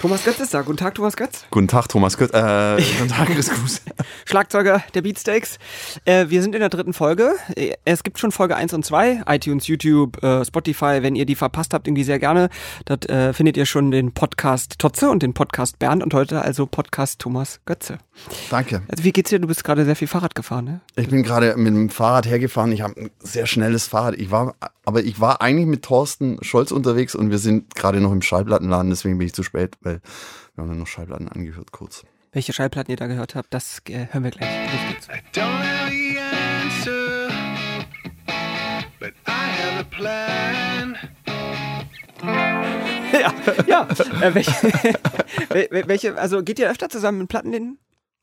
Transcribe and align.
Thomas 0.00 0.22
Götz 0.24 0.38
ist 0.38 0.54
da. 0.54 0.62
Guten 0.62 0.76
Tag, 0.76 0.94
Thomas 0.94 1.16
Götz. 1.16 1.44
Guten 1.50 1.66
Tag, 1.66 1.88
Thomas 1.88 2.16
Götz. 2.16 2.32
Äh, 2.32 2.80
guten 2.98 3.08
Tag, 3.08 3.26
Chris 3.26 3.50
Gruß. 3.50 3.82
Schlagzeuger 4.26 4.80
der 4.94 5.02
Beatsteaks. 5.02 5.58
Äh, 6.04 6.26
wir 6.28 6.40
sind 6.40 6.54
in 6.54 6.60
der 6.60 6.68
dritten 6.68 6.92
Folge. 6.92 7.32
Äh, 7.56 7.72
es 7.84 8.04
gibt 8.04 8.20
schon 8.20 8.30
Folge 8.30 8.54
1 8.54 8.74
und 8.74 8.84
2. 8.84 9.24
iTunes, 9.26 9.66
YouTube, 9.66 10.22
äh, 10.22 10.44
Spotify. 10.44 10.98
Wenn 11.02 11.16
ihr 11.16 11.26
die 11.26 11.34
verpasst 11.34 11.74
habt, 11.74 11.88
irgendwie 11.88 12.04
sehr 12.04 12.20
gerne. 12.20 12.48
Dort 12.84 13.10
äh, 13.10 13.32
findet 13.32 13.56
ihr 13.56 13.66
schon 13.66 13.90
den 13.90 14.12
Podcast 14.12 14.78
Totze 14.78 15.10
und 15.10 15.24
den 15.24 15.34
Podcast 15.34 15.80
Bernd 15.80 16.04
und 16.04 16.14
heute 16.14 16.42
also 16.42 16.66
Podcast 16.66 17.18
Thomas 17.18 17.58
Götze. 17.66 17.98
Danke. 18.50 18.82
Also 18.86 19.02
wie 19.02 19.12
geht's 19.12 19.30
dir? 19.30 19.40
Du 19.40 19.48
bist 19.48 19.64
gerade 19.64 19.84
sehr 19.84 19.96
viel 19.96 20.08
Fahrrad 20.08 20.36
gefahren, 20.36 20.64
ne? 20.64 20.80
Ich 20.94 21.08
bin 21.08 21.24
gerade 21.24 21.56
mit 21.56 21.74
dem 21.74 21.90
Fahrrad 21.90 22.26
hergefahren. 22.26 22.70
Ich 22.70 22.82
habe 22.82 22.94
ein 23.00 23.10
sehr 23.18 23.46
schnelles 23.46 23.88
Fahrrad. 23.88 24.14
Ich 24.14 24.30
war, 24.30 24.54
aber 24.84 25.02
ich 25.02 25.20
war 25.20 25.42
eigentlich 25.42 25.66
mit 25.66 25.82
Thorsten 25.82 26.38
Scholz 26.42 26.70
unterwegs 26.70 27.16
und 27.16 27.30
wir 27.30 27.38
sind 27.38 27.74
gerade 27.74 28.00
noch 28.00 28.12
im 28.12 28.22
Schallplattenladen, 28.22 28.90
deswegen 28.90 29.18
bin 29.18 29.26
ich 29.26 29.34
zu 29.34 29.42
spät, 29.42 29.76
weil 29.88 30.00
wir 30.54 30.62
haben 30.62 30.68
dann 30.68 30.78
noch 30.78 30.86
Schallplatten 30.86 31.28
angehört 31.28 31.72
kurz. 31.72 32.04
Welche 32.32 32.52
Schallplatten 32.52 32.90
ihr 32.90 32.96
da 32.96 33.06
gehört 33.06 33.34
habt, 33.34 33.52
das 33.54 33.80
äh, 33.88 34.06
hören 34.10 34.24
wir 34.24 34.30
gleich. 34.30 34.48
Los 34.72 35.08
I 35.08 35.20
don't 35.32 35.60
know 35.60 35.88
the 35.88 36.18
answer, 36.18 37.28
but 39.00 39.12
I 39.26 39.30
have 39.30 39.80
a 39.80 39.84
plan. 39.84 40.96
ja, 43.12 43.32
ja. 43.66 43.88
Äh, 44.20 44.34
welche, 44.34 44.50
wel- 45.50 45.88
welche, 45.88 46.18
also 46.18 46.42
geht 46.42 46.58
ihr 46.58 46.68
öfter 46.70 46.88
zusammen 46.88 47.22
in 47.22 47.28
Plattenläden? 47.28 47.78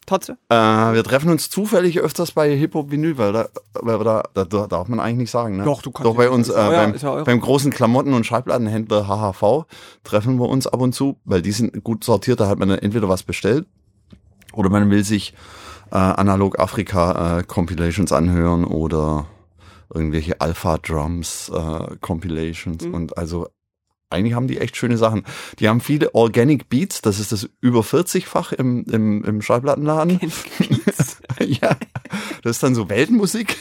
Totze? 0.06 0.38
Äh, 0.50 0.56
wir 0.56 1.04
treffen 1.04 1.30
uns 1.30 1.50
zufällig 1.50 2.00
öfters 2.00 2.32
bei 2.32 2.56
Hip 2.56 2.74
Hop 2.76 2.92
Vinyl, 2.92 3.18
weil 3.18 3.34
da, 3.34 3.48
weil 3.74 4.04
da, 4.04 4.24
da, 4.34 4.46
da 4.46 4.68
darf 4.68 4.88
man 4.88 5.00
eigentlich 5.00 5.18
nicht 5.18 5.32
sagen. 5.32 5.58
Ne? 5.58 5.64
Doch, 5.64 5.82
du 5.82 5.92
kannst 5.92 6.06
Doch 6.06 6.16
bei 6.16 6.30
uns 6.30 6.50
äh, 6.50 6.54
euer- 6.54 6.70
beim, 6.72 6.96
ja 6.96 7.24
beim 7.24 7.40
großen 7.42 7.72
Klamotten- 7.72 8.14
und 8.14 8.26
Schallplattenhändler 8.26 9.08
HHV 9.08 9.66
treffen 10.04 10.38
wir 10.40 10.48
uns 10.50 10.68
ab 10.68 10.82
und 10.82 10.94
zu, 10.94 11.18
weil 11.26 11.42
die 11.42 11.52
sind 11.52 11.84
gut 11.84 12.04
sortiert. 12.04 12.40
Da 12.40 12.48
hat 12.48 12.60
man 12.60 12.70
entweder 12.70 13.10
was 13.10 13.24
bestellt 13.24 13.66
oder 14.54 14.70
man 14.70 14.90
will 14.90 15.04
sich 15.04 15.34
äh, 15.92 15.96
analog 15.98 16.60
Afrika 16.60 17.40
äh, 17.40 17.44
Compilations 17.44 18.12
anhören 18.12 18.64
oder 18.66 19.26
irgendwelche 19.94 20.42
Alpha 20.42 20.78
Drums 20.80 21.50
äh, 21.54 21.96
Compilations 22.02 22.86
Mhm. 22.86 22.94
und 22.94 23.18
also 23.18 23.48
eigentlich 24.10 24.34
haben 24.34 24.48
die 24.48 24.60
echt 24.60 24.78
schöne 24.78 24.98
Sachen. 24.98 25.24
Die 25.60 25.68
haben 25.68 25.82
viele 25.82 26.14
Organic 26.14 26.70
Beats, 26.70 27.02
das 27.02 27.20
ist 27.20 27.32
das 27.32 27.50
über 27.62 27.82
40-fach 27.82 28.54
im, 28.54 28.86
im, 28.86 29.24
im 29.24 29.42
Schallplattenladen. 29.42 30.20
ja, 31.40 31.78
das 32.46 32.58
ist 32.58 32.64
dann 32.64 32.76
so 32.76 32.92
Weltmusik 32.92 33.58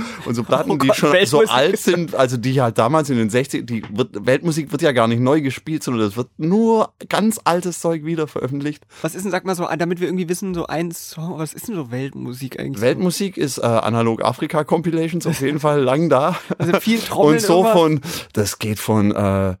und 0.24 0.36
so 0.36 0.44
Platten, 0.44 0.70
Oh 0.70 0.76
die 0.76 0.86
Gott, 0.86 0.96
schon 0.96 1.08
so 1.08 1.12
Weltmusik. 1.14 1.50
alt 1.50 1.76
sind, 1.76 2.14
also 2.14 2.36
die 2.36 2.60
halt 2.60 2.78
damals 2.78 3.10
in 3.10 3.16
den 3.16 3.30
60 3.30 3.66
die 3.66 3.82
wird, 3.92 4.10
Weltmusik 4.26 4.70
wird 4.70 4.80
ja 4.80 4.92
gar 4.92 5.08
nicht 5.08 5.18
neu 5.18 5.40
gespielt, 5.40 5.82
sondern 5.82 6.04
das 6.06 6.16
wird 6.16 6.28
nur 6.36 6.94
ganz 7.08 7.40
altes 7.42 7.80
Zeug 7.80 8.04
wieder 8.04 8.28
veröffentlicht. 8.28 8.86
Was 9.02 9.16
ist 9.16 9.24
denn, 9.24 9.32
sag 9.32 9.44
mal 9.44 9.56
so, 9.56 9.66
damit 9.76 9.98
wir 10.00 10.06
irgendwie 10.06 10.28
wissen, 10.28 10.54
so 10.54 10.68
ein 10.68 10.92
Song, 10.92 11.36
was 11.36 11.52
ist 11.52 11.66
denn 11.66 11.74
so 11.74 11.90
Weltmusik 11.90 12.60
eigentlich? 12.60 12.80
Weltmusik 12.80 13.36
ist 13.36 13.58
äh, 13.58 13.62
analog 13.62 14.24
Afrika 14.24 14.62
Compilations 14.62 15.26
auf 15.26 15.40
jeden 15.40 15.58
Fall 15.58 15.82
lang 15.82 16.08
da. 16.08 16.38
Also 16.58 16.78
viel 16.78 17.00
Trommeln 17.08 17.38
und 17.38 17.42
so 17.42 17.64
von, 17.64 18.00
das 18.34 18.60
geht 18.60 18.78
von 18.78 19.10
äh, 19.16 19.56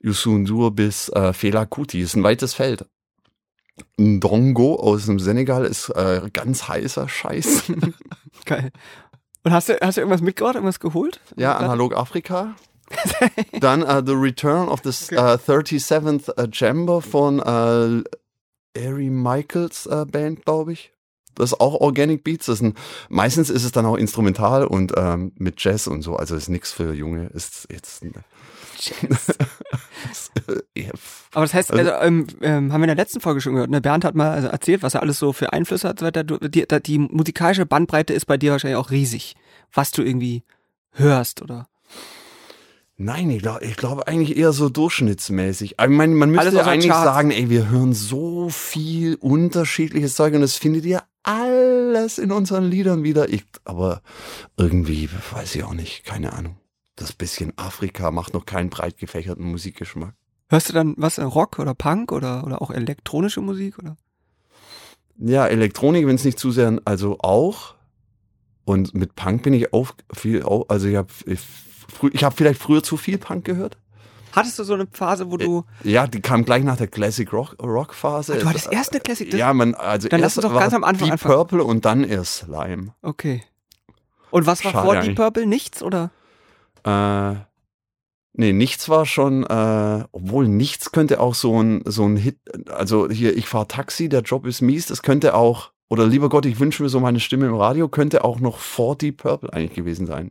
Youssou 0.00 0.36
N'Dour 0.36 0.70
bis 0.70 1.10
äh, 1.10 1.34
Fela 1.34 1.66
Kuti, 1.66 2.00
ist 2.00 2.16
ein 2.16 2.22
weites 2.22 2.54
Feld. 2.54 2.86
Ndongo 4.02 4.76
aus 4.76 5.06
dem 5.06 5.18
Senegal 5.18 5.64
ist 5.64 5.88
äh, 5.90 6.22
ganz 6.32 6.68
heißer 6.68 7.08
Scheiß. 7.08 7.64
Geil. 8.44 8.72
Und 9.44 9.52
hast 9.52 9.68
du, 9.68 9.78
hast 9.80 9.96
du 9.96 10.00
irgendwas 10.00 10.20
mitgebracht, 10.20 10.54
irgendwas 10.54 10.80
geholt? 10.80 11.20
ja, 11.36 11.56
analog 11.56 11.96
Afrika. 11.96 12.54
Dann 13.60 13.82
äh, 13.82 14.02
The 14.04 14.12
Return 14.12 14.68
of 14.68 14.80
the 14.84 14.90
äh, 15.14 15.36
37th 15.36 16.36
äh, 16.36 16.48
Chamber 16.52 17.00
von 17.00 17.38
äh, 17.38 18.02
Ari 18.78 19.10
Michaels 19.10 19.88
Band, 20.10 20.44
glaube 20.44 20.72
ich. 20.72 20.92
Das 21.34 21.52
ist 21.52 21.60
auch 21.60 21.80
Organic 21.80 22.24
Beats. 22.24 22.46
Das 22.46 22.58
sind, 22.58 22.76
meistens 23.08 23.50
ist 23.50 23.64
es 23.64 23.72
dann 23.72 23.86
auch 23.86 23.96
instrumental 23.96 24.66
und 24.66 24.92
ähm, 24.96 25.32
mit 25.36 25.62
Jazz 25.62 25.86
und 25.86 26.02
so. 26.02 26.16
Also 26.16 26.36
ist 26.36 26.48
nichts 26.48 26.72
für 26.72 26.92
Junge. 26.92 27.26
Ist 27.28 27.68
jetzt. 27.70 28.02
ja, 28.02 28.10
Aber 31.32 31.44
das 31.44 31.54
heißt, 31.54 31.72
also, 31.72 31.90
ähm, 31.92 32.26
ähm, 32.40 32.72
haben 32.72 32.80
wir 32.80 32.84
in 32.84 32.96
der 32.96 32.96
letzten 32.96 33.20
Folge 33.20 33.40
schon 33.40 33.54
gehört, 33.54 33.70
ne? 33.70 33.80
Bernd 33.80 34.04
hat 34.04 34.14
mal 34.14 34.30
also 34.30 34.48
erzählt, 34.48 34.82
was 34.82 34.94
er 34.94 35.02
alles 35.02 35.18
so 35.18 35.32
für 35.32 35.52
Einflüsse 35.52 35.88
hat. 35.88 36.00
und 36.00 36.00
So 36.00 36.06
weiter. 36.06 36.24
Die, 36.24 36.66
die 36.66 36.98
musikalische 36.98 37.66
Bandbreite 37.66 38.12
ist 38.12 38.26
bei 38.26 38.36
dir 38.36 38.52
wahrscheinlich 38.52 38.78
auch 38.78 38.90
riesig, 38.90 39.34
was 39.72 39.90
du 39.90 40.02
irgendwie 40.02 40.42
hörst, 40.92 41.42
oder? 41.42 41.68
Nein, 42.96 43.30
ich 43.30 43.42
glaube 43.42 43.64
ich 43.64 43.76
glaub 43.76 44.06
eigentlich 44.06 44.36
eher 44.36 44.52
so 44.52 44.68
durchschnittsmäßig. 44.68 45.76
Ich 45.80 45.88
meine, 45.88 46.14
man 46.14 46.30
müsste 46.30 46.54
ja 46.54 46.64
eigentlich 46.64 46.92
Charts. 46.92 47.04
sagen, 47.04 47.30
ey, 47.30 47.50
wir 47.50 47.68
hören 47.68 47.94
so 47.94 48.48
viel 48.48 49.16
unterschiedliches 49.16 50.14
Zeug 50.14 50.34
und 50.34 50.42
das 50.42 50.56
findet 50.56 50.84
ihr 50.84 51.02
alles 51.24 52.18
in 52.18 52.30
unseren 52.30 52.64
Liedern 52.64 53.02
wieder. 53.02 53.28
Ich, 53.28 53.44
aber 53.64 54.02
irgendwie, 54.56 55.08
weiß 55.32 55.54
ich 55.56 55.64
auch 55.64 55.74
nicht, 55.74 56.04
keine 56.04 56.32
Ahnung. 56.32 56.56
Das 56.96 57.12
bisschen 57.12 57.52
Afrika 57.56 58.10
macht 58.10 58.34
noch 58.34 58.44
keinen 58.46 58.70
breit 58.70 58.98
gefächerten 58.98 59.44
Musikgeschmack. 59.50 60.14
Hörst 60.48 60.68
du 60.68 60.72
dann 60.74 60.94
was, 60.98 61.18
äh, 61.18 61.22
Rock 61.22 61.58
oder 61.58 61.74
Punk 61.74 62.12
oder, 62.12 62.44
oder 62.44 62.60
auch 62.60 62.70
elektronische 62.70 63.40
Musik, 63.40 63.78
oder? 63.78 63.96
Ja, 65.16 65.46
Elektronik, 65.46 66.06
wenn 66.06 66.16
es 66.16 66.24
nicht 66.24 66.38
zu 66.38 66.50
sehr, 66.50 66.78
also 66.84 67.18
auch. 67.20 67.74
Und 68.64 68.94
mit 68.94 69.14
Punk 69.14 69.42
bin 69.42 69.54
ich 69.54 69.72
auch 69.72 69.92
viel, 70.12 70.42
auch, 70.42 70.68
also 70.68 70.86
ich 70.88 70.96
habe 70.96 71.08
ich, 71.26 71.40
ich 72.12 72.24
hab 72.24 72.36
vielleicht 72.36 72.60
früher 72.60 72.82
zu 72.82 72.96
viel 72.96 73.18
Punk 73.18 73.44
gehört. 73.44 73.78
Hattest 74.32 74.58
du 74.58 74.64
so 74.64 74.74
eine 74.74 74.86
Phase, 74.90 75.30
wo 75.30 75.36
du, 75.36 75.64
Ja, 75.84 76.06
die 76.06 76.20
kam 76.20 76.44
gleich 76.44 76.64
nach 76.64 76.76
der 76.76 76.86
Classic 76.86 77.30
Rock, 77.32 77.56
Rock 77.62 77.92
Phase. 77.94 78.38
du 78.38 78.46
hattest 78.48 78.72
erst 78.72 78.92
eine 78.92 79.00
Classic, 79.00 79.30
das, 79.30 79.38
Ja, 79.38 79.52
man, 79.52 79.74
also 79.74 80.08
Dann 80.08 80.20
lass 80.20 80.36
erst 80.36 80.44
uns 80.46 80.52
doch 80.52 80.58
ganz 80.58 80.72
am 80.74 80.84
Anfang 80.84 81.06
Deep 81.08 81.12
anfangen. 81.12 81.34
Purple 81.34 81.64
und 81.64 81.84
dann 81.84 82.04
erst 82.04 82.36
Slime. 82.44 82.94
okay. 83.02 83.42
Und 84.30 84.46
was 84.46 84.64
war 84.64 84.72
Schade 84.72 84.86
vor 84.86 84.96
Deep. 85.00 85.16
Purple? 85.16 85.46
Nichts, 85.46 85.82
oder? 85.82 86.10
Äh, 86.84 87.34
nee, 88.34 88.52
nichts 88.52 88.88
war 88.88 89.06
schon, 89.06 89.44
äh, 89.44 90.04
obwohl 90.12 90.48
nichts 90.48 90.92
könnte 90.92 91.20
auch 91.20 91.34
so 91.34 91.62
ein, 91.62 91.82
so 91.86 92.04
ein 92.04 92.16
Hit, 92.16 92.38
also 92.68 93.08
hier, 93.08 93.36
ich 93.36 93.46
fahr 93.46 93.68
Taxi, 93.68 94.08
der 94.08 94.22
Job 94.22 94.46
ist 94.46 94.62
mies, 94.62 94.86
das 94.86 95.02
könnte 95.02 95.34
auch, 95.34 95.72
oder 95.88 96.06
lieber 96.06 96.28
Gott, 96.28 96.46
ich 96.46 96.58
wünsche 96.58 96.82
mir 96.82 96.88
so 96.88 97.00
meine 97.00 97.20
Stimme 97.20 97.46
im 97.46 97.54
Radio, 97.54 97.88
könnte 97.88 98.24
auch 98.24 98.40
noch 98.40 98.58
vor 98.58 98.96
Deep 98.96 99.18
Purple 99.18 99.52
eigentlich 99.52 99.74
gewesen 99.74 100.06
sein. 100.06 100.30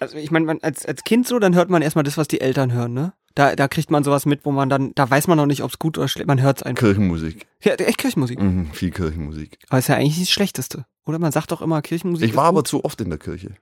Also 0.00 0.16
ich 0.16 0.30
meine, 0.30 0.62
als, 0.62 0.86
als 0.86 1.02
Kind 1.02 1.26
so, 1.26 1.38
dann 1.38 1.54
hört 1.54 1.70
man 1.70 1.82
erstmal 1.82 2.04
das, 2.04 2.16
was 2.18 2.28
die 2.28 2.40
Eltern 2.40 2.72
hören, 2.72 2.92
ne? 2.92 3.14
Da, 3.34 3.54
da 3.54 3.68
kriegt 3.68 3.90
man 3.90 4.02
sowas 4.04 4.26
mit, 4.26 4.44
wo 4.44 4.50
man 4.50 4.68
dann, 4.68 4.92
da 4.94 5.08
weiß 5.08 5.28
man 5.28 5.36
noch 5.36 5.46
nicht, 5.46 5.62
ob 5.62 5.70
es 5.70 5.78
gut 5.78 5.96
oder 5.96 6.08
schlecht, 6.08 6.26
man 6.26 6.42
hört 6.42 6.58
es 6.58 6.62
einfach. 6.64 6.80
Kirchenmusik. 6.80 7.46
Ja, 7.62 7.74
echt 7.74 7.98
Kirchenmusik. 7.98 8.40
Mhm, 8.40 8.70
viel 8.72 8.90
Kirchenmusik. 8.90 9.58
Aber 9.68 9.78
ist 9.78 9.88
ja 9.88 9.94
eigentlich 9.94 10.18
nicht 10.18 10.28
das 10.28 10.34
Schlechteste. 10.34 10.86
Oder 11.06 11.18
man 11.18 11.30
sagt 11.32 11.52
doch 11.52 11.62
immer, 11.62 11.80
Kirchenmusik 11.82 12.28
Ich 12.28 12.36
war 12.36 12.46
aber 12.46 12.60
gut. 12.60 12.68
zu 12.68 12.84
oft 12.84 13.00
in 13.00 13.10
der 13.10 13.18
Kirche. 13.18 13.54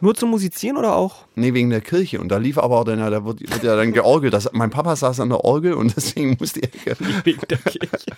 Nur 0.00 0.14
zum 0.14 0.30
Musizieren 0.30 0.76
oder 0.76 0.96
auch? 0.96 1.26
Nee, 1.34 1.54
wegen 1.54 1.70
der 1.70 1.80
Kirche. 1.80 2.20
Und 2.20 2.28
da 2.28 2.38
lief 2.38 2.58
aber 2.58 2.80
auch 2.80 2.84
dann, 2.84 2.98
ja, 2.98 3.10
da 3.10 3.24
wird, 3.24 3.40
wird 3.40 3.62
ja 3.62 3.76
dann 3.76 3.92
georgelt. 3.92 4.32
Das, 4.32 4.50
mein 4.52 4.70
Papa 4.70 4.96
saß 4.96 5.20
an 5.20 5.28
der 5.28 5.44
Orgel 5.44 5.74
und 5.74 5.94
deswegen 5.96 6.36
musste 6.38 6.60
ich. 6.60 6.70
Wegen 7.24 7.40
der 7.48 7.58
Kirche. 7.58 8.16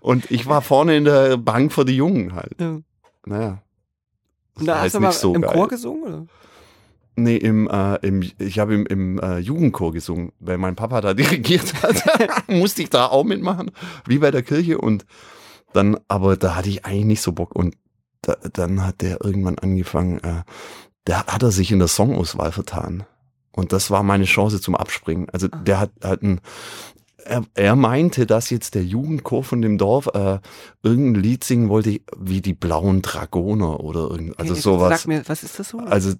Und 0.00 0.30
ich 0.30 0.46
war 0.46 0.62
vorne 0.62 0.96
in 0.96 1.04
der 1.04 1.36
Bank 1.36 1.72
für 1.72 1.84
die 1.84 1.96
Jungen 1.96 2.34
halt. 2.34 2.60
Ja. 2.60 2.80
Naja. 3.26 3.62
Das 4.54 4.60
Und 4.60 4.66
da 4.66 4.80
hast 4.80 4.94
du 4.94 5.00
nicht 5.00 5.12
so 5.14 5.34
im 5.34 5.42
geil. 5.42 5.52
Chor 5.52 5.68
gesungen, 5.68 6.02
oder? 6.02 6.26
Nee, 7.16 7.36
im, 7.36 7.68
äh, 7.68 7.96
im, 7.96 8.22
ich 8.38 8.58
habe 8.58 8.74
im, 8.74 8.86
im 8.86 9.18
äh, 9.18 9.38
Jugendchor 9.38 9.92
gesungen, 9.92 10.32
weil 10.40 10.58
mein 10.58 10.76
Papa 10.76 11.00
da 11.00 11.14
dirigiert 11.14 11.74
hat. 11.82 12.48
Musste 12.48 12.82
ich 12.82 12.90
da 12.90 13.06
auch 13.06 13.24
mitmachen, 13.24 13.70
wie 14.06 14.18
bei 14.18 14.30
der 14.30 14.42
Kirche. 14.42 14.78
Und 14.78 15.04
dann, 15.72 15.98
aber 16.08 16.36
da 16.36 16.56
hatte 16.56 16.68
ich 16.68 16.84
eigentlich 16.84 17.04
nicht 17.04 17.22
so 17.22 17.32
Bock. 17.32 17.54
Und 17.54 17.76
da, 18.22 18.36
dann 18.52 18.84
hat 18.86 19.02
der 19.02 19.24
irgendwann 19.24 19.58
angefangen, 19.58 20.18
äh, 20.20 20.42
da 21.04 21.26
hat 21.26 21.42
er 21.42 21.50
sich 21.50 21.72
in 21.72 21.78
der 21.78 21.88
Songauswahl 21.88 22.52
vertan. 22.52 23.04
Und 23.52 23.72
das 23.72 23.90
war 23.90 24.02
meine 24.02 24.24
Chance 24.24 24.60
zum 24.60 24.74
Abspringen. 24.76 25.28
Also 25.30 25.48
Ah. 25.50 25.56
der 25.56 25.80
hat, 25.80 25.90
hat 26.02 26.22
ein, 26.22 26.40
er, 27.24 27.42
er 27.54 27.76
meinte, 27.76 28.26
dass 28.26 28.50
jetzt 28.50 28.74
der 28.74 28.84
Jugendchor 28.84 29.42
von 29.44 29.60
dem 29.60 29.76
Dorf 29.78 30.08
äh, 30.14 30.38
irgendein 30.82 31.22
Lied 31.22 31.44
singen 31.44 31.68
wollte, 31.68 32.00
wie 32.16 32.40
die 32.40 32.54
blauen 32.54 33.02
Dragoner 33.02 33.80
oder 33.80 34.08
irgend, 34.10 34.38
also 34.38 34.52
Okay, 34.52 34.60
sowas. 34.62 35.00
Sag 35.02 35.08
mir, 35.08 35.22
was 35.26 35.42
ist 35.42 35.58
das 35.58 35.68
so? 35.70 35.78
Also 35.78 36.14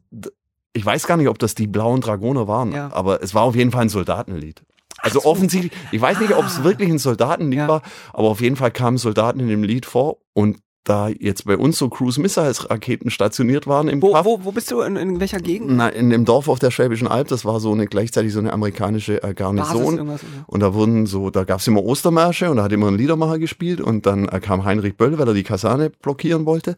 ich 0.72 0.84
weiß 0.84 1.06
gar 1.06 1.16
nicht, 1.16 1.28
ob 1.28 1.38
das 1.38 1.54
die 1.54 1.66
blauen 1.66 2.00
Dragoner 2.00 2.46
waren, 2.48 2.72
Ja. 2.72 2.92
aber 2.92 3.22
es 3.22 3.34
war 3.34 3.42
auf 3.42 3.54
jeden 3.56 3.70
Fall 3.70 3.82
ein 3.82 3.88
Soldatenlied. 3.88 4.62
Also 4.98 5.20
so. 5.20 5.28
offensichtlich, 5.28 5.72
ich 5.92 6.00
weiß 6.00 6.20
nicht, 6.20 6.34
ob 6.34 6.44
es 6.44 6.58
Ah. 6.58 6.64
wirklich 6.64 6.90
ein 6.90 6.98
Soldatenlied 6.98 7.58
Ja. 7.60 7.68
war, 7.68 7.82
aber 8.12 8.28
auf 8.28 8.40
jeden 8.40 8.56
Fall 8.56 8.70
kamen 8.70 8.98
Soldaten 8.98 9.40
in 9.40 9.48
dem 9.48 9.62
Lied 9.62 9.86
vor 9.86 10.18
und 10.34 10.58
da 10.84 11.08
jetzt 11.08 11.44
bei 11.44 11.56
uns 11.56 11.78
so 11.78 11.88
Cruise 11.88 12.20
Missiles 12.20 12.70
Raketen 12.70 13.10
stationiert 13.10 13.66
waren 13.66 13.88
im 13.88 14.00
wo, 14.00 14.12
Kaff, 14.12 14.24
wo, 14.24 14.44
wo 14.44 14.52
bist 14.52 14.70
du? 14.70 14.80
In, 14.80 14.96
in 14.96 15.20
welcher 15.20 15.38
Gegend? 15.38 15.72
na, 15.72 15.88
in 15.88 16.10
dem 16.10 16.24
Dorf 16.24 16.48
auf 16.48 16.58
der 16.58 16.70
Schwäbischen 16.70 17.06
Alb, 17.06 17.28
das 17.28 17.44
war 17.44 17.60
so 17.60 17.72
eine 17.72 17.86
gleichzeitig 17.86 18.32
so 18.32 18.38
eine 18.38 18.52
amerikanische 18.52 19.22
äh, 19.22 19.34
Garnison. 19.34 20.18
Und 20.46 20.60
da 20.60 20.74
wurden 20.74 21.06
so, 21.06 21.30
da 21.30 21.44
gab's 21.44 21.66
immer 21.66 21.84
Ostermärsche 21.84 22.50
und 22.50 22.56
da 22.56 22.64
hat 22.64 22.72
immer 22.72 22.88
ein 22.88 22.96
Liedermacher 22.96 23.38
gespielt 23.38 23.80
und 23.80 24.06
dann 24.06 24.26
äh, 24.28 24.40
kam 24.40 24.64
Heinrich 24.64 24.96
Böll, 24.96 25.18
weil 25.18 25.28
er 25.28 25.34
die 25.34 25.42
Kaserne 25.42 25.90
blockieren 25.90 26.46
wollte. 26.46 26.76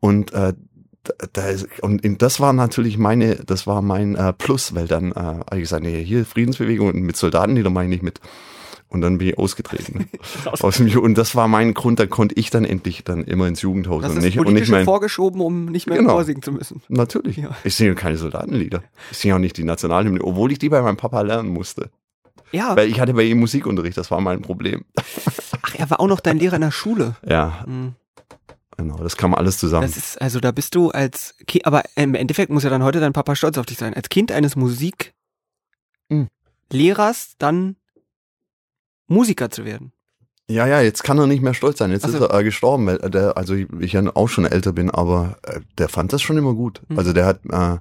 Und 0.00 0.32
äh, 0.34 0.52
da, 1.04 1.12
da 1.32 1.48
ist, 1.48 1.66
und 1.80 2.02
das 2.20 2.40
war 2.40 2.52
natürlich 2.52 2.98
meine, 2.98 3.36
das 3.36 3.66
war 3.66 3.80
mein 3.80 4.16
äh, 4.16 4.32
Plus, 4.34 4.74
weil 4.74 4.86
dann 4.86 5.12
äh, 5.12 5.56
ich 5.56 5.62
gesagt, 5.62 5.82
nee, 5.82 6.04
hier 6.04 6.26
Friedensbewegung 6.26 6.88
und 6.88 7.00
mit 7.00 7.16
Soldatenlieder 7.16 7.70
mache 7.70 7.84
ich 7.84 7.90
nicht 7.90 8.02
mit. 8.02 8.20
Und 8.94 9.00
dann 9.00 9.18
bin 9.18 9.28
ich 9.28 9.38
ausgetreten. 9.38 10.08
Aus 10.60 10.76
dem 10.76 10.96
und 10.98 11.18
das 11.18 11.34
war 11.34 11.48
mein 11.48 11.74
Grund, 11.74 11.98
da 11.98 12.06
konnte 12.06 12.36
ich 12.36 12.50
dann 12.50 12.64
endlich 12.64 13.02
dann 13.02 13.24
immer 13.24 13.48
ins 13.48 13.60
Jugendhaus 13.60 14.02
Das 14.02 14.12
und 14.12 14.18
ist 14.18 14.24
nicht, 14.24 14.38
und 14.38 14.52
nicht 14.54 14.70
mein. 14.70 14.84
vorgeschoben, 14.84 15.40
um 15.40 15.64
nicht 15.66 15.88
mehr 15.88 15.98
Genau. 15.98 16.12
vorsingen 16.12 16.42
zu 16.42 16.52
müssen. 16.52 16.80
Natürlich. 16.88 17.38
Ja. 17.38 17.50
Ich 17.64 17.74
singe 17.74 17.96
keine 17.96 18.16
Soldatenlieder. 18.16 18.84
Ich 19.10 19.18
singe 19.18 19.34
auch 19.34 19.40
nicht 19.40 19.56
die 19.56 19.64
Nationalhymne, 19.64 20.22
obwohl 20.22 20.52
ich 20.52 20.60
die 20.60 20.68
bei 20.68 20.80
meinem 20.80 20.96
Papa 20.96 21.22
lernen 21.22 21.48
musste. 21.50 21.90
Ja, 22.52 22.76
Weil 22.76 22.88
ich 22.88 23.00
hatte 23.00 23.14
bei 23.14 23.24
ihm 23.24 23.40
Musikunterricht, 23.40 23.96
das 23.96 24.12
war 24.12 24.20
mein 24.20 24.42
Problem. 24.42 24.84
ach, 25.62 25.74
er 25.74 25.90
war 25.90 25.98
auch 25.98 26.06
noch 26.06 26.20
dein 26.20 26.38
Lehrer 26.38 26.54
in 26.54 26.62
der 26.62 26.70
Schule. 26.70 27.16
Ja, 27.28 27.64
Hm. 27.66 27.94
genau, 28.76 28.96
das 28.98 29.16
kam 29.16 29.34
alles 29.34 29.58
zusammen. 29.58 29.88
Das 29.88 29.96
ist, 29.96 30.22
also 30.22 30.38
da 30.38 30.52
bist 30.52 30.76
du 30.76 30.90
als 30.90 31.34
Kind, 31.48 31.66
aber 31.66 31.82
im 31.96 32.14
Endeffekt 32.14 32.52
muss 32.52 32.62
ja 32.62 32.70
dann 32.70 32.84
heute 32.84 33.00
dein 33.00 33.12
Papa 33.12 33.34
stolz 33.34 33.58
auf 33.58 33.66
dich 33.66 33.78
sein. 33.78 33.92
Als 33.92 34.08
Kind 34.08 34.30
eines 34.30 34.54
Musiklehrers 34.54 35.10
dann 37.38 37.74
Musiker 39.06 39.50
zu 39.50 39.64
werden. 39.64 39.92
Ja, 40.48 40.66
ja, 40.66 40.80
jetzt 40.82 41.02
kann 41.02 41.18
er 41.18 41.26
nicht 41.26 41.42
mehr 41.42 41.54
stolz 41.54 41.78
sein. 41.78 41.90
Jetzt 41.90 42.02
so. 42.02 42.08
ist 42.08 42.20
er 42.20 42.34
äh, 42.34 42.44
gestorben, 42.44 42.86
weil 42.86 42.96
äh, 42.96 43.10
der, 43.10 43.36
also 43.36 43.54
ich, 43.54 43.66
ich 43.80 43.92
ja 43.92 44.02
auch 44.14 44.28
schon 44.28 44.44
älter 44.44 44.72
bin, 44.72 44.90
aber 44.90 45.38
äh, 45.42 45.60
der 45.78 45.88
fand 45.88 46.12
das 46.12 46.20
schon 46.20 46.36
immer 46.36 46.52
gut. 46.52 46.82
Mhm. 46.88 46.98
Also 46.98 47.14
der 47.14 47.24
hat, 47.24 47.40
äh, 47.46 47.78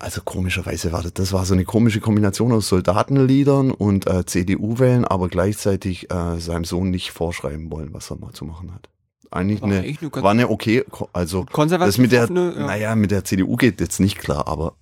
also 0.00 0.22
komischerweise 0.24 0.90
war 0.90 1.02
das, 1.02 1.14
das 1.14 1.32
war 1.32 1.44
so 1.44 1.54
eine 1.54 1.64
komische 1.64 2.00
Kombination 2.00 2.50
aus 2.50 2.68
Soldatenliedern 2.68 3.70
und 3.70 4.08
äh, 4.08 4.26
CDU-Wählen, 4.26 5.04
aber 5.04 5.28
gleichzeitig 5.28 6.08
seinem 6.10 6.64
Sohn 6.64 6.90
nicht 6.90 7.12
vorschreiben 7.12 7.70
wollen, 7.70 7.94
was 7.94 8.10
er 8.10 8.18
mal 8.18 8.32
zu 8.32 8.44
machen 8.44 8.74
hat. 8.74 8.90
Eigentlich 9.30 9.62
War 9.62 9.68
eine, 9.68 9.80
eine 9.80 10.22
war 10.22 10.30
eine 10.32 10.50
okay, 10.50 10.84
also 11.12 11.44
das 11.44 11.98
mit 11.98 12.12
der, 12.12 12.24
offene, 12.24 12.54
ja. 12.54 12.66
naja, 12.66 12.94
mit 12.94 13.10
der 13.10 13.24
CDU 13.24 13.56
geht 13.56 13.80
jetzt 13.80 13.98
nicht 13.98 14.18
klar, 14.18 14.46
aber, 14.46 14.74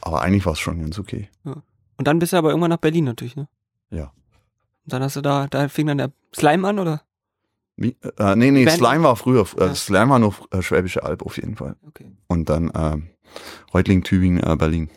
aber 0.00 0.22
eigentlich 0.22 0.46
war 0.46 0.54
es 0.54 0.58
schon 0.58 0.80
ganz 0.80 0.98
okay. 0.98 1.28
Und 1.44 2.08
dann 2.08 2.18
bist 2.18 2.32
du 2.32 2.36
aber 2.36 2.50
irgendwann 2.50 2.70
nach 2.70 2.78
Berlin 2.78 3.04
natürlich, 3.04 3.36
ne? 3.36 3.48
Ja. 3.90 4.12
Und 4.84 4.92
dann 4.92 5.02
hast 5.02 5.16
du 5.16 5.20
da, 5.20 5.46
da 5.48 5.68
fing 5.68 5.86
dann 5.86 5.98
der 5.98 6.12
Slime 6.34 6.66
an, 6.68 6.78
oder? 6.78 7.02
Wie, 7.76 7.96
äh, 8.18 8.36
nee, 8.36 8.50
nee, 8.50 8.64
Band- 8.64 8.76
Slime 8.78 9.02
war 9.04 9.16
früher, 9.16 9.46
äh, 9.58 9.66
Ja. 9.66 9.74
Slime 9.74 10.10
war 10.10 10.18
noch 10.18 10.50
äh, 10.52 10.62
Schwäbische 10.62 11.02
Alb 11.02 11.22
auf 11.22 11.36
jeden 11.36 11.56
Fall. 11.56 11.76
Okay. 11.86 12.10
Und 12.26 12.48
dann 12.48 12.70
ähm, 12.74 13.08
Reutling, 13.72 14.02
Tübingen, 14.02 14.42
äh, 14.42 14.56
Berlin. 14.56 14.90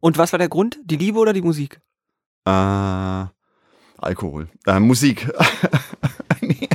Und 0.00 0.16
was 0.18 0.32
war 0.32 0.38
der 0.38 0.48
Grund? 0.48 0.78
Die 0.84 0.96
Liebe 0.96 1.18
oder 1.18 1.32
die 1.32 1.42
Musik? 1.42 1.80
Äh, 2.44 2.50
Alkohol. 3.98 4.48
Äh, 4.66 4.80
Musik. 4.80 5.30
Nee, 6.40 6.68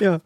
Ja. 0.00 0.20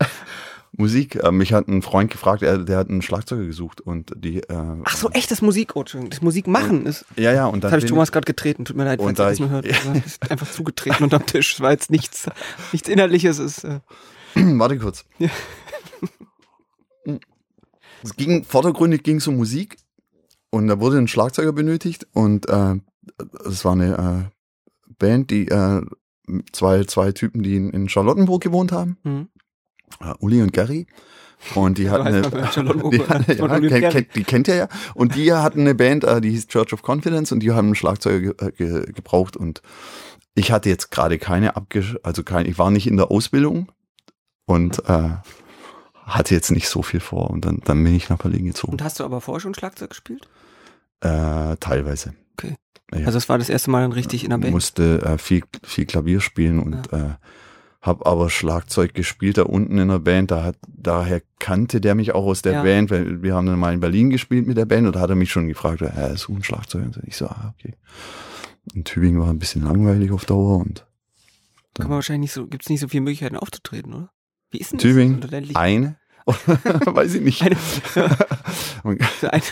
Musik. 0.78 1.16
Äh, 1.16 1.30
mich 1.32 1.52
hat 1.52 1.69
ein 1.69 1.82
Freund 1.82 2.10
gefragt, 2.10 2.42
er, 2.42 2.58
der 2.58 2.78
hat 2.78 2.88
einen 2.88 3.02
Schlagzeuger 3.02 3.44
gesucht 3.44 3.80
und 3.80 4.12
die. 4.16 4.38
Äh, 4.44 4.76
Ach 4.84 4.96
so, 4.96 5.10
echt, 5.10 5.30
das 5.30 5.42
Musik, 5.42 5.76
oh, 5.76 5.82
das 5.82 6.22
Musikmachen 6.22 6.86
ist. 6.86 7.04
Ja, 7.16 7.32
ja, 7.32 7.46
und 7.46 7.62
dann. 7.64 7.72
habe 7.72 7.82
ich 7.82 7.88
Thomas 7.88 8.12
gerade 8.12 8.25
getreten, 8.25 8.64
tut 8.64 8.76
mir 8.76 8.84
leid, 8.84 9.00
falls 9.02 9.16
da 9.19 9.25
ihr 9.25 9.28
das 9.28 9.34
ich- 9.34 9.40
nur 9.40 9.50
hört. 9.50 9.66
Ist 10.06 10.30
einfach 10.30 10.50
zugetreten 10.50 11.04
unterm 11.04 11.26
Tisch. 11.26 11.54
Es 11.54 11.60
war 11.60 11.72
jetzt 11.72 11.90
nichts, 11.90 12.28
nichts 12.72 12.88
Innerliches. 12.88 13.38
Ist, 13.38 13.64
äh, 13.64 13.80
Warte 14.34 14.78
kurz. 14.78 15.04
Ja. 15.19 15.28
Es 18.02 18.14
ging, 18.14 18.44
vordergründig 18.44 19.02
ging 19.02 19.16
es 19.16 19.26
um 19.26 19.36
Musik 19.36 19.76
und 20.50 20.69
da 20.69 20.78
wurde 20.78 20.98
ein 20.98 21.08
Schlagzeuger 21.08 21.52
benötigt 21.52 22.06
und 22.12 22.48
äh, 22.48 22.76
es 23.44 23.64
war 23.64 23.72
eine 23.72 24.31
äh, 24.31 24.92
Band, 25.00 25.31
die 25.32 25.48
äh, 25.48 25.82
zwei, 26.52 26.84
zwei 26.84 27.10
Typen, 27.12 27.42
die 27.42 27.56
in, 27.56 27.70
in 27.70 27.88
Charlottenburg 27.88 28.40
gewohnt 28.42 28.70
haben, 28.70 28.98
hm. 29.02 29.28
Äh, 30.00 30.14
Uli 30.20 30.43
und 30.43 30.52
Gary. 30.52 30.87
Und 31.55 31.79
die 31.79 31.85
Ja, 31.85 31.93
hatten 31.93 32.08
eine, 32.08 32.23
die, 33.61 33.69
ja, 33.69 33.90
kennt, 34.25 34.46
die 34.46 34.50
ihr 34.50 34.56
ja. 34.56 34.69
Und 34.94 35.14
die 35.14 35.32
hatten 35.32 35.61
eine 35.61 35.75
Band, 35.75 36.05
äh, 36.05 36.20
die 36.20 36.31
hieß 36.31 36.49
Church 36.49 36.73
of 36.73 36.82
Confidence 36.82 37.31
und 37.32 37.40
die 37.40 37.52
haben 37.52 37.67
einen 37.67 37.75
Schlagzeuger 37.76 38.32
ge, 38.35 38.49
äh, 38.49 38.52
ge, 38.52 38.93
gebraucht 38.93 39.37
und 39.37 39.62
ich 40.35 40.50
hatte 40.52 40.69
jetzt 40.69 40.90
gerade 40.90 41.19
keine 41.19 41.56
abgesch, 41.56 41.96
also 42.02 42.23
kein, 42.23 42.46
ich 42.46 42.58
war 42.58 42.70
nicht 42.70 42.87
in 42.87 42.96
der 42.96 43.11
Ausbildung 43.11 43.70
und 44.46 44.88
äh, 44.88 45.11
hatte 46.05 46.34
jetzt 46.34 46.50
nicht 46.50 46.69
so 46.69 46.82
viel 46.82 47.00
vor 47.00 47.31
und 47.31 47.44
dann, 47.44 47.61
dann 47.64 47.82
bin 47.84 47.94
ich 47.94 48.08
nach 48.08 48.19
Berlin 48.19 48.46
gezogen. 48.46 48.73
Und 48.73 48.82
hast 48.82 48.99
du 48.99 49.05
aber 49.05 49.20
vorher 49.20 49.41
schon 49.41 49.55
Schlagzeug 49.55 49.91
gespielt? 49.91 50.29
Äh, 51.00 51.56
teilweise. 51.61 52.14
Okay. 52.32 52.55
Ja. 52.93 53.06
Also 53.06 53.19
es 53.19 53.29
war 53.29 53.38
das 53.38 53.49
erste 53.49 53.70
Mal 53.70 53.82
dann 53.82 53.93
richtig 53.93 54.25
in 54.25 54.31
der 54.31 54.38
Band. 54.38 54.52
Musste 54.52 55.02
äh, 55.02 55.19
viel, 55.19 55.43
viel 55.62 55.87
Klavier 55.87 56.20
spielen 56.20 56.58
und 56.58 56.93
äh, 56.93 57.11
habe 57.80 58.06
aber 58.06 58.28
Schlagzeug 58.28 58.92
gespielt 58.94 59.38
da 59.38 59.42
unten 59.42 59.78
in 59.78 59.88
der 59.88 60.00
Band. 60.00 60.30
Da 60.30 60.42
hat, 60.42 60.56
daher 60.66 61.22
kannte 61.38 61.80
der 61.80 61.94
mich 61.94 62.12
auch 62.14 62.25
aus 62.25 62.42
der 62.42 62.54
Ja. 62.54 62.62
Band, 62.62 62.90
weil 62.90 63.22
wir 63.22 63.34
haben 63.34 63.46
dann 63.46 63.58
mal 63.58 63.72
in 63.72 63.80
Berlin 63.80 64.10
gespielt 64.10 64.46
mit 64.46 64.56
der 64.56 64.64
Band 64.66 64.86
und 64.86 64.96
da 64.96 65.00
hat 65.00 65.10
er 65.10 65.16
mich 65.16 65.30
schon 65.30 65.46
gefragt, 65.48 65.80
er 65.82 66.10
ist 66.10 66.28
ein 66.28 66.42
Schlagzeug. 66.42 66.84
Und 66.84 66.98
ich 67.06 67.16
so, 67.16 67.26
ah, 67.26 67.54
okay. 67.56 67.75
In 68.75 68.84
Tübingen 68.84 69.20
war 69.20 69.28
ein 69.30 69.38
bisschen 69.38 69.62
langweilig 69.62 70.10
auf 70.10 70.25
Dauer 70.26 70.58
und 70.58 70.84
Kann 71.75 71.88
man 71.88 71.96
wahrscheinlich 71.96 72.22
nicht 72.22 72.32
so, 72.32 72.46
gibt 72.46 72.64
es 72.64 72.69
nicht 72.69 72.80
so 72.80 72.88
viele 72.88 73.02
Möglichkeiten 73.02 73.36
aufzutreten, 73.36 73.94
oder? 73.94 74.10
Wie 74.50 74.58
ist 74.58 74.72
denn 74.72 74.78
Tübingen, 74.78 75.20
das? 75.20 75.56
Eine, 75.56 75.96
weiß 76.26 77.14
ich 77.14 77.22
nicht. 77.22 77.42
Eine, 77.42 77.56
ein, 79.32 79.42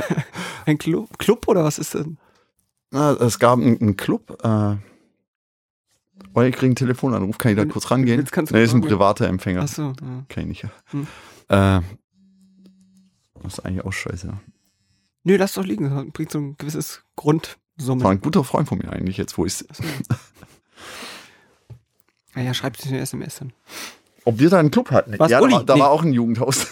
ein 0.67 0.79
Club, 0.79 1.19
Club 1.19 1.47
oder 1.49 1.65
was 1.65 1.79
ist 1.79 1.95
das? 1.95 2.07
Na, 2.91 3.13
es 3.13 3.39
gab 3.39 3.59
einen, 3.59 3.81
einen 3.81 3.97
Club, 3.97 4.39
äh, 4.43 4.77
oh, 6.37 6.43
ich 6.43 6.53
kriege 6.55 6.67
einen 6.67 6.77
Telefonanruf, 6.77 7.39
kann 7.39 7.51
ich 7.53 7.57
da 7.57 7.63
Wenn- 7.63 7.71
kurz 7.71 7.91
rangehen? 7.91 8.21
jetzt 8.21 8.31
kannst 8.33 8.53
du 8.53 8.57
Nee, 8.57 8.63
ist 8.65 8.75
ein 8.75 8.81
privater 8.83 9.27
Empfänger. 9.27 9.63
Ach 9.65 9.69
so, 9.69 9.83
ja. 10.01 10.25
Kenn 10.29 10.45
ich 10.45 10.63
nicht. 10.63 10.63
Ja. 10.65 10.71
Hm. 10.93 11.07
Äh, 11.49 11.81
das 13.43 13.55
ist 13.55 13.61
eigentlich 13.61 13.85
auch 13.85 13.93
scheiße. 13.93 14.29
ja. 14.29 14.41
Nö, 15.25 15.37
lass 15.37 15.55
doch 15.55 15.65
liegen. 15.65 15.91
Das 15.91 16.05
bringt 16.13 16.31
so 16.31 16.39
ein 16.39 16.57
gewisses 16.57 17.03
Das 17.77 17.89
war 17.89 18.11
ein 18.13 18.21
guter 18.21 18.45
Freund 18.45 18.69
von 18.69 18.79
mir 18.79 18.93
eigentlich 18.93 19.17
jetzt, 19.17 19.37
wo 19.39 19.45
ist. 19.45 19.65
Ach 19.71 19.75
so. 19.75 19.85
Naja, 22.35 22.55
schreibt 22.55 22.81
sich 22.81 22.93
eine 22.93 23.01
SMS 23.01 23.37
dann. 23.39 23.53
Ob 24.25 24.39
wir 24.39 24.51
da 24.51 24.59
einen 24.59 24.71
Club 24.71 24.91
hatten? 24.91 25.19
Was, 25.19 25.31
ja, 25.31 25.39
da, 25.39 25.45
Uli? 25.45 25.55
war, 25.55 25.65
da 25.65 25.75
Nee. 25.75 25.81
war 25.81 25.91
auch 25.91 26.03
ein 26.03 26.13
Jugendhaus. 26.13 26.67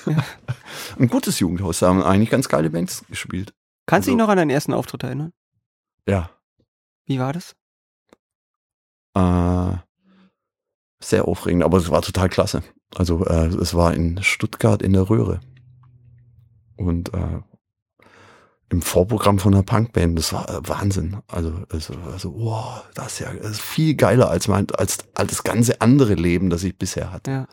ein 0.99 1.09
gutes 1.09 1.39
Jugendhaus. 1.41 1.79
Da 1.79 1.89
haben 1.89 2.03
eigentlich 2.03 2.31
ganz 2.31 2.49
geile 2.49 2.69
Bands 2.71 3.05
gespielt. 3.09 3.55
Kannst 3.87 4.07
du 4.07 4.11
dich 4.13 4.21
Also- 4.21 4.27
noch 4.27 4.31
an 4.31 4.37
deinen 4.39 4.51
ersten 4.51 4.73
Auftritt 4.75 5.03
erinnern? 5.05 5.33
Ja. 6.09 6.31
Wie 7.07 7.19
war 7.19 7.33
das? 7.33 7.55
Äh, 9.15 9.77
sehr 11.01 11.29
aufregend, 11.29 11.63
aber 11.65 11.79
es 11.79 11.91
war 11.91 12.03
total 12.03 12.29
klasse. 12.29 12.63
Also 12.95 13.25
äh, 13.25 13.47
es 13.47 13.75
war 13.75 13.95
in 13.95 14.23
Stuttgart 14.23 14.83
in 14.83 14.93
der 14.93 15.09
Röhre. 15.09 15.41
Und 16.77 17.13
äh, 17.15 17.41
im 18.71 18.83
Vorprogramm 18.83 19.39
von 19.39 19.55
einer 19.55 19.63
Punkband, 19.63 20.19
das 20.19 20.33
war 20.33 20.49
äh, 20.49 20.69
Wahnsinn. 20.69 21.19
Also 21.29 21.53
es 21.71 21.91
war 21.91 22.19
so, 22.19 22.35
wow, 22.35 22.83
das 22.95 23.15
ist 23.15 23.19
ja 23.21 23.33
das 23.33 23.53
ist 23.53 23.61
viel 23.61 23.95
geiler 23.95 24.31
als 24.31 24.49
mein, 24.49 24.67
als, 24.73 24.99
als 25.15 25.31
das 25.31 25.45
ganze 25.45 25.81
andere 25.81 26.15
Leben, 26.15 26.51
das 26.51 26.65
ich 26.65 26.77
bisher 26.77 27.13
hatte. 27.13 27.31
Ja. 27.31 27.47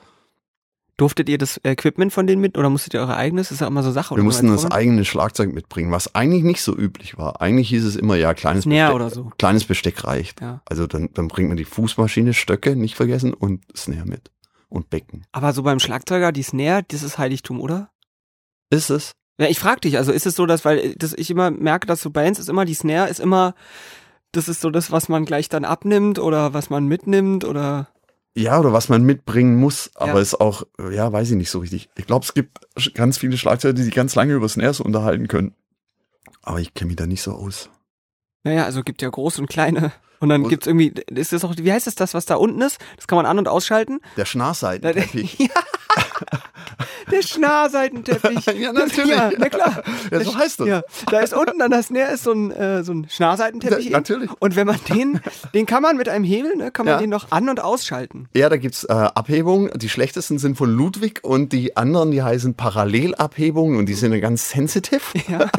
Durftet 1.01 1.29
ihr 1.29 1.39
das 1.39 1.59
Equipment 1.63 2.13
von 2.13 2.27
denen 2.27 2.41
mit 2.41 2.59
oder 2.59 2.69
musstet 2.69 2.93
ihr 2.93 2.99
eure 2.99 3.15
eigenes? 3.15 3.47
Das 3.47 3.53
ist 3.53 3.61
ja 3.61 3.65
immer 3.65 3.81
so 3.81 3.89
Sache. 3.89 4.15
Wir 4.15 4.21
mussten 4.21 4.49
das 4.49 4.69
eigene 4.69 5.03
Schlagzeug 5.03 5.51
mitbringen, 5.51 5.91
was 5.91 6.13
eigentlich 6.13 6.43
nicht 6.43 6.61
so 6.61 6.77
üblich 6.77 7.17
war. 7.17 7.41
Eigentlich 7.41 7.69
hieß 7.69 7.83
es 7.85 7.95
immer, 7.95 8.17
ja, 8.17 8.35
kleines, 8.35 8.65
Snare 8.65 8.93
Besteck, 8.93 8.95
oder 8.95 9.09
so. 9.09 9.31
kleines 9.39 9.65
Besteck 9.65 10.03
reicht. 10.03 10.41
Ja. 10.41 10.61
Also 10.63 10.85
dann, 10.85 11.09
dann 11.15 11.27
bringt 11.27 11.47
man 11.47 11.57
die 11.57 11.65
Fußmaschine, 11.65 12.35
Stöcke, 12.35 12.75
nicht 12.75 12.93
vergessen, 12.93 13.33
und 13.33 13.63
Snare 13.75 14.05
mit. 14.05 14.29
Und 14.69 14.91
Becken. 14.91 15.25
Aber 15.31 15.53
so 15.53 15.63
beim 15.63 15.79
Schlagzeuger, 15.79 16.31
die 16.31 16.43
Snare, 16.43 16.83
das 16.87 17.01
ist 17.01 17.17
Heiligtum, 17.17 17.59
oder? 17.59 17.89
Ist 18.69 18.91
es? 18.91 19.13
Ja, 19.39 19.47
ich 19.47 19.57
frag 19.57 19.81
dich, 19.81 19.97
also 19.97 20.11
ist 20.11 20.27
es 20.27 20.35
so, 20.35 20.45
dass, 20.45 20.65
weil 20.65 20.93
das, 20.99 21.13
ich 21.13 21.31
immer 21.31 21.49
merke, 21.49 21.87
dass 21.87 22.01
so 22.01 22.11
Bands 22.11 22.37
ist 22.37 22.47
immer, 22.47 22.65
die 22.65 22.75
Snare 22.75 23.09
ist 23.09 23.19
immer, 23.19 23.55
das 24.33 24.47
ist 24.47 24.61
so 24.61 24.69
das, 24.69 24.91
was 24.91 25.09
man 25.09 25.25
gleich 25.25 25.49
dann 25.49 25.65
abnimmt 25.65 26.19
oder 26.19 26.53
was 26.53 26.69
man 26.69 26.85
mitnimmt 26.85 27.43
oder. 27.43 27.87
Ja, 28.35 28.59
oder 28.59 28.71
was 28.71 28.87
man 28.87 29.03
mitbringen 29.03 29.57
muss, 29.57 29.91
aber 29.95 30.13
Ja. 30.13 30.19
ist 30.19 30.39
auch, 30.39 30.63
ja, 30.91 31.11
weiß 31.11 31.31
ich 31.31 31.35
nicht 31.35 31.49
so 31.51 31.59
richtig. 31.59 31.89
Ich 31.97 32.05
glaube, 32.07 32.23
es 32.25 32.33
gibt 32.33 32.59
ganz 32.93 33.17
viele 33.17 33.37
Schlagzeuger, 33.37 33.73
die 33.73 33.83
sich 33.83 33.93
ganz 33.93 34.15
lange 34.15 34.33
über 34.33 34.47
Snares 34.47 34.79
unterhalten 34.79 35.27
können. 35.27 35.53
Aber 36.41 36.59
ich 36.59 36.73
kenne 36.73 36.87
mich 36.87 36.95
da 36.97 37.07
nicht 37.07 37.21
so 37.21 37.33
aus. 37.33 37.69
Naja, 38.43 38.63
also 38.65 38.83
gibt 38.83 39.01
ja 39.01 39.09
große 39.09 39.41
und 39.41 39.47
kleine. 39.49 39.91
Und 40.21 40.29
dann 40.29 40.43
Und- 40.43 40.49
gibt's 40.49 40.65
irgendwie, 40.67 40.93
ist 41.09 41.33
das 41.33 41.43
auch, 41.43 41.53
wie 41.57 41.71
heißt 41.73 41.87
das, 41.87 41.95
das, 41.95 42.13
was 42.13 42.25
da 42.25 42.35
unten 42.35 42.61
ist? 42.61 42.77
Das 42.95 43.07
kann 43.07 43.17
man 43.17 43.25
an- 43.25 43.37
und 43.39 43.47
ausschalten. 43.47 43.99
Der 44.17 44.25
Schnarrseitenteppich. 44.25 45.37
ja. 45.39 45.49
Der 47.11 47.21
Schnarrseitenteppich. 47.21 48.45
Ja, 48.61 48.73
natürlich. 48.73 49.09
Ja, 49.11 49.31
na 49.37 49.49
klar. 49.49 49.81
Ja, 50.11 50.19
so 50.23 50.35
heißt 50.35 50.59
das. 50.59 50.67
Ja, 50.67 50.81
da 51.09 51.19
ist 51.19 51.33
unten 51.33 51.61
an 51.61 51.71
der 51.71 51.81
Snare 51.83 52.11
ist 52.13 52.23
so 52.23 52.31
ein, 52.31 52.51
äh, 52.51 52.83
so 52.83 52.93
ein 52.93 53.07
Schnarrseitenteppich. 53.09 53.85
Ja, 53.85 53.91
natürlich. 53.97 54.29
Und 54.39 54.55
wenn 54.55 54.67
man 54.67 54.79
den, 54.89 55.19
den 55.53 55.65
kann 55.65 55.81
man 55.81 55.97
mit 55.97 56.09
einem 56.09 56.23
Hebel, 56.25 56.55
ne, 56.55 56.71
kann 56.71 56.85
man 56.85 56.95
Ja. 56.95 56.99
den 56.99 57.09
noch 57.09 57.31
an- 57.31 57.49
und 57.49 57.59
ausschalten. 57.61 58.27
Ja, 58.35 58.49
da 58.49 58.57
gibt's 58.57 58.83
äh, 58.83 58.91
Abhebungen. 58.93 59.71
Die 59.75 59.89
schlechtesten 59.89 60.37
sind 60.39 60.57
von 60.57 60.69
Ludwig 60.69 61.19
und 61.23 61.53
die 61.53 61.75
anderen, 61.77 62.11
die 62.11 62.21
heißen 62.23 62.55
Parallelabhebungen 62.55 63.77
und 63.77 63.87
die 63.87 63.93
sind 63.93 64.19
ganz 64.21 64.49
sensitive. 64.49 65.01
Ja. 65.27 65.49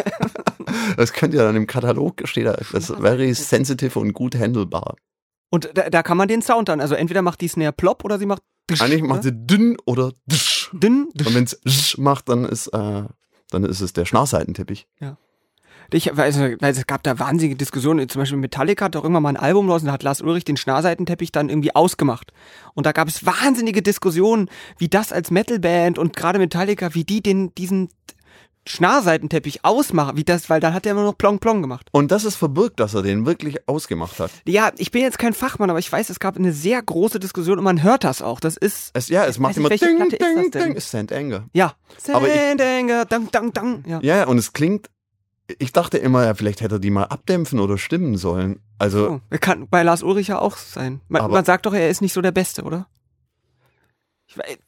Das 0.97 1.13
könnt 1.13 1.35
ihr 1.35 1.43
dann 1.43 1.57
im 1.57 1.67
Katalog, 1.67 2.21
steht 2.25 2.47
da, 2.47 2.53
das 2.53 2.73
ist 2.73 2.97
very 2.99 3.33
sensitive 3.35 3.99
und 3.99 4.13
gut 4.13 4.35
handelbar. 4.35 4.97
Und 5.51 5.71
da, 5.75 5.91
da 5.91 6.03
kann 6.03 6.17
man 6.17 6.29
den 6.29 6.43
Sound 6.43 6.69
dann, 6.69 6.81
also 6.81 6.95
entweder 6.95 7.21
macht 7.23 7.41
die 7.41 7.49
Snare 7.49 7.73
plopp 7.73 8.05
oder 8.05 8.19
sie 8.19 8.27
macht 8.27 8.43
Eigentlich 8.71 9.03
macht 9.03 9.25
ne? 9.25 9.31
sie 9.31 9.47
dünn 9.47 9.77
oder 9.85 10.13
dsch. 10.31 10.71
dünn. 10.73 11.09
Und 11.19 11.35
wenn 11.35 11.45
es 11.45 11.99
macht, 11.99 12.29
dann 12.29 12.45
ist, 12.45 12.69
äh, 12.69 13.05
dann 13.51 13.65
ist 13.65 13.81
es 13.81 13.93
der 13.93 14.05
Schnarrseitenteppich. 14.05 14.87
Ich 15.93 16.17
weiß, 16.17 16.39
weil 16.39 16.73
es 16.73 16.87
gab 16.87 17.03
da 17.03 17.19
wahnsinnige 17.19 17.57
Diskussionen. 17.57 18.09
Zum 18.09 18.21
Beispiel 18.23 18.39
Metallica 18.39 18.87
hat 18.87 18.95
doch 18.95 19.03
irgendwann 19.03 19.25
mal 19.25 19.29
ein 19.31 19.37
Album 19.37 19.71
raus 19.71 19.83
und 19.83 19.89
da 19.89 19.93
hat 19.93 20.03
Lars 20.03 20.23
Ulrich 20.23 20.45
den 20.45 20.57
Schnarrseitenteppich 20.57 21.33
dann 21.33 21.51
irgendwie 21.51 21.75
ausgemacht. 21.75 22.33
Und 22.75 22.87
da 22.87 22.93
gab 22.93 23.09
es 23.09 23.27
wahnsinnige 23.27 23.83
Diskussionen, 23.83 24.49
wie 24.79 24.89
das 24.89 25.13
als 25.13 25.31
Metalband 25.31 25.99
und 25.99 26.17
gerade 26.17 26.39
Metallica, 26.39 26.95
wie 26.95 27.05
die 27.05 27.23
den, 27.23 27.55
diesen 27.57 27.91
Schnarrseitenteppich 28.67 29.65
ausmachen, 29.65 30.17
wie 30.17 30.25
das, 30.25 30.49
weil 30.51 30.61
dann 30.61 30.75
hat 30.75 30.87
er 30.87 30.93
immer 30.93 31.05
noch 31.05 31.17
Plong 31.19 31.39
Plong 31.39 31.63
gemacht. 31.63 31.89
Und 31.93 32.11
das 32.13 32.25
ist 32.25 32.37
verbirgt, 32.37 32.81
dass 32.81 32.95
er 32.95 33.03
den 33.03 33.27
wirklich 33.27 33.69
ausgemacht 33.69 34.19
hat. 34.21 34.31
Ja, 34.47 34.71
ich 34.77 34.91
bin 34.91 35.03
jetzt 35.03 35.19
kein 35.19 35.35
Fachmann, 35.35 35.71
aber 35.71 35.79
ich 35.79 35.91
weiß, 35.91 36.11
es 36.11 36.21
gab 36.21 36.37
eine 36.37 36.53
sehr 36.53 36.81
große 36.83 37.19
Diskussion 37.21 37.59
und 37.59 37.65
man 37.65 37.83
hört 37.83 38.05
das 38.05 38.23
auch. 38.23 38.41
Das 38.41 38.57
ist, 38.57 38.91
Es, 38.95 39.09
ja, 39.09 39.25
es 39.25 39.39
macht 39.39 39.57
immer 39.57 39.69
nicht, 39.69 39.83
ding, 39.83 39.97
Platte 39.97 40.17
ist 40.17 40.21
das 40.23 40.35
ding, 40.35 40.51
denn? 40.53 40.63
ding. 40.65 40.75
Ist 40.77 40.89
St. 40.89 41.13
Anger. 41.13 41.45
ja. 41.53 41.75
Aber 42.13 42.27
ich- 42.29 42.35
Sandanger, 42.35 43.05
dang, 43.05 43.29
dang, 43.31 43.53
dang. 43.53 43.85
Ja. 43.87 44.01
Ja, 44.03 44.27
und 44.27 44.39
es 44.39 44.53
klingt, 44.53 44.89
ich 45.59 45.73
dachte 45.73 45.99
immer, 45.99 46.25
ja, 46.25 46.35
vielleicht 46.35 46.61
hätte 46.61 46.77
er 46.77 46.79
die 46.79 46.91
mal 46.91 47.05
abdämpfen 47.05 47.61
oder 47.61 47.79
stimmen 47.79 48.17
sollen. 48.17 48.61
Also, 48.79 49.21
Oh, 49.31 49.37
kann 49.41 49.69
bei 49.69 49.83
Lars 49.83 50.03
Ulrich 50.03 50.29
ja 50.29 50.39
auch 50.39 50.57
sein. 50.57 51.01
Man, 51.09 51.31
man 51.31 51.45
sagt 51.45 51.67
doch, 51.67 51.75
er 51.75 51.91
ist 51.91 52.01
nicht 52.01 52.13
so 52.13 52.21
der 52.23 52.33
Beste, 52.33 52.63
oder? 52.63 52.87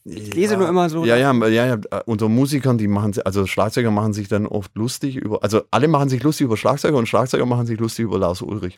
Ich, 0.05 0.17
ich 0.17 0.35
lese 0.35 0.55
ja, 0.55 0.59
nur 0.59 0.69
immer 0.69 0.89
so. 0.89 1.05
Ja, 1.05 1.17
ja, 1.17 1.33
ja, 1.49 1.67
ja, 1.67 2.01
unter 2.07 2.29
Musikern, 2.29 2.79
die 2.79 2.89
machen, 2.89 3.15
also 3.25 3.47
Schlagzeuger 3.47 3.91
machen 3.91 4.13
sich 4.13 4.29
dann 4.29 4.47
oft 4.47 4.75
lustig 4.75 5.17
über, 5.17 5.43
also 5.43 5.63
alle 5.71 5.89
machen 5.89 6.09
sich 6.09 6.23
lustig 6.23 6.47
über 6.47 6.57
Schlagzeuger 6.57 6.97
und 6.97 7.07
Schlagzeuger 7.07 7.47
machen 7.47 7.67
sich 7.67 7.79
lustig 7.79 8.05
über 8.05 8.19
Lars 8.19 8.43
Ulrich. 8.43 8.77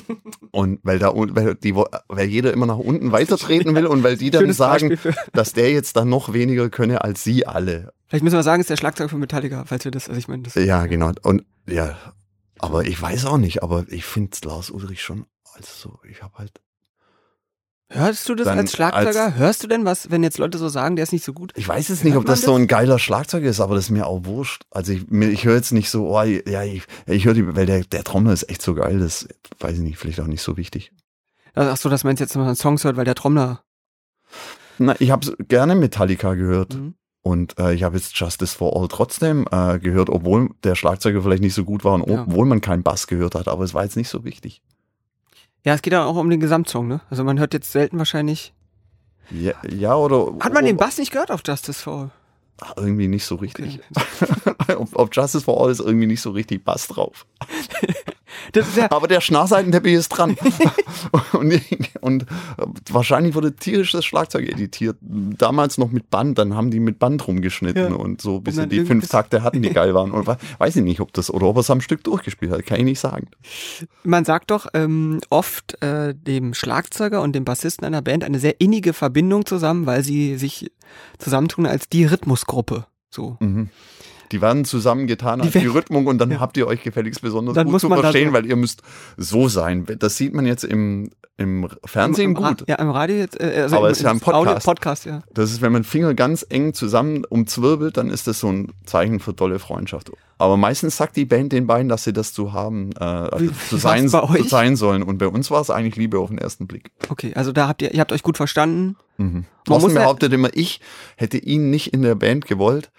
und 0.50 0.80
weil 0.82 0.98
da, 0.98 1.12
weil 1.14 1.54
die, 1.54 1.74
weil 1.74 2.28
jeder 2.28 2.52
immer 2.52 2.66
nach 2.66 2.78
unten 2.78 3.12
weitertreten 3.12 3.74
will 3.74 3.86
und 3.86 4.02
weil 4.02 4.16
die 4.16 4.30
dann 4.30 4.42
Schönes 4.42 4.56
sagen, 4.56 4.98
dass 5.32 5.52
der 5.52 5.72
jetzt 5.72 5.96
dann 5.96 6.08
noch 6.08 6.32
weniger 6.32 6.70
könne 6.70 7.02
als 7.02 7.24
sie 7.24 7.46
alle. 7.46 7.92
Vielleicht 8.06 8.24
müssen 8.24 8.36
wir 8.36 8.42
sagen, 8.42 8.60
ist 8.60 8.70
der 8.70 8.76
Schlagzeuger 8.76 9.08
von 9.08 9.20
Metallica, 9.20 9.64
falls 9.66 9.84
wir 9.84 9.92
das, 9.92 10.08
also 10.08 10.18
ich 10.18 10.28
meine, 10.28 10.42
das. 10.42 10.54
Ja, 10.54 10.86
genau. 10.86 11.12
Und 11.22 11.44
ja, 11.66 11.96
aber 12.58 12.84
ich 12.84 13.00
weiß 13.00 13.26
auch 13.26 13.38
nicht, 13.38 13.62
aber 13.62 13.84
ich 13.88 14.04
finde 14.04 14.36
Lars 14.44 14.70
Ulrich 14.70 15.02
schon, 15.02 15.26
also 15.54 15.98
ich 16.08 16.22
habe 16.22 16.38
halt 16.38 16.60
Hörst 17.92 18.28
du 18.28 18.34
das 18.36 18.44
Dann 18.46 18.58
als 18.58 18.72
Schlagzeuger? 18.72 19.24
als- 19.26 19.34
Hörst 19.34 19.62
du 19.64 19.66
denn 19.66 19.84
was, 19.84 20.10
wenn 20.10 20.22
jetzt 20.22 20.38
Leute 20.38 20.58
so 20.58 20.68
sagen, 20.68 20.94
der 20.96 21.02
ist 21.02 21.12
nicht 21.12 21.24
so 21.24 21.32
gut? 21.32 21.52
Ich 21.56 21.66
weiß 21.66 21.88
jetzt 21.88 22.04
nicht, 22.04 22.12
Hört 22.14 22.20
ob 22.22 22.26
das 22.26 22.42
man 22.42 22.46
so 22.46 22.52
das? 22.52 22.60
ein 22.62 22.66
geiler 22.68 22.98
Schlagzeug 23.00 23.42
ist, 23.44 23.60
aber 23.60 23.74
das 23.74 23.84
ist 23.86 23.90
mir 23.90 24.06
auch 24.06 24.24
wurscht. 24.24 24.62
Also 24.70 24.92
ich, 24.92 25.10
ich 25.10 25.44
höre 25.44 25.56
jetzt 25.56 25.72
nicht 25.72 25.90
so, 25.90 26.08
oh, 26.16 26.22
ja, 26.22 26.62
ich, 26.62 26.84
ich 27.06 27.24
höre 27.24 27.34
die, 27.34 27.56
weil 27.56 27.66
der, 27.66 27.82
der 27.82 28.04
Trommler 28.04 28.32
ist 28.32 28.48
echt 28.48 28.62
so 28.62 28.74
geil, 28.74 29.00
das 29.00 29.26
weiß 29.58 29.74
ich 29.74 29.80
nicht, 29.82 29.98
vielleicht 29.98 30.20
auch 30.20 30.26
nicht 30.28 30.42
so 30.42 30.56
wichtig. 30.56 30.92
Ach 31.54 31.76
so, 31.76 31.88
das 31.88 32.04
meinst 32.04 32.20
du 32.20 32.24
jetzt, 32.24 32.36
wenn 32.36 32.42
man 32.44 32.54
Songs 32.54 32.84
hört, 32.84 32.96
weil 32.96 33.04
der 33.04 33.16
Trommler. 33.16 33.64
Na, 34.78 34.94
ich 35.00 35.10
habe 35.10 35.36
gerne 35.48 35.74
Metallica 35.74 36.34
gehört 36.34 36.74
Mhm. 36.74 36.94
und 37.22 37.58
äh, 37.58 37.74
ich 37.74 37.82
habe 37.82 37.96
jetzt 37.96 38.14
Justice 38.16 38.56
for 38.56 38.80
All 38.80 38.86
trotzdem 38.86 39.46
äh, 39.50 39.80
gehört, 39.80 40.10
obwohl 40.10 40.50
der 40.62 40.76
Schlagzeuger 40.76 41.22
vielleicht 41.22 41.42
nicht 41.42 41.54
so 41.54 41.64
gut 41.64 41.82
war 41.84 41.94
und 41.94 42.08
Ja. 42.08 42.22
obwohl 42.22 42.46
man 42.46 42.60
keinen 42.60 42.84
Bass 42.84 43.08
gehört 43.08 43.34
hat, 43.34 43.48
aber 43.48 43.64
es 43.64 43.74
war 43.74 43.82
jetzt 43.82 43.96
nicht 43.96 44.08
so 44.08 44.24
wichtig. 44.24 44.62
Ja, 45.64 45.74
es 45.74 45.82
geht 45.82 45.92
ja 45.92 46.04
auch 46.04 46.16
um 46.16 46.30
den 46.30 46.40
Gesamtsong, 46.40 46.88
ne? 46.88 47.00
Also 47.10 47.24
man 47.24 47.38
hört 47.38 47.52
jetzt 47.52 47.70
selten 47.72 47.98
wahrscheinlich. 47.98 48.54
Ja, 49.30 49.52
ja 49.68 49.94
oder 49.94 50.32
Hat 50.40 50.52
man 50.52 50.64
den 50.64 50.76
Bass 50.76 50.98
nicht 50.98 51.12
gehört 51.12 51.30
auf 51.30 51.42
Justice 51.44 51.82
for 51.82 51.94
All? 51.94 52.10
irgendwie 52.76 53.08
nicht 53.08 53.24
so 53.24 53.36
richtig. 53.36 53.80
Okay. 53.94 54.74
auf, 54.76 54.94
auf 54.94 55.08
Justice 55.12 55.44
for 55.44 55.60
All 55.60 55.70
ist 55.70 55.80
irgendwie 55.80 56.06
nicht 56.06 56.20
so 56.20 56.30
richtig 56.30 56.64
Bass 56.64 56.88
drauf. 56.88 57.26
Ja, 58.76 58.90
Aber 58.90 59.08
der 59.08 59.20
Schnarrseitenteppich 59.20 59.94
ist 59.94 60.08
dran. 60.10 60.36
und, 61.32 61.60
und 62.00 62.26
wahrscheinlich 62.90 63.34
wurde 63.34 63.54
tierisch 63.54 63.92
das 63.92 64.04
Schlagzeug 64.04 64.48
editiert. 64.48 64.96
Damals 65.00 65.78
noch 65.78 65.90
mit 65.90 66.10
Band, 66.10 66.38
dann 66.38 66.54
haben 66.54 66.70
die 66.70 66.80
mit 66.80 66.98
Band 66.98 67.26
rumgeschnitten 67.26 67.90
Ja. 67.92 67.94
und 67.96 68.20
so, 68.20 68.40
bis 68.40 68.56
sie 68.56 68.66
die 68.66 68.84
fünf 68.84 69.08
Takte 69.08 69.42
hatten, 69.42 69.62
die 69.62 69.70
geil 69.72 69.94
waren. 69.94 70.10
Und 70.10 70.26
we- 70.26 70.36
weiß 70.58 70.76
ich 70.76 70.82
nicht, 70.84 71.00
ob 71.00 71.12
das, 71.12 71.30
oder 71.30 71.46
ob 71.46 71.56
er 71.56 71.60
es 71.60 71.70
am 71.70 71.80
Stück 71.80 72.04
durchgespielt 72.04 72.50
hat, 72.52 72.66
kann 72.66 72.78
ich 72.78 72.84
nicht 72.84 73.00
sagen. 73.00 73.28
man 74.04 74.24
sagt 74.24 74.50
doch 74.50 74.66
ähm, 74.74 75.20
oft 75.30 75.80
äh, 75.82 76.14
dem 76.14 76.54
Schlagzeuger 76.54 77.22
und 77.22 77.32
dem 77.34 77.44
Bassisten 77.44 77.86
einer 77.86 78.02
Band 78.02 78.24
eine 78.24 78.38
sehr 78.38 78.60
innige 78.60 78.92
Verbindung 78.92 79.46
zusammen, 79.46 79.86
weil 79.86 80.02
sie 80.04 80.36
sich 80.38 80.70
zusammentun 81.18 81.66
als 81.66 81.88
die 81.88 82.04
Rhythmusgruppe. 82.04 82.86
So. 83.10 83.36
Mhm. 83.40 83.70
Die 84.32 84.40
werden 84.40 84.64
zusammengetan 84.64 85.40
als 85.40 85.52
Die 85.52 85.60
die, 85.60 85.66
Rhythmung 85.66 86.06
und 86.06 86.18
dann 86.18 86.30
Ja. 86.30 86.40
habt 86.40 86.56
ihr 86.56 86.66
euch 86.66 86.82
gefälligst 86.82 87.20
besonders 87.22 87.54
Dann 87.54 87.64
gut 87.66 87.72
muss 87.72 87.80
zu 87.82 87.88
verstehen, 87.88 88.32
weil 88.32 88.46
ihr 88.46 88.56
müsst 88.56 88.82
so 89.16 89.48
sein. 89.48 89.86
Das 89.98 90.16
sieht 90.16 90.34
man 90.34 90.46
jetzt 90.46 90.62
im, 90.64 91.10
im 91.36 91.68
Fernsehen 91.84 92.30
Im, 92.32 92.36
im 92.36 92.42
gut. 92.42 92.64
Ja, 92.68 92.76
im 92.76 92.90
Radio 92.90 93.16
jetzt. 93.16 93.40
Äh, 93.40 93.62
also 93.62 93.76
Aber 93.78 93.88
im, 93.88 93.92
ist 93.92 94.02
ja 94.02 94.10
ein 94.10 94.18
im 94.18 94.22
Audio- 94.22 94.44
Podcast. 94.44 94.66
Podcast, 94.66 95.04
ja. 95.06 95.22
Das 95.34 95.50
ist, 95.50 95.62
wenn 95.62 95.72
man 95.72 95.82
Finger 95.84 96.14
ganz 96.14 96.46
eng 96.48 96.74
zusammen 96.74 97.24
umzwirbelt, 97.24 97.96
dann 97.96 98.08
ist 98.08 98.26
das 98.28 98.38
so 98.40 98.48
ein 98.52 98.72
Zeichen 98.84 99.18
für 99.18 99.34
tolle 99.34 99.58
Freundschaft. 99.58 100.12
Aber 100.38 100.56
meistens 100.56 100.96
sagt 100.96 101.16
die 101.16 101.24
Band 101.26 101.52
den 101.52 101.66
beiden, 101.66 101.88
dass 101.88 102.04
sie 102.04 102.12
das 102.12 102.32
zu 102.32 102.52
haben, 102.52 102.90
äh, 102.98 103.02
also 103.04 103.44
Wie- 103.46 103.50
zu, 103.68 103.76
sein, 103.78 104.08
zu 104.08 104.42
sein 104.44 104.76
sollen. 104.76 105.02
Und 105.02 105.18
bei 105.18 105.26
uns 105.26 105.50
war 105.50 105.60
es 105.60 105.70
eigentlich 105.70 105.96
Liebe 105.96 106.18
auf 106.20 106.28
den 106.28 106.38
ersten 106.38 106.66
Blick. 106.68 106.92
Okay, 107.08 107.32
also 107.34 107.50
da 107.52 107.66
habt 107.68 107.82
ihr, 107.82 107.92
ihr 107.92 108.00
habt 108.00 108.12
euch 108.12 108.22
gut 108.22 108.36
verstanden. 108.36 108.96
Mhm. 109.18 109.32
Man 109.34 109.44
Thorsten 109.80 109.94
behauptet 109.94 110.32
immer, 110.32 110.50
ich 110.54 110.80
hätte 111.16 111.36
ihn 111.36 111.68
nicht 111.70 111.92
in 111.92 112.02
der 112.02 112.14
Band 112.14 112.46
gewollt. 112.46 112.90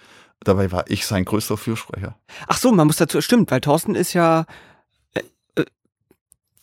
Dabei 0.44 0.72
war 0.72 0.86
ich 0.90 1.06
sein 1.06 1.26
größter 1.26 1.58
Fürsprecher. 1.58 2.18
Ach 2.48 2.58
so, 2.58 2.72
man 2.72 2.88
muss 2.88 2.98
dazu, 2.98 3.22
stimmt, 3.22 3.52
weil 3.52 3.62
Thorsten 3.62 3.96
ist 3.96 4.14
ja, 4.14 4.46
äh, 5.14 5.22
äh, 5.56 5.66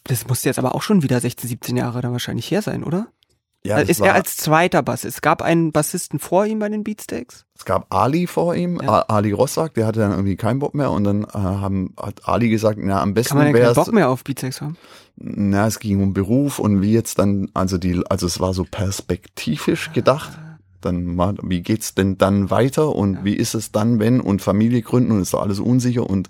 das 0.04 0.26
muss 0.26 0.44
jetzt 0.44 0.58
aber 0.58 0.74
auch 0.74 0.82
schon 0.82 1.02
wieder 1.02 1.20
16, 1.20 1.48
17 1.48 1.76
Jahre 1.76 2.00
dann 2.00 2.12
wahrscheinlich 2.12 2.50
her 2.50 2.62
sein, 2.62 2.82
oder? 2.82 3.08
Ja, 3.64 3.80
das 3.80 3.88
ist 3.88 4.00
er 4.00 4.14
als 4.14 4.36
zweiter 4.36 4.82
Bass. 4.82 5.04
Es 5.04 5.20
gab 5.20 5.42
einen 5.42 5.72
Bassisten 5.72 6.20
vor 6.20 6.46
ihm 6.46 6.60
bei 6.60 6.68
den 6.68 6.84
Beatsteaks. 6.84 7.44
es 7.56 7.64
gab 7.64 7.92
Ali 7.92 8.26
vor 8.26 8.54
ihm, 8.54 8.80
Ja. 8.80 9.02
Ali 9.08 9.32
Rossack, 9.32 9.74
der 9.74 9.86
hatte 9.86 10.00
dann 10.00 10.12
irgendwie 10.12 10.36
keinen 10.36 10.60
Bock 10.60 10.74
mehr. 10.74 10.90
Und 10.92 11.04
dann 11.04 11.24
äh, 11.24 11.28
haben, 11.34 11.94
hat 12.00 12.26
Ali 12.26 12.48
gesagt, 12.50 12.78
na, 12.80 13.02
am 13.02 13.14
besten 13.14 13.30
Kann 13.30 13.38
man 13.38 13.46
keinen 13.52 13.62
wäre 13.62 13.74
Bock 13.74 13.92
mehr 13.92 14.08
auf 14.10 14.22
Beatsteaks 14.22 14.60
haben? 14.60 14.76
Na, 15.16 15.66
es 15.66 15.80
ging 15.80 16.00
um 16.00 16.14
Beruf 16.14 16.60
und 16.60 16.82
wie 16.82 16.92
jetzt 16.92 17.18
dann, 17.18 17.50
also 17.52 17.78
die, 17.78 18.00
also 18.08 18.26
es 18.26 18.38
war 18.38 18.54
so 18.54 18.64
perspektivisch 18.64 19.92
gedacht. 19.92 20.38
Dann 20.80 21.16
mal, 21.16 21.34
wie 21.42 21.60
geht's 21.62 21.94
denn 21.94 22.18
dann 22.18 22.50
weiter 22.50 22.94
und 22.94 23.14
Ja. 23.14 23.24
wie 23.24 23.34
ist 23.34 23.54
es 23.54 23.72
dann, 23.72 23.98
wenn 23.98 24.20
und 24.20 24.42
Familie 24.42 24.82
gründen 24.82 25.12
und 25.12 25.20
ist 25.22 25.34
doch 25.34 25.42
alles 25.42 25.58
unsicher 25.60 26.08
und 26.08 26.28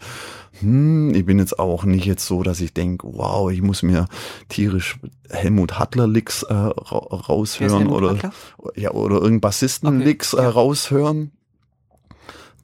hm, 0.60 1.14
ich 1.14 1.24
bin 1.26 1.38
jetzt 1.38 1.58
auch 1.58 1.84
nicht 1.84 2.06
jetzt 2.06 2.24
so, 2.26 2.42
dass 2.42 2.60
ich 2.60 2.72
denke, 2.72 3.06
wow, 3.12 3.50
ich 3.50 3.62
muss 3.62 3.82
mir 3.82 4.06
tierisch 4.48 4.98
Helmut 5.30 5.78
Hattler 5.78 6.06
Licks 6.08 6.42
äh, 6.44 6.54
raushören 6.54 7.86
oder 7.88 8.10
Hattler? 8.10 8.32
ja 8.74 8.90
oder 8.92 9.16
irgendein 9.16 9.40
Bassisten 9.40 9.88
Okay, 9.96 10.04
Licks 10.04 10.32
äh, 10.32 10.42
ja. 10.42 10.48
raushören. 10.50 11.30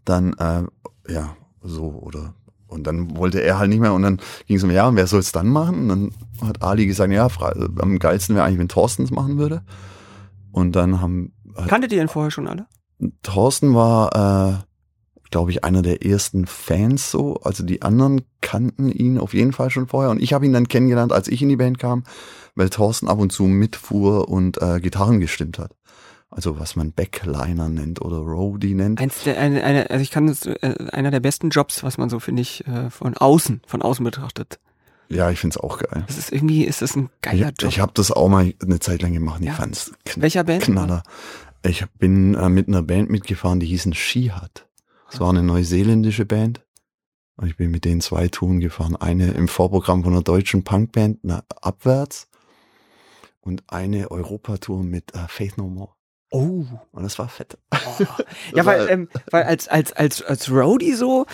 Dann 0.04 0.32
äh, 0.34 0.64
ja 1.12 1.36
so 1.62 1.84
oder 2.02 2.34
und 2.66 2.86
dann 2.86 3.16
wollte 3.16 3.40
er 3.42 3.58
halt 3.58 3.68
nicht 3.70 3.80
mehr 3.80 3.92
und 3.92 4.02
dann 4.02 4.20
ging 4.46 4.56
es 4.56 4.64
um, 4.64 4.70
ja, 4.70 4.88
und 4.88 4.96
wer 4.96 5.06
soll 5.06 5.20
es 5.20 5.30
dann 5.30 5.48
machen? 5.48 5.88
Und 5.90 6.10
dann 6.40 6.48
hat 6.48 6.62
Ali 6.62 6.86
gesagt, 6.86 7.12
ja, 7.12 7.28
am 7.78 7.98
geilsten 8.00 8.34
wäre 8.34 8.44
eigentlich, 8.44 8.58
wenn 8.58 8.68
Thorsten 8.68 9.04
es 9.04 9.12
machen 9.12 9.38
würde. 9.38 9.62
Und 10.50 10.72
dann 10.74 11.00
haben, 11.00 11.32
Kanntet 11.68 11.92
ihr 11.92 11.98
denn 11.98 12.08
vorher 12.08 12.30
schon 12.30 12.48
alle? 12.48 12.66
Thorsten 13.22 13.74
war, 13.74 14.62
äh, 14.62 15.30
glaube 15.30 15.50
ich, 15.50 15.64
einer 15.64 15.82
der 15.82 16.04
ersten 16.04 16.46
Fans 16.46 17.10
so. 17.10 17.36
Also 17.42 17.64
die 17.64 17.82
anderen 17.82 18.22
kannten 18.40 18.90
ihn 18.90 19.18
auf 19.18 19.34
jeden 19.34 19.52
Fall 19.52 19.70
schon 19.70 19.88
vorher. 19.88 20.10
Und 20.10 20.22
ich 20.22 20.32
habe 20.32 20.46
ihn 20.46 20.52
dann 20.52 20.68
kennengelernt, 20.68 21.12
als 21.12 21.28
ich 21.28 21.42
in 21.42 21.48
die 21.48 21.56
Band 21.56 21.78
kam, 21.78 22.04
weil 22.54 22.70
Thorsten 22.70 23.08
ab 23.08 23.18
und 23.18 23.32
zu 23.32 23.44
mitfuhr 23.44 24.28
und 24.28 24.60
äh, 24.62 24.80
Gitarren 24.80 25.20
gestimmt 25.20 25.58
hat. 25.58 25.72
Also 26.30 26.58
was 26.58 26.74
man 26.74 26.92
Backliner 26.92 27.68
nennt 27.68 28.02
oder 28.02 28.16
Roadie 28.16 28.74
nennt. 28.74 29.00
Eins 29.00 29.22
der, 29.22 29.38
eine, 29.38 29.62
eine, 29.62 29.90
also 29.90 30.02
ich 30.02 30.10
kann 30.10 30.26
es, 30.26 30.46
äh, 30.46 30.88
einer 30.92 31.12
der 31.12 31.20
besten 31.20 31.50
Jobs, 31.50 31.84
was 31.84 31.96
man 31.96 32.10
so, 32.10 32.18
finde 32.18 32.42
ich, 32.42 32.66
äh, 32.66 32.90
von 32.90 33.16
außen, 33.16 33.62
von 33.66 33.82
außen 33.82 34.04
betrachtet. 34.04 34.58
Ja, 35.08 35.30
ich 35.30 35.38
find's 35.38 35.56
auch 35.56 35.78
geil. 35.78 36.04
Das 36.06 36.16
ist 36.18 36.32
irgendwie, 36.32 36.64
ist 36.64 36.82
das 36.82 36.96
ein 36.96 37.10
geiler 37.22 37.50
Ich, 37.50 37.62
Job. 37.62 37.70
ich 37.70 37.80
habe 37.80 37.92
das 37.94 38.10
auch 38.10 38.28
mal 38.28 38.52
eine 38.62 38.80
Zeit 38.80 39.02
lang 39.02 39.12
gemacht. 39.12 39.40
Ich 39.40 39.48
Ja. 39.48 39.54
fand's 39.54 39.92
kn 40.04 40.22
Welcher 40.22 40.44
Band? 40.44 40.64
Knaller. 40.64 41.02
Ich 41.62 41.84
bin 41.98 42.34
äh, 42.34 42.48
mit 42.48 42.68
einer 42.68 42.82
Band 42.82 43.10
mitgefahren, 43.10 43.60
die 43.60 43.66
hießen 43.66 43.94
Skihat. 43.94 44.66
Es 45.10 45.20
war 45.20 45.30
eine 45.30 45.42
neuseeländische 45.42 46.24
Band. 46.26 46.62
Und 47.36 47.46
ich 47.48 47.56
bin 47.56 47.70
mit 47.70 47.84
denen 47.84 48.00
zwei 48.00 48.28
Touren 48.28 48.60
gefahren. 48.60 48.96
Eine 48.96 49.32
im 49.32 49.48
Vorprogramm 49.48 50.04
von 50.04 50.12
einer 50.12 50.22
deutschen 50.22 50.62
Punkband, 50.64 51.18
na, 51.22 51.42
abwärts. 51.60 52.28
Und 53.40 53.62
eine 53.68 54.10
Europatour 54.10 54.82
mit 54.84 55.14
äh, 55.14 55.26
Faith 55.28 55.58
No 55.58 55.68
More. 55.68 55.90
Oh. 56.30 56.64
Und 56.92 57.02
das 57.02 57.18
war 57.18 57.28
fett. 57.28 57.58
Ja, 58.54 58.64
weil, 58.66 58.88
ähm, 58.88 59.08
weil 59.30 59.44
als, 59.44 59.68
als, 59.68 59.92
als, 59.92 60.22
als 60.22 60.50
Roadie 60.50 60.94
so, 60.94 61.26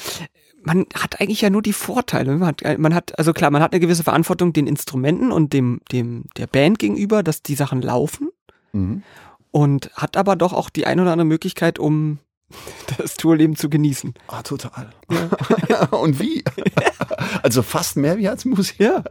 man 0.62 0.86
hat 0.94 1.20
eigentlich 1.20 1.40
ja 1.40 1.50
nur 1.50 1.62
die 1.62 1.72
Vorteile. 1.72 2.36
Man 2.36 2.46
hat, 2.48 2.78
man 2.78 2.94
hat, 2.94 3.18
also 3.18 3.32
klar, 3.32 3.50
man 3.50 3.62
hat 3.62 3.72
eine 3.72 3.80
gewisse 3.80 4.04
Verantwortung 4.04 4.52
den 4.52 4.66
Instrumenten 4.66 5.32
und 5.32 5.52
dem, 5.52 5.80
dem, 5.92 6.24
der 6.36 6.46
Band 6.46 6.78
gegenüber, 6.78 7.22
dass 7.22 7.42
die 7.42 7.54
Sachen 7.54 7.82
laufen 7.82 8.28
Mhm. 8.72 9.02
und 9.50 9.90
hat 9.94 10.16
aber 10.16 10.36
doch 10.36 10.52
auch 10.52 10.70
die 10.70 10.86
ein 10.86 11.00
oder 11.00 11.10
andere 11.12 11.26
Möglichkeit, 11.26 11.78
um 11.80 12.18
das 12.98 13.14
Tourleben 13.14 13.56
zu 13.56 13.68
genießen. 13.68 14.14
Ah, 14.28 14.42
total. 14.42 14.90
Und 15.90 16.18
wie? 16.20 16.44
also 17.42 17.62
fast 17.62 17.96
mehr 17.96 18.16
wie 18.18 18.28
als 18.28 18.44
Musik. 18.44 18.78
Ja. 18.80 19.02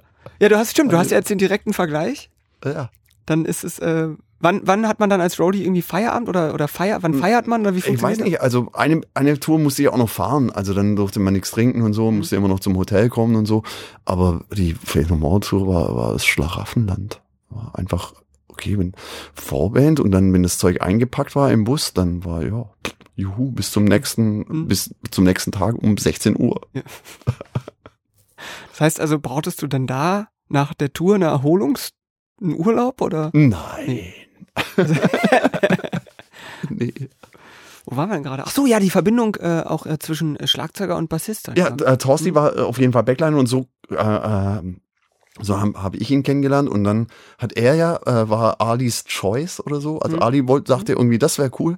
Ja, 0.41 0.49
du 0.49 0.57
hast, 0.57 0.71
stimmt, 0.71 0.91
du 0.93 0.97
hast 0.97 1.11
ja 1.11 1.17
jetzt 1.17 1.29
den 1.29 1.37
direkten 1.37 1.73
Vergleich. 1.73 2.29
Ja. 2.63 2.89
Dann 3.29 3.45
ist 3.45 3.63
es, 3.63 3.79
äh, 3.79 4.09
wann, 4.39 4.61
wann 4.63 4.87
hat 4.87 4.99
man 4.99 5.09
dann 5.09 5.21
als 5.21 5.39
Roadie 5.39 5.63
irgendwie 5.63 5.81
Feierabend 5.81 6.29
oder, 6.29 6.53
oder 6.53 6.67
feier, 6.67 7.03
wann 7.03 7.13
feiert 7.13 7.47
man 7.47 7.61
oder 7.61 7.75
wie 7.75 7.81
Hm. 7.81 7.93
Ich 7.95 8.01
weiß 8.01 8.17
funktioniert 8.17 8.27
nicht, 8.31 8.41
also 8.41 8.69
eine, 8.73 9.01
eine 9.13 9.39
Tour 9.39 9.59
musste 9.59 9.81
ich 9.83 9.89
auch 9.89 9.97
noch 9.97 10.09
fahren. 10.09 10.49
Also 10.51 10.73
dann 10.73 10.95
durfte 10.95 11.19
man 11.19 11.33
nichts 11.33 11.51
trinken 11.51 11.81
und 11.81 11.89
Mhm. 11.89 11.93
so, 11.93 12.11
musste 12.11 12.35
immer 12.35 12.47
noch 12.47 12.59
zum 12.59 12.75
Hotel 12.77 13.09
kommen 13.09 13.35
und 13.35 13.45
so. 13.45 13.63
Aber 14.05 14.43
die 14.55 14.73
Phänomenal-Tour 14.73 15.67
war, 15.67 15.95
war 15.95 16.13
das 16.13 16.25
Schlaraffenland. 16.25 17.21
War 17.49 17.71
einfach, 17.75 18.13
okay, 18.47 18.77
wenn 18.79 18.93
Vorband 19.33 19.99
und 19.99 20.11
dann, 20.11 20.33
wenn 20.33 20.43
das 20.43 20.57
Zeug 20.57 20.81
eingepackt 20.81 21.35
war 21.35 21.51
im 21.51 21.63
Bus, 21.63 21.93
dann 21.93 22.23
war 22.25 22.43
ja, 22.43 22.69
juhu, 23.15 23.51
bis 23.51 23.71
zum 23.71 23.83
nächsten, 23.85 24.39
Mhm. 24.47 24.67
bis 24.67 24.93
zum 25.11 25.23
nächsten 25.25 25.51
Tag 25.51 25.75
um 25.75 25.97
16 25.97 26.39
Uhr. 26.39 26.61
das? 26.73 26.83
Das 28.71 28.81
heißt 28.81 28.99
also, 29.01 29.19
brauchtest 29.19 29.61
du 29.61 29.67
dann 29.67 29.87
da 29.87 30.29
nach 30.47 30.73
der 30.73 30.93
Tour 30.93 31.15
eine 31.15 31.25
Erholungs-, 31.27 31.89
einen 32.41 32.55
Urlaub 32.55 33.01
oder? 33.01 33.29
Nein. 33.33 34.13
nee. 36.69 36.93
Wo 37.85 37.97
waren 37.97 38.09
wir 38.09 38.15
denn 38.15 38.23
gerade? 38.23 38.43
Ach 38.45 38.51
so, 38.51 38.65
ja, 38.65 38.79
die 38.79 38.89
Verbindung 38.89 39.35
äh, 39.39 39.63
auch 39.65 39.85
äh, 39.85 39.97
zwischen 39.99 40.35
äh, 40.35 40.47
Schlagzeuger 40.47 40.95
und 40.97 41.09
Bassist. 41.09 41.51
Ja, 41.55 41.67
äh, 41.67 41.97
Torsti 41.97 42.35
war 42.35 42.55
äh, 42.55 42.61
auf 42.61 42.77
jeden 42.77 42.93
Fall 42.93 43.03
Backline 43.03 43.37
und 43.37 43.47
so, 43.47 43.67
äh, 43.89 43.95
äh, 43.95 44.61
so 45.41 45.59
habe 45.59 45.81
hab 45.81 45.95
ich 45.95 46.11
ihn 46.11 46.23
kennengelernt 46.23 46.69
und 46.69 46.83
dann 46.83 47.07
hat 47.37 47.53
er 47.53 47.75
ja, 47.75 47.95
äh, 48.05 48.29
war 48.29 48.61
Alis 48.61 49.05
Choice 49.05 49.59
oder 49.65 49.81
so. 49.81 49.99
Also 49.99 50.17
Mhm. 50.17 50.23
Ali 50.23 50.47
wollte, 50.47 50.71
sagte 50.71 50.93
irgendwie, 50.93 51.17
das 51.17 51.37
wäre 51.39 51.51
cool 51.59 51.77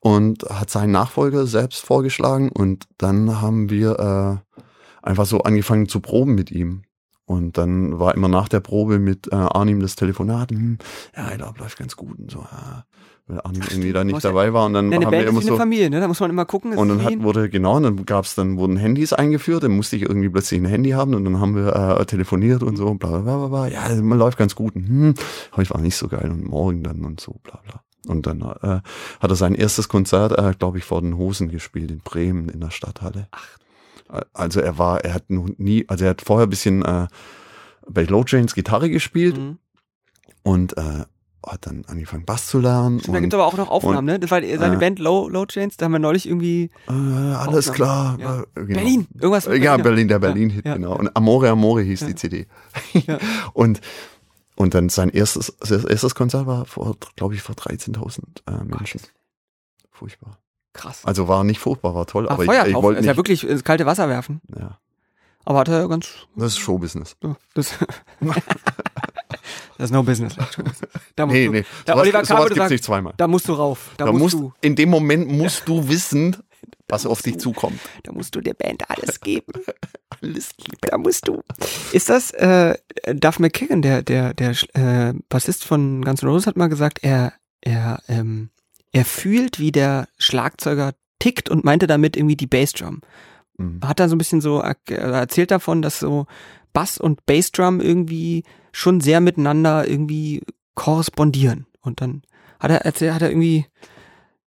und 0.00 0.44
hat 0.44 0.70
seinen 0.70 0.92
Nachfolger 0.92 1.46
selbst 1.46 1.84
vorgeschlagen 1.84 2.50
und 2.50 2.84
dann 2.96 3.40
haben 3.40 3.70
wir 3.70 4.40
äh, 4.56 4.62
einfach 5.02 5.26
so 5.26 5.40
angefangen 5.40 5.88
zu 5.88 6.00
proben 6.00 6.34
mit 6.34 6.50
ihm. 6.50 6.82
Und 7.26 7.58
dann 7.58 7.98
war 7.98 8.14
immer 8.14 8.28
nach 8.28 8.48
der 8.48 8.60
Probe 8.60 9.00
mit 9.00 9.32
äh, 9.32 9.34
Arnim 9.34 9.80
das 9.80 9.96
Telefonat, 9.96 10.52
hm, 10.52 10.78
ja, 11.16 11.30
ich 11.32 11.38
glaube, 11.38 11.58
läuft 11.58 11.76
ganz 11.76 11.96
gut 11.96 12.16
und 12.20 12.30
so, 12.30 12.38
ja, 12.38 12.84
weil 13.26 13.40
Arnim 13.40 13.62
irgendwie 13.68 13.92
da 13.92 14.04
nicht 14.04 14.24
dabei 14.24 14.52
war 14.52 14.66
und 14.66 14.74
dann 14.74 14.94
haben 14.94 15.00
Band 15.02 15.12
wir 15.12 15.26
immer 15.26 15.42
so 15.42 15.56
Familie, 15.56 15.90
ne? 15.90 15.98
Da 15.98 16.06
muss 16.06 16.20
man 16.20 16.30
immer 16.30 16.44
gucken. 16.44 16.74
und 16.78 16.88
dann 16.88 17.02
hat, 17.02 17.20
wurde, 17.20 17.50
genau, 17.50 17.78
und 17.78 17.82
dann 17.82 18.06
gab's 18.06 18.36
dann 18.36 18.56
wurden 18.56 18.76
Handys 18.76 19.12
eingeführt, 19.12 19.64
dann 19.64 19.72
musste 19.72 19.96
ich 19.96 20.02
irgendwie 20.02 20.28
plötzlich 20.28 20.60
ein 20.60 20.66
Handy 20.66 20.90
haben 20.90 21.14
und 21.14 21.24
dann 21.24 21.40
haben 21.40 21.56
wir 21.56 21.74
äh, 21.74 22.06
telefoniert 22.06 22.62
und 22.62 22.76
so, 22.76 22.94
bla 22.94 23.18
bla 23.18 23.36
bla 23.38 23.48
bla. 23.48 23.66
Ja, 23.66 24.00
man 24.00 24.18
läuft 24.18 24.38
ganz 24.38 24.54
gut. 24.54 24.76
Hm, 24.76 25.14
heute 25.56 25.70
war 25.70 25.80
nicht 25.80 25.96
so 25.96 26.06
geil 26.06 26.30
und 26.30 26.44
morgen 26.44 26.84
dann 26.84 27.04
und 27.04 27.20
so, 27.20 27.40
bla 27.42 27.60
bla. 27.64 27.80
Und 28.06 28.28
dann 28.28 28.40
äh, 28.40 28.80
hat 29.18 29.30
er 29.30 29.34
sein 29.34 29.56
erstes 29.56 29.88
Konzert, 29.88 30.38
äh, 30.38 30.54
glaube 30.56 30.78
ich, 30.78 30.84
vor 30.84 31.00
den 31.00 31.16
Hosen 31.16 31.48
gespielt 31.48 31.90
in 31.90 31.98
Bremen 31.98 32.48
in 32.48 32.60
der 32.60 32.70
Stadthalle. 32.70 33.26
Ach. 33.32 33.58
Also 34.32 34.60
er 34.60 34.78
war, 34.78 35.04
er 35.04 35.14
hat 35.14 35.30
noch 35.30 35.48
nie, 35.58 35.84
also 35.88 36.04
er 36.04 36.10
hat 36.10 36.22
vorher 36.22 36.46
ein 36.46 36.50
bisschen 36.50 36.84
äh, 36.84 37.06
bei 37.88 38.04
Low 38.04 38.24
Chains 38.24 38.54
Gitarre 38.54 38.88
gespielt 38.90 39.36
Mhm. 39.36 39.58
und 40.42 40.76
äh, 40.76 41.04
hat 41.46 41.64
dann 41.66 41.84
angefangen 41.86 42.24
Bass 42.24 42.48
zu 42.48 42.58
lernen. 42.58 42.98
Stimmt, 42.98 43.14
da 43.14 43.18
und, 43.18 43.22
gibt 43.22 43.34
aber 43.34 43.46
auch 43.46 43.56
noch 43.56 43.68
Aufnahmen, 43.70 44.04
ne? 44.06 44.18
Das 44.18 44.32
war 44.32 44.40
seine 44.42 44.74
äh, 44.74 44.78
Band 44.78 44.98
Low, 44.98 45.28
Low 45.28 45.46
Chains, 45.46 45.76
da 45.76 45.84
haben 45.84 45.92
wir 45.92 46.00
neulich 46.00 46.26
irgendwie 46.26 46.70
äh, 46.88 46.90
alles 46.92 47.70
Aufnahmen. 47.70 48.18
klar. 48.18 48.18
Ja. 48.18 48.40
äh, 48.40 48.44
genau. 48.66 48.80
Berlin, 48.80 49.06
irgendwas 49.14 49.46
mit 49.48 49.62
Ja. 49.62 49.76
Berlin, 49.76 50.08
der 50.08 50.18
Berlin-Hit, 50.18 50.64
Ja, 50.64 50.72
ja, 50.72 50.76
genau. 50.76 50.96
Und 50.98 51.16
Amore, 51.16 51.48
Amore 51.50 51.82
hieß 51.82 52.06
die 52.06 52.14
CD. 52.16 52.46
Und, 53.52 53.80
und 54.56 54.74
dann 54.74 54.88
sein 54.88 55.10
erstes, 55.10 55.50
erstes 55.60 56.14
Konzert 56.16 56.46
war 56.46 56.64
vor, 56.64 56.96
glaube 57.14 57.34
ich, 57.34 57.42
vor 57.42 57.54
13.000 57.54 58.20
äh, 58.48 58.64
Menschen. 58.64 59.00
Furchtbar. 59.92 60.38
Krass. 60.76 61.00
Also 61.04 61.28
war 61.28 61.42
nicht 61.44 61.58
furchtbar, 61.60 61.94
war 61.94 62.06
toll, 62.06 62.28
Ah, 62.28 62.32
aber 62.34 62.44
ich, 62.44 62.68
ich 62.70 62.74
wollte 62.74 63.00
ist 63.00 63.06
ja 63.06 63.16
wirklich 63.16 63.46
ins 63.48 63.64
kalte 63.64 63.86
Wasser 63.86 64.08
werfen. 64.08 64.40
ja, 64.58 64.78
Aber 65.44 65.60
hat 65.60 65.68
er 65.68 65.80
ja 65.80 65.86
ganz, 65.86 66.08
das 66.36 66.52
ist 66.52 66.58
Showbusiness. 66.58 67.16
so, 67.22 67.36
das, 67.54 67.74
das 69.78 69.84
ist 69.86 69.90
no 69.90 70.02
business. 70.02 70.34
Da 71.16 71.26
musst 71.26 71.34
Nee, 71.36 71.46
du, 71.46 71.52
nee. 71.52 71.64
Da 71.84 71.92
sowas, 71.94 72.02
Oliver 72.02 72.18
sowas 72.24 72.28
Kahn 72.28 72.38
würde 72.38 72.48
gibt's 72.54 72.58
sagen, 72.58 72.72
nicht 72.74 72.84
zweimal. 72.84 73.14
da 73.16 73.28
musst 73.28 73.48
du 73.48 73.52
rauf. 73.54 73.90
Da, 73.96 74.06
Da 74.06 74.12
musst, 74.12 74.22
musst, 74.22 74.34
du, 74.34 74.52
in 74.60 74.76
dem 74.76 74.90
Moment 74.90 75.28
musst 75.30 75.68
du 75.68 75.88
wissen, 75.88 76.36
was 76.88 77.04
auf 77.06 77.22
dich 77.22 77.38
zukommt. 77.38 77.80
da 78.04 78.12
musst 78.12 78.34
du 78.34 78.40
der 78.40 78.54
Band 78.54 78.88
alles 78.88 79.20
geben. 79.20 79.52
Alles 80.22 80.50
klar. 80.56 80.76
Da 80.92 80.98
musst 80.98 81.28
du. 81.28 81.42
Ist 81.92 82.08
das, 82.08 82.30
äh, 82.32 82.76
Duff 83.14 83.38
McKagan, 83.38 83.82
der, 83.82 84.02
der, 84.02 84.34
der, 84.34 84.50
äh, 84.74 85.12
Bassist 85.28 85.64
von 85.64 86.02
Guns 86.04 86.22
N' 86.22 86.28
Roses 86.28 86.46
hat 86.46 86.56
mal 86.56 86.68
gesagt, 86.68 87.00
er, 87.02 87.32
er, 87.60 88.00
ähm, 88.08 88.50
er 88.92 89.04
fühlt, 89.04 89.58
wie 89.58 89.72
der 89.72 90.08
Schlagzeuger 90.18 90.94
tickt 91.18 91.48
und 91.48 91.64
meinte 91.64 91.86
damit 91.86 92.16
irgendwie 92.16 92.36
die 92.36 92.46
Bassdrum. 92.46 93.00
Mhm. 93.58 93.80
Hat 93.84 94.00
dann 94.00 94.08
so 94.08 94.14
ein 94.14 94.18
bisschen 94.18 94.40
so 94.40 94.58
er- 94.60 94.76
erzählt 94.90 95.50
davon, 95.50 95.82
dass 95.82 95.98
so 95.98 96.26
Bass 96.72 96.98
und 96.98 97.24
Bassdrum 97.26 97.80
irgendwie 97.80 98.44
schon 98.72 99.00
sehr 99.00 99.20
miteinander 99.20 99.88
irgendwie 99.88 100.42
korrespondieren. 100.74 101.66
Und 101.80 102.00
dann 102.00 102.22
hat 102.60 102.70
er 102.70 102.82
erzählt, 102.84 103.14
hat 103.14 103.22
er 103.22 103.30
irgendwie, 103.30 103.64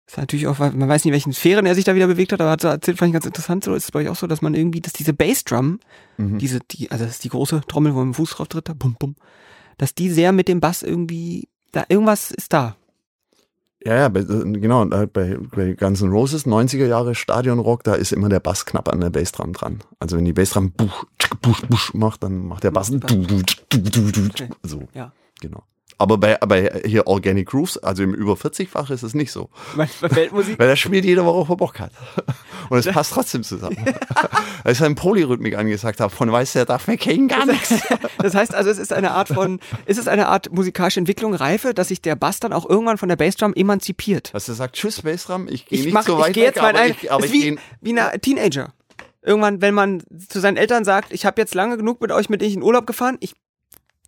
ist 0.07 0.17
natürlich 0.17 0.47
auch, 0.47 0.57
man 0.59 0.87
weiß 0.87 1.01
nicht, 1.03 1.07
in 1.07 1.13
welchen 1.13 1.33
Sphären 1.33 1.65
er 1.65 1.75
sich 1.75 1.83
da 1.85 1.95
wieder 1.95 2.07
bewegt 2.07 2.33
hat, 2.33 2.41
aber 2.41 2.51
hat 2.51 2.61
so 2.61 2.67
erzählt, 2.67 2.97
fand 2.97 3.09
ich 3.09 3.13
ganz 3.13 3.25
interessant, 3.25 3.63
so 3.63 3.73
ist 3.75 3.85
es 3.85 3.91
bei 3.91 3.99
euch 4.01 4.09
auch 4.09 4.15
so, 4.15 4.27
dass 4.27 4.41
man 4.41 4.53
irgendwie, 4.55 4.81
dass 4.81 4.93
diese 4.93 5.13
Bassdrum, 5.13 5.79
Mhm. 6.17 6.39
diese, 6.39 6.59
die, 6.71 6.89
also 6.91 7.03
das 7.05 7.15
ist 7.15 7.23
die 7.23 7.29
große 7.29 7.61
Trommel, 7.67 7.93
wo 7.93 7.99
man 7.99 8.07
mit 8.09 8.15
dem 8.15 8.17
Fuß 8.17 8.31
drauf 8.31 8.47
tritt, 8.47 8.69
da, 8.69 8.73
bum, 8.73 8.95
bum, 8.97 9.15
dass 9.77 9.93
die 9.93 10.09
sehr 10.09 10.31
mit 10.31 10.47
dem 10.47 10.59
Bass 10.61 10.81
irgendwie, 10.81 11.47
da, 11.71 11.83
irgendwas 11.89 12.31
ist 12.31 12.53
da. 12.53 12.75
Ja, 13.85 13.95
ja, 13.95 14.09
bei, 14.09 14.21
äh, 14.21 14.51
genau, 14.53 14.83
äh, 14.89 15.05
bei, 15.05 15.37
bei 15.55 15.73
Guns 15.73 16.01
N' 16.01 16.09
Roses, 16.09 16.47
90er 16.47 16.87
Jahre 16.87 17.13
Stadionrock, 17.13 17.83
da 17.83 17.93
ist 17.93 18.11
immer 18.11 18.29
der 18.29 18.39
Bass 18.39 18.65
knapp 18.65 18.89
an 18.89 18.99
der 18.99 19.11
Bassdrum 19.11 19.53
dran. 19.53 19.79
Also 19.99 20.17
wenn 20.17 20.25
die 20.25 20.33
Bassdrum 20.33 20.71
buch, 20.71 21.05
buch, 21.41 21.61
buch 21.61 21.93
macht, 21.93 22.23
dann 22.23 22.47
macht 22.47 22.63
der 22.63 22.71
Bass 22.71 22.89
du, 22.89 22.97
du, 22.97 23.15
du, 23.15 23.43
du, 23.69 23.79
du, 23.79 24.11
du, 24.11 24.25
Okay. 24.25 24.49
so, 24.63 24.87
Ja. 24.93 25.13
genau. 25.39 25.63
Aber 25.97 26.17
bei, 26.17 26.37
bei 26.37 26.81
hier 26.85 27.07
Organic 27.07 27.47
Grooves, 27.47 27.77
also 27.77 28.03
im 28.03 28.13
über 28.13 28.33
40-fach 28.33 28.89
ist 28.89 29.03
es 29.03 29.13
nicht 29.13 29.31
so. 29.31 29.49
Bei, 29.75 29.87
bei 30.01 30.15
Weltmusik. 30.15 30.59
Weil 30.59 30.67
das 30.67 30.79
spielt 30.79 31.05
jeder, 31.05 31.25
worauf 31.25 31.49
er 31.49 31.55
Bock 31.55 31.79
hat. 31.79 31.91
Und 32.69 32.79
es 32.79 32.87
passt 32.87 33.13
trotzdem 33.13 33.43
zusammen. 33.43 33.77
Da 34.63 34.69
ist 34.69 34.81
ein 34.81 34.95
Polyrhythmik 34.95 35.55
angesagt 35.57 35.99
habe, 35.99 36.13
von 36.13 36.31
weiß 36.31 36.53
der 36.53 36.65
darf 36.65 36.87
McCain 36.87 37.27
gar 37.27 37.45
nichts. 37.45 37.73
Das 38.17 38.33
heißt 38.33 38.55
also, 38.55 38.71
es 38.71 38.79
ist 38.79 38.91
eine 38.91 39.11
Art 39.11 39.27
von, 39.27 39.59
ist 39.85 39.99
es 39.99 40.07
eine 40.07 40.27
Art 40.27 40.51
musikalische 40.51 40.99
Entwicklung, 40.99 41.35
Reife, 41.35 41.73
dass 41.73 41.89
sich 41.89 42.01
der 42.01 42.15
Bass 42.15 42.39
dann 42.39 42.53
auch 42.53 42.67
irgendwann 42.67 42.97
von 42.97 43.07
der 43.07 43.15
Bassdrum 43.15 43.53
emanzipiert? 43.53 44.33
Dass 44.33 44.49
er 44.49 44.55
sagt, 44.55 44.75
tschüss 44.75 45.03
Bassdrum, 45.03 45.47
ich 45.47 45.67
gehe 45.67 45.79
Ich 45.79 45.85
nicht 45.85 45.93
mach, 45.93 46.03
so 46.03 46.17
weit 46.17 46.29
ich 46.29 46.33
gehe 46.33 46.45
jetzt 46.45 46.59
mal 46.59 46.69
aber 46.69 46.79
ein, 46.79 46.91
ich, 46.91 47.11
aber 47.11 47.25
ich 47.25 47.31
wie, 47.31 47.59
wie 47.81 47.99
ein 47.99 48.21
Teenager. 48.21 48.73
Irgendwann, 49.21 49.61
wenn 49.61 49.73
man 49.73 50.01
zu 50.27 50.39
seinen 50.39 50.57
Eltern 50.57 50.85
sagt, 50.85 51.13
ich 51.13 51.25
habe 51.25 51.39
jetzt 51.39 51.53
lange 51.53 51.77
genug 51.77 52.01
mit 52.01 52.11
euch 52.11 52.29
mit 52.29 52.41
in 52.41 52.51
den 52.51 52.63
Urlaub 52.63 52.87
gefahren, 52.87 53.17
ich 53.19 53.33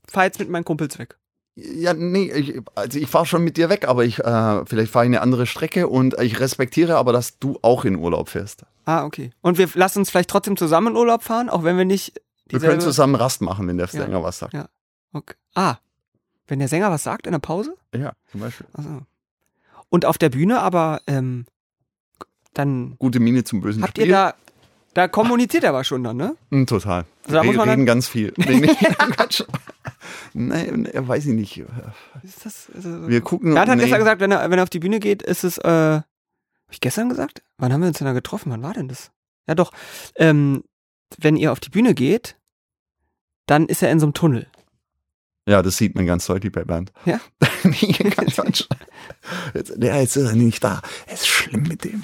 fahre 0.10 0.26
jetzt 0.26 0.39
mit 0.39 0.50
meinen 0.50 0.65
Kumpels 0.65 0.97
weg. 0.97 1.17
Ja, 1.60 1.96
nee, 1.96 2.32
ich, 2.32 2.62
also 2.76 3.00
ich 3.00 3.08
fahre 3.10 3.26
schon 3.26 3.43
mit 3.43 3.58
dir 3.58 3.67
weg, 3.70 3.88
aber 3.88 4.06
ich 4.06 4.20
äh, 4.20 4.65
vielleicht 4.67 4.91
fahre 4.91 5.06
ich 5.06 5.10
eine 5.10 5.22
andere 5.22 5.48
Strecke 5.48 5.88
und 5.88 6.13
ich 6.22 6.39
respektiere 6.39 6.98
aber, 6.98 7.13
dass 7.13 7.39
du 7.39 7.58
auch 7.63 7.84
in 7.84 7.96
Urlaub 7.96 8.30
fährst. 8.30 8.62
Ah, 8.86 9.06
okay. 9.06 9.32
Und 9.41 9.58
wir 9.58 9.67
lassen 9.74 10.00
uns 10.00 10.12
vielleicht 10.12 10.30
trotzdem 10.30 10.56
zusammen 10.56 10.89
in 10.89 10.96
Urlaub 10.98 11.24
fahren, 11.24 11.50
auch 11.50 11.63
wenn 11.63 11.76
wir 11.76 11.86
nicht 11.86 12.22
Wir 12.46 12.60
können 12.60 12.80
zusammen 12.80 13.15
Rast 13.15 13.41
machen, 13.41 13.67
wenn 13.67 13.78
der 13.78 13.88
Ja. 13.88 13.91
Sänger 14.04 14.22
was 14.22 14.38
sagt. 14.38 14.54
Ja. 14.54 14.70
Okay. 15.13 15.34
Ah, 15.56 15.78
wenn 16.48 16.60
der 16.60 16.67
Sänger 16.67 16.91
was 16.91 17.02
sagt 17.04 17.26
in 17.26 17.32
der 17.34 17.39
Pause? 17.39 17.76
Ja, 17.93 18.13
zum 18.32 18.41
Beispiel. 18.41 18.67
Also. 18.74 19.02
Und 19.89 20.06
auf 20.06 20.20
der 20.20 20.30
Bühne 20.30 20.62
aber, 20.62 21.02
ähm, 21.08 21.46
dann 22.54 22.96
Gute 23.00 23.20
Miene 23.20 23.43
zum 23.43 23.62
bösen 23.62 23.82
habt 23.82 23.98
Spiel. 23.98 24.06
ihr 24.08 24.12
da, 24.13 24.34
da 24.98 25.08
kommuniziert 25.08 25.64
er 25.64 25.70
aber 25.70 25.84
schon 25.84 26.04
dann, 26.04 26.18
ne? 26.18 26.36
Hm, 26.50 26.66
total. 26.66 27.06
Also 27.24 27.36
da 27.36 27.44
Wir 27.44 27.48
muss 27.48 27.56
man 27.58 27.70
reden 27.70 27.82
dann- 27.82 27.86
ganz 27.86 28.08
viel. 28.08 28.34
Nee, 28.38 28.56
nee, 28.62 28.74
Quatsch. 28.76 29.44
Nein, 30.34 30.88
er 30.88 31.08
weiß 31.08 31.28
ich 31.28 31.34
nicht. 31.34 31.58
Ist 32.24 32.44
das, 32.44 32.72
also, 32.74 33.08
Wir 33.08 33.22
gucken. 33.22 33.56
Er 33.56 33.62
hat 33.62 33.70
nee. 33.70 33.76
gestern 33.84 34.00
gesagt, 34.00 34.22
wenn 34.22 34.32
er, 34.32 34.50
wenn 34.50 34.58
er 34.58 34.64
auf 34.64 34.72
die 34.72 34.80
Bühne 34.80 35.00
geht, 35.00 35.22
ist 35.22 35.44
es, 35.44 35.60
äh, 35.60 35.68
hab 36.02 36.04
ich 36.72 36.82
gestern 36.82 37.10
gesagt? 37.10 37.44
Wann 37.60 37.72
haben 37.72 37.82
wir 37.82 37.90
uns 37.90 38.00
denn 38.00 38.08
da 38.08 38.14
getroffen? 38.14 38.52
Wann 38.52 38.64
war 38.64 38.74
denn 38.74 38.88
das? 38.88 39.12
Ja 39.48 39.54
doch, 39.54 39.72
ähm, 40.16 40.64
wenn 41.20 41.38
ihr 41.38 41.52
auf 41.52 41.60
die 41.60 41.70
Bühne 41.70 41.94
geht, 41.94 42.36
dann 43.46 43.68
ist 43.68 43.84
er 43.84 43.92
in 43.92 44.00
so 44.00 44.08
einem 44.08 44.14
Tunnel. 44.16 44.48
Ja, 45.48 45.62
das 45.62 45.78
sieht 45.78 45.94
man 45.94 46.08
ganz 46.08 46.26
deutlich 46.26 46.52
bei 46.52 46.64
Band. 46.64 46.92
Ja? 47.06 47.20
nee, 47.64 47.94
Quatsch. 47.94 48.68
Jetzt, 49.54 49.78
jetzt 49.80 50.16
ist 50.16 50.28
er 50.30 50.36
nicht 50.36 50.64
da. 50.64 50.82
Es 51.06 51.22
ist 51.22 51.28
schlimm 51.28 51.64
mit 51.64 51.84
dem. 51.84 52.04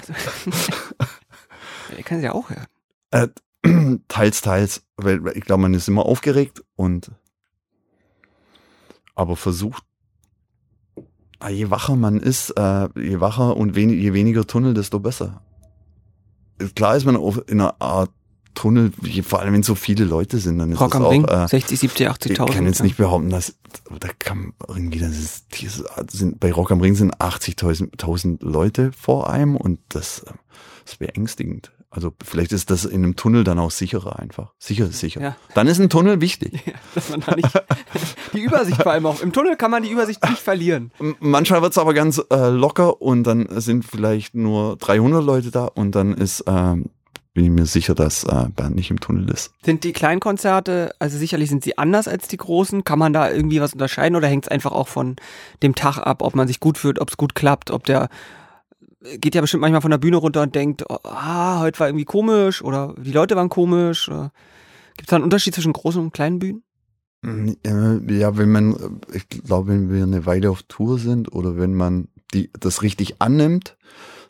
Der 1.96 2.04
kann 2.04 2.18
es 2.18 2.24
ja 2.24 2.32
auch 2.32 2.50
hören. 2.50 2.66
Äh, 3.14 3.28
teils, 4.08 4.40
teils. 4.42 4.82
Weil 4.96 5.24
weil 5.24 5.36
ich 5.36 5.44
glaube, 5.44 5.62
man 5.62 5.74
ist 5.74 5.88
immer 5.88 6.04
aufgeregt 6.04 6.62
und 6.76 7.10
aber 9.14 9.36
versucht, 9.36 9.84
ah, 11.38 11.48
je 11.48 11.70
wacher 11.70 11.94
man 11.94 12.18
ist, 12.18 12.50
äh, 12.50 12.88
je 12.96 13.20
wacher 13.20 13.56
und 13.56 13.76
wenig, 13.76 14.02
je 14.02 14.12
weniger 14.12 14.46
Tunnel, 14.46 14.74
desto 14.74 14.98
besser. 14.98 15.42
Klar 16.74 16.96
ist 16.96 17.04
man 17.04 17.16
auf, 17.16 17.40
in 17.48 17.60
einer 17.60 17.80
Art 17.80 18.10
Tunnel, 18.54 18.92
vor 19.22 19.40
allem 19.40 19.54
wenn 19.54 19.62
so 19.62 19.74
viele 19.74 20.04
Leute 20.04 20.38
sind, 20.38 20.58
dann 20.58 20.72
ist 20.72 20.80
Rock 20.80 20.92
das 20.92 21.00
am 21.00 21.06
auch, 21.06 21.10
Ring, 21.10 21.24
äh, 21.24 21.48
60, 21.48 21.78
70, 21.78 22.08
80.000. 22.08 22.30
ich 22.30 22.54
kann 22.54 22.66
jetzt 22.66 22.82
nicht 22.82 22.96
behaupten, 22.96 23.30
dass 23.30 23.56
da 24.00 24.08
kann 24.18 24.52
irgendwie, 24.68 25.00
das 25.00 25.18
ist, 25.18 25.60
dieses, 25.60 25.84
sind, 26.10 26.38
bei 26.38 26.52
Rock 26.52 26.70
am 26.70 26.80
Ring 26.80 26.94
sind 26.94 27.16
80.000 27.16 28.44
Leute 28.44 28.92
vor 28.92 29.28
einem 29.28 29.56
und 29.56 29.80
das 29.88 30.20
äh, 30.20 30.32
ist 30.84 30.98
beängstigend. 30.98 31.72
Also 31.94 32.12
vielleicht 32.24 32.52
ist 32.52 32.70
das 32.70 32.84
in 32.84 33.04
einem 33.04 33.14
Tunnel 33.14 33.44
dann 33.44 33.60
auch 33.60 33.70
sicherer 33.70 34.18
einfach. 34.18 34.52
Sicher 34.58 34.86
ist 34.86 34.98
sicher. 34.98 35.20
Ja. 35.20 35.36
Dann 35.54 35.68
ist 35.68 35.78
ein 35.78 35.88
Tunnel 35.88 36.20
wichtig. 36.20 36.60
Dass 36.94 37.08
man 37.08 37.20
da 37.20 37.36
nicht 37.36 37.48
die 38.32 38.40
Übersicht 38.40 38.82
vor 38.82 38.90
allem 38.90 39.06
auch. 39.06 39.20
Im 39.20 39.32
Tunnel 39.32 39.56
kann 39.56 39.70
man 39.70 39.84
die 39.84 39.90
Übersicht 39.90 40.28
nicht 40.28 40.42
verlieren. 40.42 40.90
Manchmal 41.20 41.62
wird's 41.62 41.78
aber 41.78 41.94
ganz 41.94 42.20
äh, 42.30 42.48
locker 42.48 43.00
und 43.00 43.22
dann 43.24 43.46
sind 43.60 43.84
vielleicht 43.84 44.34
nur 44.34 44.76
300 44.76 45.22
Leute 45.22 45.52
da 45.52 45.66
und 45.66 45.94
dann 45.94 46.14
ist, 46.14 46.42
ähm, 46.48 46.86
bin 47.32 47.44
ich 47.44 47.50
mir 47.50 47.66
sicher, 47.66 47.94
dass 47.94 48.24
äh, 48.24 48.46
Bernd 48.56 48.74
nicht 48.74 48.90
im 48.90 48.98
Tunnel 48.98 49.30
ist. 49.30 49.52
Sind 49.64 49.84
die 49.84 49.92
Kleinkonzerte, 49.92 50.96
also 50.98 51.16
sicherlich 51.16 51.48
sind 51.48 51.62
sie 51.62 51.78
anders 51.78 52.08
als 52.08 52.26
die 52.26 52.38
großen. 52.38 52.82
Kann 52.82 52.98
man 52.98 53.12
da 53.12 53.30
irgendwie 53.30 53.60
was 53.60 53.72
unterscheiden 53.72 54.16
oder 54.16 54.26
hängt 54.26 54.46
es 54.46 54.50
einfach 54.50 54.72
auch 54.72 54.88
von 54.88 55.14
dem 55.62 55.76
Tag 55.76 55.98
ab, 55.98 56.22
ob 56.22 56.34
man 56.34 56.48
sich 56.48 56.58
gut 56.58 56.76
fühlt, 56.76 57.00
ob 57.00 57.10
es 57.10 57.16
gut 57.16 57.36
klappt, 57.36 57.70
ob 57.70 57.84
der 57.84 58.08
geht 59.18 59.34
ja 59.34 59.40
bestimmt 59.40 59.60
manchmal 59.60 59.82
von 59.82 59.90
der 59.90 59.98
Bühne 59.98 60.16
runter 60.16 60.42
und 60.42 60.54
denkt, 60.54 60.84
oh, 60.88 60.98
ah, 61.04 61.60
heute 61.60 61.78
war 61.80 61.88
irgendwie 61.88 62.04
komisch 62.04 62.62
oder 62.62 62.94
die 62.98 63.12
Leute 63.12 63.36
waren 63.36 63.48
komisch. 63.48 64.06
Gibt 64.06 65.02
es 65.02 65.06
da 65.06 65.16
einen 65.16 65.24
Unterschied 65.24 65.54
zwischen 65.54 65.72
großen 65.72 66.00
und 66.00 66.12
kleinen 66.12 66.38
Bühnen? 66.38 66.62
Mm, 67.22 67.50
äh, 67.64 68.18
Ja, 68.18 68.36
wenn 68.36 68.50
man, 68.50 68.74
äh, 68.74 69.16
ich 69.16 69.28
glaube, 69.28 69.72
wenn 69.72 69.92
wir 69.92 70.02
eine 70.02 70.26
Weile 70.26 70.50
auf 70.50 70.62
Tour 70.64 70.98
sind 70.98 71.32
oder 71.32 71.56
wenn 71.56 71.74
man 71.74 72.08
die, 72.32 72.50
das 72.58 72.82
richtig 72.82 73.20
annimmt, 73.20 73.76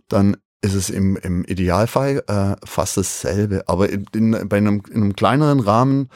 dann 0.09 0.37
ist 0.61 0.75
es 0.75 0.91
im, 0.91 1.17
im 1.17 1.45
Idealfall 1.45 2.25
äh, 2.27 2.57
fast 2.65 2.97
dasselbe. 2.97 3.65
Aber 3.67 3.91
in, 3.91 4.07
in, 4.15 4.49
bei 4.49 4.57
einem, 4.57 4.83
in 4.89 5.03
einem 5.03 5.17
kleineren 5.17 5.61
Rahmen 5.61 6.09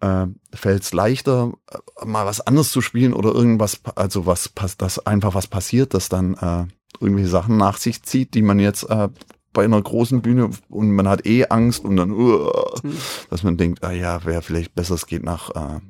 äh, 0.00 0.26
fällt 0.54 0.82
es 0.82 0.92
leichter, 0.92 1.52
äh, 1.70 2.06
mal 2.06 2.26
was 2.26 2.40
anderes 2.40 2.70
zu 2.70 2.80
spielen 2.80 3.12
oder 3.12 3.32
irgendwas, 3.34 3.80
also 3.94 4.26
was 4.26 4.52
dass 4.78 5.04
einfach 5.06 5.34
was 5.34 5.46
passiert, 5.46 5.94
das 5.94 6.08
dann 6.08 6.34
äh, 6.34 6.66
irgendwelche 7.00 7.30
Sachen 7.30 7.56
nach 7.56 7.78
sich 7.78 8.02
zieht, 8.02 8.34
die 8.34 8.42
man 8.42 8.58
jetzt 8.58 8.84
äh, 8.84 9.08
bei 9.52 9.64
einer 9.64 9.80
großen 9.80 10.20
Bühne 10.20 10.50
und 10.68 10.90
man 10.90 11.08
hat 11.08 11.26
eh 11.26 11.46
Angst 11.46 11.84
und 11.84 11.96
dann, 11.96 12.10
uh, 12.10 12.50
Hm. 12.82 12.96
dass 13.30 13.42
man 13.42 13.56
denkt, 13.56 13.82
ah 13.84 13.92
ja, 13.92 14.24
wäre 14.24 14.42
vielleicht 14.42 14.74
besser, 14.74 14.94
es 14.94 15.06
geht 15.06 15.22
nach, 15.22 15.50
äh, 15.50 15.80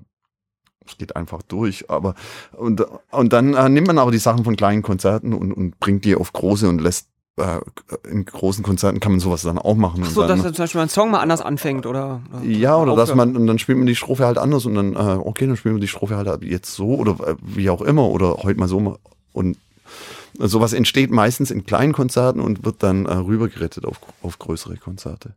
es 0.87 0.99
geht 0.99 1.17
einfach 1.17 1.43
durch. 1.43 1.90
Aber 1.90 2.14
und, 2.53 2.85
und 3.11 3.33
dann 3.33 3.55
äh, 3.55 3.69
nimmt 3.69 3.87
man 3.87 3.99
aber 3.99 4.11
die 4.11 4.19
Sachen 4.19 4.45
von 4.45 4.55
kleinen 4.55 4.83
Konzerten 4.83 5.33
und, 5.33 5.53
und 5.53 5.81
bringt 5.81 6.05
die 6.05 6.14
auf 6.14 6.33
große 6.33 6.69
und 6.69 6.81
lässt 6.81 7.09
äh, 7.37 7.61
in 8.09 8.27
großen 8.27 8.62
Konzerten 8.62 9.01
kann 9.01 9.12
man 9.12 9.21
sowas 9.21 9.43
dann 9.43 9.59
auch 9.59 9.75
machen. 9.75 10.03
Ach 10.05 10.11
so, 10.11 10.23
und 10.23 10.29
dann, 10.29 10.43
dass 10.43 10.53
zum 10.53 10.62
Beispiel 10.62 10.81
ein 10.83 10.88
Song 10.88 11.11
mal 11.11 11.21
anders 11.21 11.40
anfängt 11.40 11.87
oder, 11.87 12.21
oder 12.33 12.45
ja, 12.45 12.77
oder 12.77 12.95
dass 12.95 13.14
man, 13.14 13.35
und 13.35 13.47
dann 13.47 13.59
spielt 13.59 13.79
man 13.79 13.87
die 13.87 13.97
Strophe 13.97 14.25
halt 14.27 14.38
anders 14.38 14.67
und 14.67 14.75
dann, 14.75 14.95
äh, 14.95 15.19
okay, 15.19 15.47
dann 15.47 15.57
spielen 15.57 15.75
wir 15.75 15.81
die 15.81 15.88
Strophe 15.88 16.17
halt 16.17 16.45
jetzt 16.45 16.75
so 16.75 16.95
oder 16.95 17.17
äh, 17.27 17.35
wie 17.40 17.71
auch 17.71 17.83
immer 17.83 18.09
oder 18.09 18.37
heute 18.43 18.61
mal 18.61 18.69
so 18.69 18.79
mal. 18.79 18.99
Und 20.38 20.49
sowas 20.49 20.73
entsteht 20.73 21.11
meistens 21.11 21.51
in 21.51 21.64
kleinen 21.64 21.92
Konzerten 21.92 22.40
und 22.40 22.64
wird 22.64 22.83
dann 22.83 23.07
äh, 23.07 23.14
rübergerettet 23.14 23.85
auf, 23.85 24.01
auf 24.23 24.38
größere 24.38 24.77
Konzerte. 24.77 25.35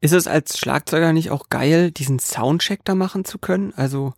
Ist 0.00 0.12
es 0.12 0.26
als 0.26 0.58
Schlagzeuger 0.58 1.12
nicht 1.12 1.30
auch 1.30 1.48
geil, 1.48 1.90
diesen 1.90 2.18
Soundcheck 2.18 2.80
da 2.84 2.94
machen 2.94 3.24
zu 3.24 3.38
können? 3.38 3.72
Also 3.76 4.12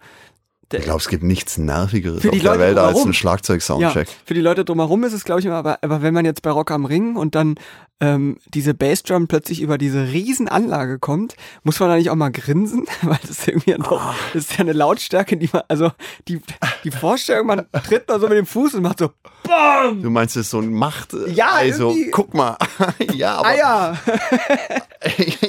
der, 0.73 0.81
Ich 0.81 0.85
glaube, 0.85 1.01
es 1.01 1.09
gibt 1.09 1.23
nichts 1.23 1.57
Nervigeres 1.57 2.27
auf 2.27 2.31
der 2.31 2.43
Leute 2.43 2.59
Welt 2.59 2.79
als 2.79 2.89
drumherum. 2.89 3.11
ein 3.11 3.15
Schlagzeug-Soundcheck. 3.15 4.09
Ja, 4.09 4.15
für 4.25 4.35
die 4.35 4.41
Leute 4.41 4.65
drumherum 4.65 5.05
ist 5.05 5.13
es, 5.15 5.25
glaube 5.25 5.41
ich, 5.41 5.47
immer, 5.47 5.57
aber, 5.57 5.79
aber 5.83 6.03
wenn 6.03 6.13
man 6.13 6.25
jetzt 6.25 6.43
bei 6.43 6.51
Rock 6.51 6.71
am 6.71 6.85
Ring 6.85 7.17
und 7.17 7.35
dann 7.35 7.55
ähm, 8.01 8.39
diese 8.55 8.75
Bassdrum 8.75 9.27
plötzlich 9.29 9.61
über 9.61 9.77
diese 9.79 10.09
riesen 10.13 10.49
Anlage 10.49 10.99
kommt, 10.99 11.35
muss 11.65 11.81
man 11.81 11.89
da 11.89 11.97
nicht 11.97 12.11
auch 12.11 12.15
mal 12.15 12.31
grinsen? 12.31 12.87
Weil 13.03 13.19
das 13.23 13.31
ist 13.31 13.49
irgendwie 13.49 13.73
noch, 13.73 13.91
Ah. 14.01 14.15
das 14.33 14.45
ist 14.45 14.53
ja 14.53 14.61
eine 14.61 14.73
Lautstärke, 14.73 15.37
die 15.37 15.49
man, 15.53 15.63
also 15.69 15.91
die, 16.29 16.41
die 16.85 16.91
Vorstellung, 16.91 17.47
man 17.49 17.67
tritt 17.87 18.09
mal 18.09 18.21
so 18.21 18.29
mit 18.29 18.39
dem 18.39 18.47
Fuß 18.47 18.75
und 18.75 18.83
macht 18.83 18.99
so 19.01 19.11
BAM! 19.45 20.03
Du 20.03 20.11
meinst, 20.11 20.37
es 20.37 20.43
ist 20.47 20.51
so 20.51 20.61
ein 20.61 20.73
Macht. 20.73 21.15
Ja, 21.29 21.49
also 21.53 21.95
guck 22.13 22.35
mal. 22.35 22.57
ja, 23.15 23.37
aber 23.37 23.49
Ah 23.49 23.55
ja! 23.57 23.97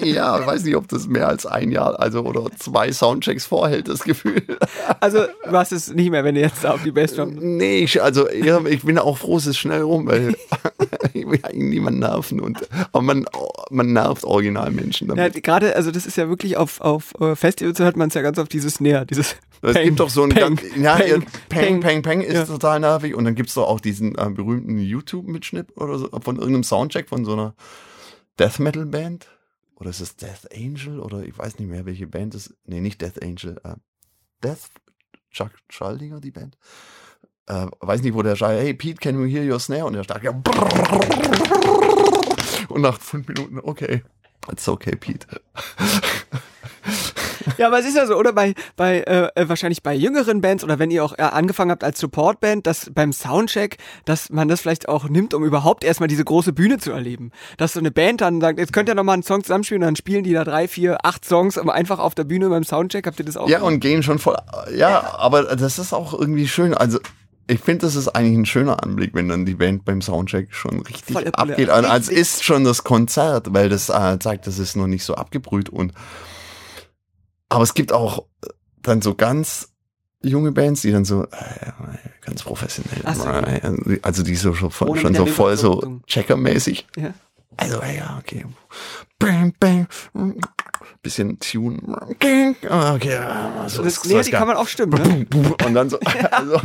ja, 0.03 0.45
weiß 0.45 0.63
nicht, 0.63 0.75
ob 0.75 0.88
das 0.88 1.07
mehr 1.07 1.27
als 1.27 1.45
ein 1.45 1.71
Jahr, 1.71 1.99
also 1.99 2.21
oder 2.21 2.45
zwei 2.57 2.91
Soundchecks 2.91 3.45
vorhält, 3.45 3.88
das 3.88 4.03
Gefühl. 4.03 4.41
Also 4.99 5.25
du 5.43 5.51
hast 5.51 5.71
es 5.71 5.91
nicht 5.93 6.09
mehr, 6.12 6.23
wenn 6.23 6.35
du 6.35 6.41
jetzt 6.41 6.63
da 6.63 6.71
auf 6.73 6.83
die 6.83 6.91
Bassdrum... 6.91 7.35
nee, 7.39 7.79
ich, 7.79 8.01
also 8.01 8.27
ich 8.29 8.83
bin 8.83 8.97
auch 8.99 9.17
froh, 9.17 9.38
es 9.38 9.47
ist 9.47 9.57
schnell 9.57 9.81
rum, 9.81 10.07
weil 10.07 10.35
ich 11.13 11.27
will 11.27 11.39
eigentlich 11.43 11.69
niemanden 11.69 11.99
nerven 11.99 12.38
und 12.39 12.67
aber 12.91 13.02
man, 13.02 13.25
man 13.69 13.93
nervt 13.93 14.23
Originalmenschen 14.23 15.08
Ja, 15.10 15.15
damit. 15.15 15.43
gerade, 15.43 15.75
also 15.75 15.91
das 15.91 16.06
ist 16.06 16.17
ja 16.17 16.30
wirklich 16.30 16.58
auf, 16.58 16.82
auf 16.82 17.13
äh, 17.19 17.36
Festivals 17.36 17.80
hört 17.80 17.97
man 17.97 18.10
es 18.10 18.13
ja 18.15 18.21
ganz 18.21 18.39
auf 18.39 18.47
dieses 18.49 18.75
Snare, 18.75 19.06
dieses 19.06 19.36
Es 19.62 19.73
Peng, 19.73 19.86
gibt 19.86 19.99
doch 19.99 20.10
so 20.10 20.23
ein 20.23 20.30
Peng, 20.30 20.56
ganz, 20.56 20.62
ja, 20.78 20.95
Peng, 20.95 21.10
Peng, 21.19 21.25
Peng, 21.49 21.82
Peng, 21.82 22.02
Peng 22.02 22.21
ist 22.21 22.34
Ja. 22.36 22.45
total 22.45 22.80
nervig 22.80 23.13
und 23.15 23.25
dann 23.25 23.36
gibt's 23.36 23.54
doch 23.56 23.67
auch 23.67 23.80
diesen 23.80 24.17
äh, 24.17 24.30
berühmten 24.30 24.78
YouTube-Mitschnitt 24.80 25.75
oder 25.78 25.97
so 25.99 26.08
von 26.21 26.38
irgendeinem 26.38 26.63
Soundcheck 26.63 27.10
von 27.10 27.25
so 27.25 27.34
einer 27.34 27.56
Death 28.39 28.60
Metal 28.60 28.86
Band? 28.86 29.28
Oder 29.75 29.89
ist 29.91 29.99
es 30.02 30.15
Death 30.15 30.47
Angel? 30.56 30.99
Oder 30.99 31.23
ich 31.23 31.38
weiß 31.38 31.60
nicht 31.60 31.69
mehr 31.69 31.86
welche 31.86 32.08
Band 32.08 32.36
es 32.36 32.54
nee 32.65 32.82
nicht 32.82 33.02
Death 33.02 33.21
Angel 33.23 33.60
äh, 33.63 33.75
Death 34.43 34.69
Chuck 35.32 35.52
Schaldinger 35.69 36.19
die 36.21 36.32
Band? 36.32 36.58
Äh, 37.47 37.65
weiß 37.82 38.02
nicht 38.04 38.13
wo 38.13 38.21
der 38.21 38.36
schreit 38.36 38.62
hey 38.62 38.73
Pete 38.73 38.99
can 39.02 39.21
we 39.21 39.28
hear 39.28 39.43
your 39.49 39.60
snare? 39.60 39.86
Und 39.86 39.93
der 39.93 40.04
sagt 40.06 40.23
ja 40.23 40.32
und 42.71 42.82
nach 42.82 42.99
fünf 42.99 43.27
Minuten 43.27 43.60
okay 43.60 44.03
it's 44.51 44.67
okay 44.67 44.95
Pete 44.95 45.27
Ja, 47.58 47.67
aber 47.67 47.79
es 47.79 47.86
ist 47.86 47.95
ja 47.95 48.05
so, 48.05 48.15
oder 48.15 48.32
bei, 48.34 48.53
bei 48.75 49.01
äh, 49.01 49.49
wahrscheinlich 49.49 49.84
bei 49.84 49.93
jüngeren 49.93 50.41
Bands 50.41 50.63
oder 50.63 50.79
wenn 50.79 50.91
ihr 50.91 51.03
auch 51.03 51.17
äh, 51.17 51.23
angefangen 51.23 51.71
habt 51.71 51.84
als 51.84 51.99
Supportband, 51.99 52.65
dass 52.67 52.89
beim 52.93 53.12
Soundcheck, 53.12 53.77
dass 54.05 54.29
man 54.29 54.47
das 54.47 54.62
vielleicht 54.62 54.88
auch 54.88 55.10
nimmt, 55.10 55.34
um 55.34 55.43
überhaupt 55.43 55.84
erstmal 55.84 56.08
diese 56.08 56.23
große 56.23 56.53
Bühne 56.53 56.77
zu 56.77 56.91
erleben. 56.91 57.32
Dass 57.58 57.73
so 57.73 57.79
eine 57.79 57.91
Band 57.91 58.21
dann 58.21 58.39
sagt, 58.41 58.60
jetzt 58.60 58.73
könnt 58.73 58.89
ihr 58.89 58.95
nochmal 58.95 59.13
einen 59.13 59.23
Song 59.23 59.43
zusammenspielen 59.43 59.84
und 59.84 59.88
dann 59.88 59.95
spielen 59.95 60.23
die 60.23 60.34
da 60.34 60.43
drei, 60.43 60.67
vier, 60.67 61.05
acht 61.05 61.25
Songs, 61.25 61.58
aber 61.58 61.73
einfach 61.73 61.99
auf 61.99 62.15
der 62.15 62.23
Bühne 62.23 62.49
beim 62.49 62.63
Soundcheck. 62.63 63.05
Habt 63.05 63.19
ihr 63.19 63.25
das 63.25 63.38
auch? 63.38 63.49
Ja, 63.49 63.62
und 63.62 63.79
gehen 63.79 64.03
schon 64.03 64.19
voll. 64.19 64.38
Ja, 64.73 65.15
aber 65.17 65.55
das 65.55 65.79
ist 65.79 65.93
auch 65.93 66.13
irgendwie 66.13 66.47
schön. 66.47 66.73
Also, 66.73 66.99
ich 67.49 67.59
finde, 67.59 67.85
das 67.88 67.95
ist 67.95 68.07
eigentlich 68.09 68.38
ein 68.38 68.45
schöner 68.45 68.83
Anblick, 68.83 69.13
wenn 69.13 69.27
dann 69.27 69.45
die 69.45 69.55
Band 69.55 69.83
beim 69.85 70.01
Soundcheck 70.01 70.53
schon 70.53 70.81
richtig 70.81 71.15
abgeht. 71.35 71.69
Also, 71.69 71.89
als 71.89 72.07
ist 72.09 72.43
schon 72.43 72.63
das 72.63 72.83
Konzert, 72.83 73.53
weil 73.53 73.69
das 73.69 73.89
äh, 73.89 74.17
zeigt, 74.19 74.47
das 74.47 74.59
ist 74.59 74.75
noch 74.75 74.88
nicht 74.88 75.03
so 75.03 75.15
abgebrüht. 75.15 75.69
Und 75.69 75.93
aber 77.49 77.63
es 77.63 77.73
gibt 77.73 77.91
auch 77.91 78.25
dann 78.81 79.01
so 79.01 79.15
ganz 79.15 79.69
junge 80.21 80.51
Bands, 80.51 80.81
die 80.81 80.91
dann 80.91 81.05
so 81.05 81.23
äh, 81.23 81.71
ganz 82.21 82.43
professionell, 82.43 83.01
so. 83.15 83.27
äh, 83.27 83.99
also 84.03 84.21
die 84.23 84.35
so 84.35 84.53
schon, 84.53 84.69
voll- 84.71 84.97
schon 84.99 85.15
so 85.15 85.25
voll 85.25 85.57
so. 85.57 86.01
Checkermäßig. 86.05 86.88
Ja. 86.97 87.13
Also, 87.57 87.81
ja, 87.81 88.17
okay. 88.19 88.45
Bang, 89.17 89.53
bang. 89.59 89.88
Bisschen 91.01 91.39
Tune. 91.39 91.79
Okay, 92.09 92.55
so 93.67 93.83
Das, 93.83 93.97
ist 93.97 94.05
nee, 94.05 94.15
das 94.15 94.25
die 94.25 94.31
kann 94.33 94.47
man 94.47 94.57
auch 94.57 94.67
stimmen, 94.67 95.27
ne? 95.31 95.55
Und 95.65 95.73
dann 95.73 95.89
so, 95.89 95.97
also, 96.31 96.59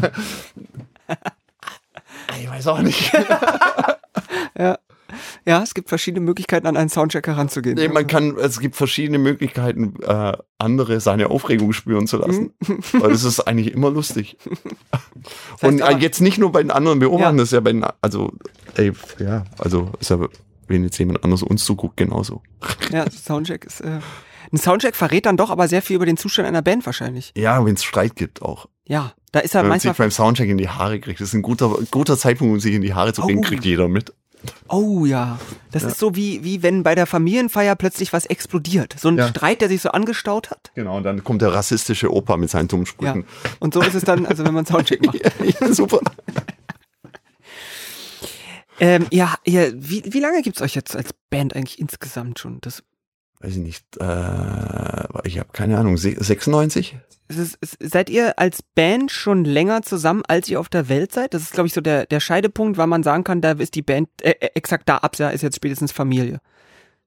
ich 2.40 2.50
weiß 2.50 2.66
auch 2.68 2.80
nicht. 2.80 3.12
Ja. 4.56 4.78
Ja, 5.46 5.62
es 5.62 5.74
gibt 5.74 5.88
verschiedene 5.88 6.24
Möglichkeiten, 6.24 6.66
an 6.68 6.76
einen 6.76 6.88
Soundcheck 6.88 7.26
heranzugehen. 7.26 7.74
Nee, 7.76 7.88
man 7.88 8.06
kann, 8.06 8.36
es 8.36 8.58
gibt 8.60 8.76
verschiedene 8.76 9.18
Möglichkeiten, 9.18 9.94
äh, 10.02 10.32
andere 10.58 11.00
seine 11.00 11.30
Aufregung 11.30 11.72
spüren 11.72 12.06
zu 12.06 12.18
lassen. 12.18 12.52
Weil 12.92 13.10
das 13.10 13.24
ist 13.24 13.40
eigentlich 13.40 13.72
immer 13.72 13.90
lustig. 13.90 14.36
Und 15.60 15.80
äh, 15.80 15.82
aber- 15.82 15.98
jetzt 15.98 16.20
nicht 16.20 16.38
nur 16.38 16.52
bei 16.52 16.62
den 16.62 16.70
anderen 16.70 17.00
beobachten, 17.00 17.36
Ja. 17.36 17.42
das 17.42 17.48
ist 17.48 17.52
ja 17.52 17.60
bei 17.60 17.72
den, 17.72 17.84
also, 18.00 18.32
ey, 18.76 18.92
ja, 19.18 19.44
also, 19.58 19.90
ist 20.00 20.10
ja, 20.10 20.18
wenn 20.68 20.82
jetzt 20.84 20.98
jemand 20.98 21.22
anders 21.24 21.42
uns 21.42 21.64
zuguckt, 21.64 21.96
genauso. 21.96 22.42
Ja, 22.92 23.04
Soundcheck 23.10 23.64
ist. 23.64 23.80
Äh, 23.80 24.00
ein 24.52 24.58
Soundcheck 24.58 24.94
verrät 24.94 25.26
dann 25.26 25.36
doch 25.36 25.50
aber 25.50 25.68
sehr 25.68 25.82
viel 25.82 25.96
über 25.96 26.06
den 26.06 26.16
Zustand 26.16 26.46
einer 26.46 26.62
Band 26.62 26.86
wahrscheinlich. 26.86 27.32
Ja, 27.36 27.64
wenn 27.64 27.74
es 27.74 27.82
Streit 27.84 28.14
gibt 28.16 28.42
auch. 28.42 28.68
Ja, 28.86 29.12
da 29.32 29.40
ist 29.40 29.54
er 29.54 29.62
Wenn 29.62 29.70
man 29.70 29.80
sich 29.80 29.88
manchmal. 29.88 30.06
beim 30.08 30.12
Soundcheck 30.12 30.48
in 30.48 30.58
die 30.58 30.68
Haare 30.68 31.00
kriegt. 31.00 31.20
Das 31.20 31.28
ist 31.28 31.34
ein 31.34 31.42
guter, 31.42 31.70
guter 31.90 32.18
Zeitpunkt, 32.18 32.52
um 32.54 32.60
sich 32.60 32.74
in 32.74 32.82
die 32.82 32.94
Haare 32.94 33.12
zu 33.14 33.22
bringen, 33.22 33.38
Oh. 33.44 33.48
kriegt 33.48 33.64
jeder 33.64 33.88
mit. 33.88 34.12
Oh 34.68 35.06
ja, 35.06 35.38
das 35.72 35.84
ist 35.84 35.98
so 35.98 36.14
wie 36.16 36.44
wie 36.44 36.62
wenn 36.62 36.82
bei 36.82 36.94
der 36.94 37.06
Familienfeier 37.06 37.76
plötzlich 37.76 38.12
was 38.12 38.26
explodiert. 38.26 38.94
So 38.98 39.08
ein 39.08 39.16
Ja. 39.16 39.28
Streit, 39.28 39.62
der 39.62 39.70
sich 39.70 39.80
so 39.80 39.88
angestaut 39.90 40.50
hat. 40.50 40.70
Genau, 40.74 40.98
und 40.98 41.02
dann 41.04 41.24
kommt 41.24 41.40
der 41.40 41.54
rassistische 41.54 42.12
Opa 42.12 42.36
mit 42.36 42.50
seinen 42.50 42.68
dummen 42.68 42.84
Ja. 42.84 42.90
Sprüchen. 42.90 43.24
Und 43.58 43.72
so 43.72 43.80
ist 43.80 43.94
es 43.94 44.04
dann, 44.04 44.26
also 44.26 44.44
wenn 44.44 44.52
man 44.52 44.66
Soundcheck 44.66 45.02
macht. 45.06 45.18
Ja, 45.60 45.72
super. 45.72 46.00
Ähm, 48.80 49.06
ja, 49.10 49.34
ja 49.46 49.66
wie, 49.74 50.02
wie 50.06 50.20
lange 50.20 50.42
gibt's 50.42 50.60
euch 50.62 50.74
jetzt 50.74 50.96
als 50.96 51.10
Band 51.30 51.54
eigentlich 51.54 51.78
insgesamt 51.78 52.38
schon? 52.38 52.60
Das 52.60 52.82
Weiß 53.40 53.52
ich 53.52 53.58
nicht, 53.58 53.84
äh, 54.00 55.28
ich 55.28 55.38
habe 55.38 55.50
keine 55.52 55.78
Ahnung, 55.78 55.96
se- 55.98 56.16
96? 56.18 56.96
es 57.28 57.36
ist, 57.36 57.58
es, 57.60 57.76
seid 57.80 58.08
ihr 58.08 58.38
als 58.38 58.62
Band 58.62 59.10
schon 59.10 59.44
länger 59.44 59.82
zusammen, 59.82 60.22
als 60.26 60.48
ihr 60.48 60.58
auf 60.60 60.68
der 60.68 60.88
Welt 60.88 61.12
seid? 61.12 61.34
Das 61.34 61.42
ist, 61.42 61.52
glaube 61.52 61.66
ich, 61.66 61.74
so 61.74 61.80
der, 61.82 62.06
der 62.06 62.20
Scheidepunkt, 62.20 62.78
weil 62.78 62.86
man 62.86 63.02
sagen 63.02 63.22
kann, 63.24 63.40
da 63.42 63.52
ist 63.52 63.74
die 63.74 63.82
Band 63.82 64.08
äh, 64.22 64.30
äh, 64.30 64.50
exakt 64.54 64.88
da 64.88 64.98
ab, 64.98 65.18
ist 65.18 65.42
jetzt 65.42 65.56
spätestens 65.56 65.92
Familie. 65.92 66.40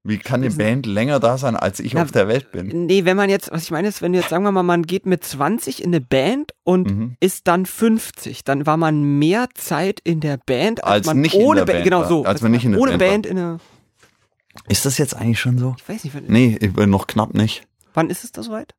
Wie 0.08 0.18
kann 0.18 0.42
eine 0.42 0.54
Band 0.54 0.86
länger 0.86 1.20
da 1.20 1.38
sein, 1.38 1.58
als 1.58 1.82
ich 1.82 1.94
Na, 1.94 2.04
auf 2.04 2.12
der 2.12 2.30
Welt 2.30 2.54
bin? 2.54 2.86
Nee, 2.86 3.04
wenn 3.04 3.18
man 3.18 3.30
jetzt, 3.30 3.52
was 3.52 3.64
ich 3.64 3.72
meine 3.72 3.90
ist, 3.90 4.02
wenn 4.02 4.14
jetzt 4.14 4.30
sagen 4.30 4.46
wir 4.46 4.54
mal, 4.54 4.64
man 4.64 4.84
geht 4.84 5.06
mit 5.06 5.22
20 5.22 5.84
in 5.84 5.90
eine 5.90 6.00
Band 6.00 6.54
und 6.64 6.90
mhm. 6.90 7.18
ist 7.20 7.46
dann 7.50 7.66
50, 7.66 8.46
dann 8.46 8.66
war 8.66 8.78
man 8.78 9.04
mehr 9.20 9.50
Zeit 9.54 10.00
in 10.00 10.22
der 10.22 10.38
Band, 10.38 10.82
als, 10.86 10.94
als 10.94 11.08
man 11.08 11.20
nicht 11.20 11.36
ohne 11.36 11.66
Band, 11.66 11.72
Band, 11.74 11.84
genau 11.84 12.06
so, 12.06 12.20
als, 12.20 12.28
als 12.28 12.42
man 12.42 12.54
nicht 12.54 12.64
in 12.64 12.72
der 12.72 12.80
ohne 12.80 12.98
Band, 12.98 13.00
Band 13.00 13.26
in 13.26 13.38
eine 13.38 13.60
Ist 14.70 14.86
das 14.86 14.98
jetzt 14.98 15.14
eigentlich 15.14 15.42
schon 15.42 15.58
so? 15.58 15.76
Ich 15.78 15.90
weiß 15.90 16.06
nicht, 16.06 16.16
wann 16.16 16.24
Nee, 16.28 16.58
noch 16.86 17.08
knapp 17.08 17.34
nicht. 17.34 17.68
Wann 17.94 18.10
ist 18.10 18.24
es 18.24 18.32
da 18.32 18.44
soweit? 18.44 18.76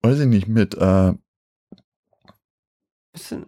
Weiß 0.00 0.20
ich 0.20 0.26
nicht, 0.26 0.48
mit 0.48 0.74
äh 0.74 1.12
Bisschen 3.12 3.44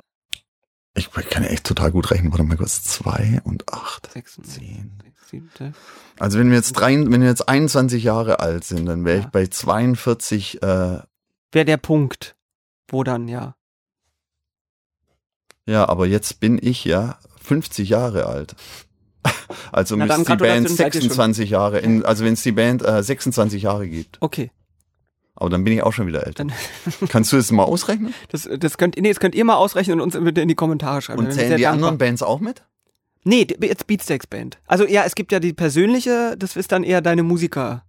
ich 0.96 1.10
kann 1.10 1.42
ja 1.42 1.48
echt 1.48 1.64
total 1.64 1.90
gut 1.90 2.10
rechnen. 2.12 2.30
Warte 2.30 2.44
mal 2.44 2.56
kurz. 2.56 2.84
2 2.84 3.40
und 3.42 3.72
8. 3.72 4.12
6 4.12 4.38
und 4.38 4.44
10 4.44 4.92
siebte. 5.28 5.72
Also 6.18 6.38
wenn 6.38 6.48
wir 6.50 6.56
jetzt 6.56 6.72
drei, 6.72 6.94
wenn 6.94 7.20
wir 7.20 7.28
jetzt 7.28 7.48
21 7.48 8.04
Jahre 8.04 8.40
alt 8.40 8.64
sind, 8.64 8.86
dann 8.86 9.04
wäre 9.04 9.18
ja. 9.18 9.24
ich 9.24 9.28
bei 9.28 9.46
42. 9.46 10.62
Äh, 10.62 10.66
wäre 11.52 11.64
der 11.64 11.76
Punkt, 11.76 12.36
wo 12.88 13.04
dann 13.04 13.28
ja. 13.28 13.56
Ja, 15.66 15.88
aber 15.88 16.06
jetzt 16.06 16.40
bin 16.40 16.58
ich 16.60 16.84
ja 16.84 17.18
50 17.42 17.88
Jahre 17.88 18.26
alt. 18.26 18.54
Also 19.72 19.96
müsste 19.96 20.24
die 20.24 20.36
Band 20.36 20.68
26 20.68 21.50
Jahre, 21.50 21.78
in, 21.78 22.04
also 22.04 22.24
wenn 22.24 22.34
es 22.34 22.42
die 22.42 22.52
Band 22.52 22.82
äh, 22.82 23.02
26 23.02 23.62
Jahre 23.62 23.88
gibt. 23.88 24.18
Okay. 24.20 24.50
Aber 25.34 25.50
dann 25.50 25.64
bin 25.64 25.72
ich 25.72 25.82
auch 25.82 25.92
schon 25.92 26.06
wieder 26.06 26.26
älter. 26.26 26.46
Kannst 27.08 27.32
du 27.32 27.36
das 27.36 27.50
mal 27.50 27.64
ausrechnen? 27.64 28.14
Das, 28.28 28.48
das 28.58 28.78
könnt, 28.78 28.96
nee, 28.96 29.08
das 29.08 29.20
könnt 29.20 29.34
ihr 29.34 29.44
mal 29.44 29.56
ausrechnen 29.56 30.00
und 30.00 30.14
uns 30.14 30.24
bitte 30.24 30.40
in 30.40 30.48
die 30.48 30.54
Kommentare 30.54 31.02
schreiben. 31.02 31.24
Und 31.24 31.32
zählen 31.32 31.56
die 31.56 31.62
dankbar. 31.62 31.72
anderen 31.72 31.98
Bands 31.98 32.22
auch 32.22 32.40
mit? 32.40 32.64
Nee, 33.24 33.46
jetzt 33.60 33.86
Beatsteaks 33.86 34.26
Band. 34.26 34.58
Also 34.66 34.86
ja, 34.86 35.04
es 35.04 35.14
gibt 35.14 35.32
ja 35.32 35.40
die 35.40 35.52
persönliche, 35.54 36.36
das 36.38 36.56
ist 36.56 36.72
dann 36.72 36.84
eher 36.84 37.00
deine 37.00 37.22
Musiker, 37.22 37.84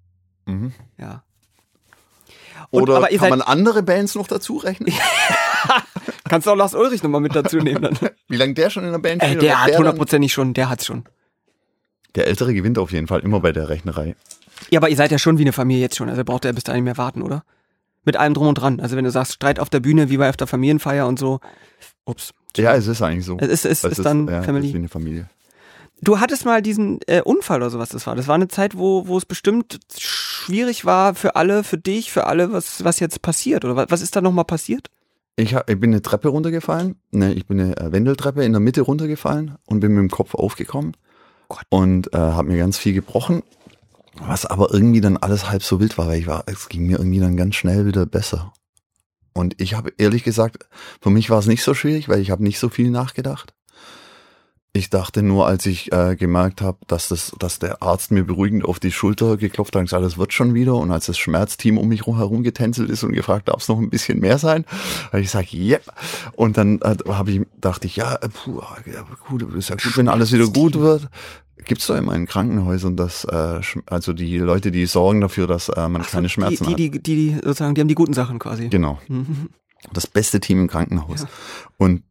Mhm. 0.45 0.73
ja. 0.97 1.23
Und- 2.71 2.83
Oder 2.83 3.01
kann 3.07 3.19
seid- 3.19 3.29
man 3.29 3.41
andere 3.41 3.83
Bands 3.83 4.15
noch 4.15 4.27
dazu 4.27 4.57
rechnen? 4.57 4.93
Kannst 6.27 6.47
du 6.47 6.51
auch 6.51 6.55
Lars 6.55 6.73
Ulrich 6.73 7.03
nochmal 7.03 7.21
mit 7.21 7.35
dazu 7.35 7.57
nehmen 7.57 7.81
dann. 7.81 7.97
Wie 8.27 8.37
lange 8.37 8.53
der 8.53 8.69
schon 8.69 8.83
in 8.85 8.91
der 8.91 8.99
Band 8.99 9.21
Äh, 9.23 9.35
der 9.35 9.63
hat 9.63 9.77
hundertprozentig 9.77 10.33
schon, 10.33 10.53
der 10.53 10.69
hat's 10.69 10.85
schon. 10.85 11.03
Der 12.15 12.27
Ältere 12.27 12.53
gewinnt 12.53 12.77
auf 12.79 12.91
jeden 12.91 13.07
Fall 13.07 13.19
immer 13.21 13.39
bei 13.39 13.51
der 13.51 13.69
Rechnerei. 13.69 14.15
Ja, 14.71 14.79
aber 14.79 14.89
ihr 14.89 14.95
seid 14.95 15.11
ja 15.11 15.19
schon 15.19 15.37
wie 15.37 15.43
eine 15.43 15.51
Familie 15.53 15.81
jetzt 15.81 15.97
schon, 15.97 16.09
also 16.09 16.23
braucht 16.23 16.45
ihr 16.45 16.53
bis 16.53 16.63
dahin 16.63 16.83
nicht 16.83 16.91
mehr 16.95 16.97
warten, 16.97 17.21
oder? 17.21 17.43
Mit 18.03 18.15
allem 18.17 18.33
drum 18.33 18.47
und 18.47 18.55
dran. 18.55 18.79
Also 18.79 18.95
wenn 18.95 19.03
du 19.05 19.11
sagst, 19.11 19.33
Streit 19.33 19.59
auf 19.59 19.69
der 19.69 19.79
Bühne, 19.79 20.09
wie 20.09 20.17
bei 20.17 20.29
auf 20.29 20.37
der 20.37 20.47
Familienfeier 20.47 21.07
und 21.07 21.19
so. 21.19 21.39
Ups. 22.05 22.31
Ja, 22.57 22.73
es 22.75 22.87
ist 22.87 23.01
eigentlich 23.01 23.25
so. 23.25 23.37
Es 23.39 23.49
ist, 23.49 23.65
es 23.65 23.83
Es 23.83 23.97
ist 23.99 24.05
dann 24.05 24.27
ja, 24.27 24.41
Family. 24.43 24.67
ist 24.67 24.73
wie 24.73 24.77
eine 24.77 24.89
Familie. 24.89 25.29
Du 26.01 26.19
hattest 26.19 26.45
mal 26.45 26.61
diesen 26.61 26.99
äh, 27.07 27.21
Unfall 27.21 27.61
oder 27.61 27.69
sowas, 27.69 27.89
das 27.89 28.05
war. 28.05 28.15
Das 28.15 28.27
war 28.27 28.35
eine 28.35 28.47
Zeit, 28.47 28.77
wo, 28.77 29.07
wo 29.07 29.17
es 29.17 29.25
bestimmt 29.25 29.79
schwierig 29.97 30.85
war 30.85 31.15
für 31.15 31.35
alle, 31.35 31.63
für 31.63 31.77
dich, 31.77 32.11
für 32.11 32.27
alle, 32.27 32.51
was, 32.51 32.83
was 32.83 32.99
jetzt 32.99 33.21
passiert. 33.21 33.65
Oder 33.65 33.75
was, 33.75 33.87
was 33.89 34.01
ist 34.01 34.15
da 34.15 34.21
nochmal 34.21 34.45
passiert? 34.45 34.89
Ich, 35.37 35.53
hab, 35.55 35.69
ich 35.69 35.79
bin 35.79 35.91
eine 35.91 36.01
Treppe 36.01 36.29
runtergefallen. 36.29 36.95
Ne, 37.11 37.33
ich 37.33 37.45
bin 37.45 37.59
eine 37.59 37.77
äh, 37.77 37.91
Wendeltreppe 37.91 38.43
in 38.43 38.53
der 38.53 38.59
Mitte 38.59 38.81
runtergefallen 38.81 39.55
und 39.65 39.79
bin 39.79 39.93
mit 39.93 40.01
dem 40.01 40.11
Kopf 40.11 40.35
aufgekommen. 40.35 40.95
Gott. 41.49 41.63
Und 41.69 42.13
äh, 42.13 42.17
habe 42.17 42.49
mir 42.49 42.57
ganz 42.57 42.77
viel 42.77 42.93
gebrochen. 42.93 43.43
Was 44.19 44.45
aber 44.45 44.73
irgendwie 44.73 45.01
dann 45.01 45.17
alles 45.17 45.49
halb 45.49 45.61
so 45.61 45.79
wild 45.79 45.97
war, 45.97 46.07
weil 46.07 46.19
ich 46.19 46.27
war, 46.27 46.43
es 46.45 46.69
ging 46.69 46.87
mir 46.87 46.99
irgendwie 46.99 47.19
dann 47.19 47.35
ganz 47.35 47.55
schnell 47.55 47.85
wieder 47.85 48.05
besser. 48.05 48.53
Und 49.37 49.61
ich 49.61 49.73
habe 49.73 49.93
ehrlich 49.97 50.23
gesagt, 50.23 50.67
für 51.01 51.09
mich 51.09 51.29
war 51.29 51.39
es 51.39 51.45
nicht 51.45 51.61
so 51.61 51.73
schwierig, 51.73 52.07
weil 52.07 52.21
ich 52.21 52.31
habe 52.31 52.43
nicht 52.43 52.57
so 52.57 52.69
viel 52.69 52.89
nachgedacht. 52.89 53.53
Ich 54.75 54.89
dachte 54.89 55.23
nur, 55.23 55.47
als 55.47 55.65
ich 55.67 55.93
äh, 55.93 56.17
gemerkt 56.17 56.61
habe, 56.61 56.77
dass 56.87 57.07
das, 57.07 57.31
dass 57.39 57.59
der 57.59 57.81
Arzt 57.81 58.11
mir 58.11 58.25
beruhigend 58.25 58.65
auf 58.65 58.77
die 58.77 58.91
Schulter 58.91 59.37
geklopft 59.37 59.73
hat 59.73 59.79
und 59.79 59.85
gesagt, 59.85 60.03
das 60.03 60.17
wird 60.17 60.33
schon 60.33 60.53
wieder. 60.53 60.75
Und 60.75 60.91
als 60.91 61.05
das 61.05 61.17
Schmerzteam 61.17 61.77
um 61.77 61.87
mich 61.87 62.05
herum 62.05 62.43
getänzelt 62.43 62.89
ist 62.89 63.01
und 63.03 63.13
gefragt, 63.13 63.47
darf 63.47 63.61
es 63.61 63.69
noch 63.69 63.79
ein 63.79 63.89
bisschen 63.89 64.19
mehr 64.19 64.37
sein, 64.37 64.65
habe 65.07 65.21
ich 65.21 65.27
gesagt, 65.27 65.53
yep. 65.53 65.85
Und 66.33 66.57
dann 66.57 66.81
äh, 66.81 66.97
habe 67.07 67.31
ich, 67.31 67.41
dachte 67.61 67.87
ich, 67.87 67.95
ja, 67.95 68.15
äh, 68.15 68.27
puh, 68.27 68.61
ja, 68.93 69.05
gut, 69.29 69.43
ist 69.55 69.69
ja 69.69 69.77
gut, 69.77 69.95
wenn 69.95 70.09
alles 70.09 70.33
wieder 70.33 70.47
gut 70.47 70.77
wird. 70.77 71.07
Gibt's 71.63 71.87
doch 71.87 71.95
immer 71.95 72.13
in 72.13 72.25
Krankenhäusern, 72.25 72.97
dass 72.97 73.23
äh, 73.23 73.61
also 73.85 74.11
die 74.11 74.39
Leute, 74.39 74.73
die 74.73 74.87
sorgen 74.87 75.21
dafür, 75.21 75.47
dass 75.47 75.69
äh, 75.69 75.87
man 75.87 76.01
Ach 76.01 76.11
keine 76.11 76.27
Schmerzen 76.27 76.65
die, 76.65 76.71
hat. 76.71 76.79
die, 76.79 76.91
die, 76.91 77.01
die, 77.01 77.15
die 77.15 77.35
sozusagen, 77.35 77.75
die 77.75 77.81
haben 77.81 77.87
die 77.87 77.95
guten 77.95 78.13
Sachen 78.13 78.39
quasi. 78.39 78.67
Genau. 78.67 78.99
Mhm. 79.07 79.51
Das 79.93 80.05
beste 80.05 80.41
Team 80.41 80.59
im 80.59 80.67
Krankenhaus. 80.67 81.21
Ja. 81.21 81.27
Und 81.77 82.03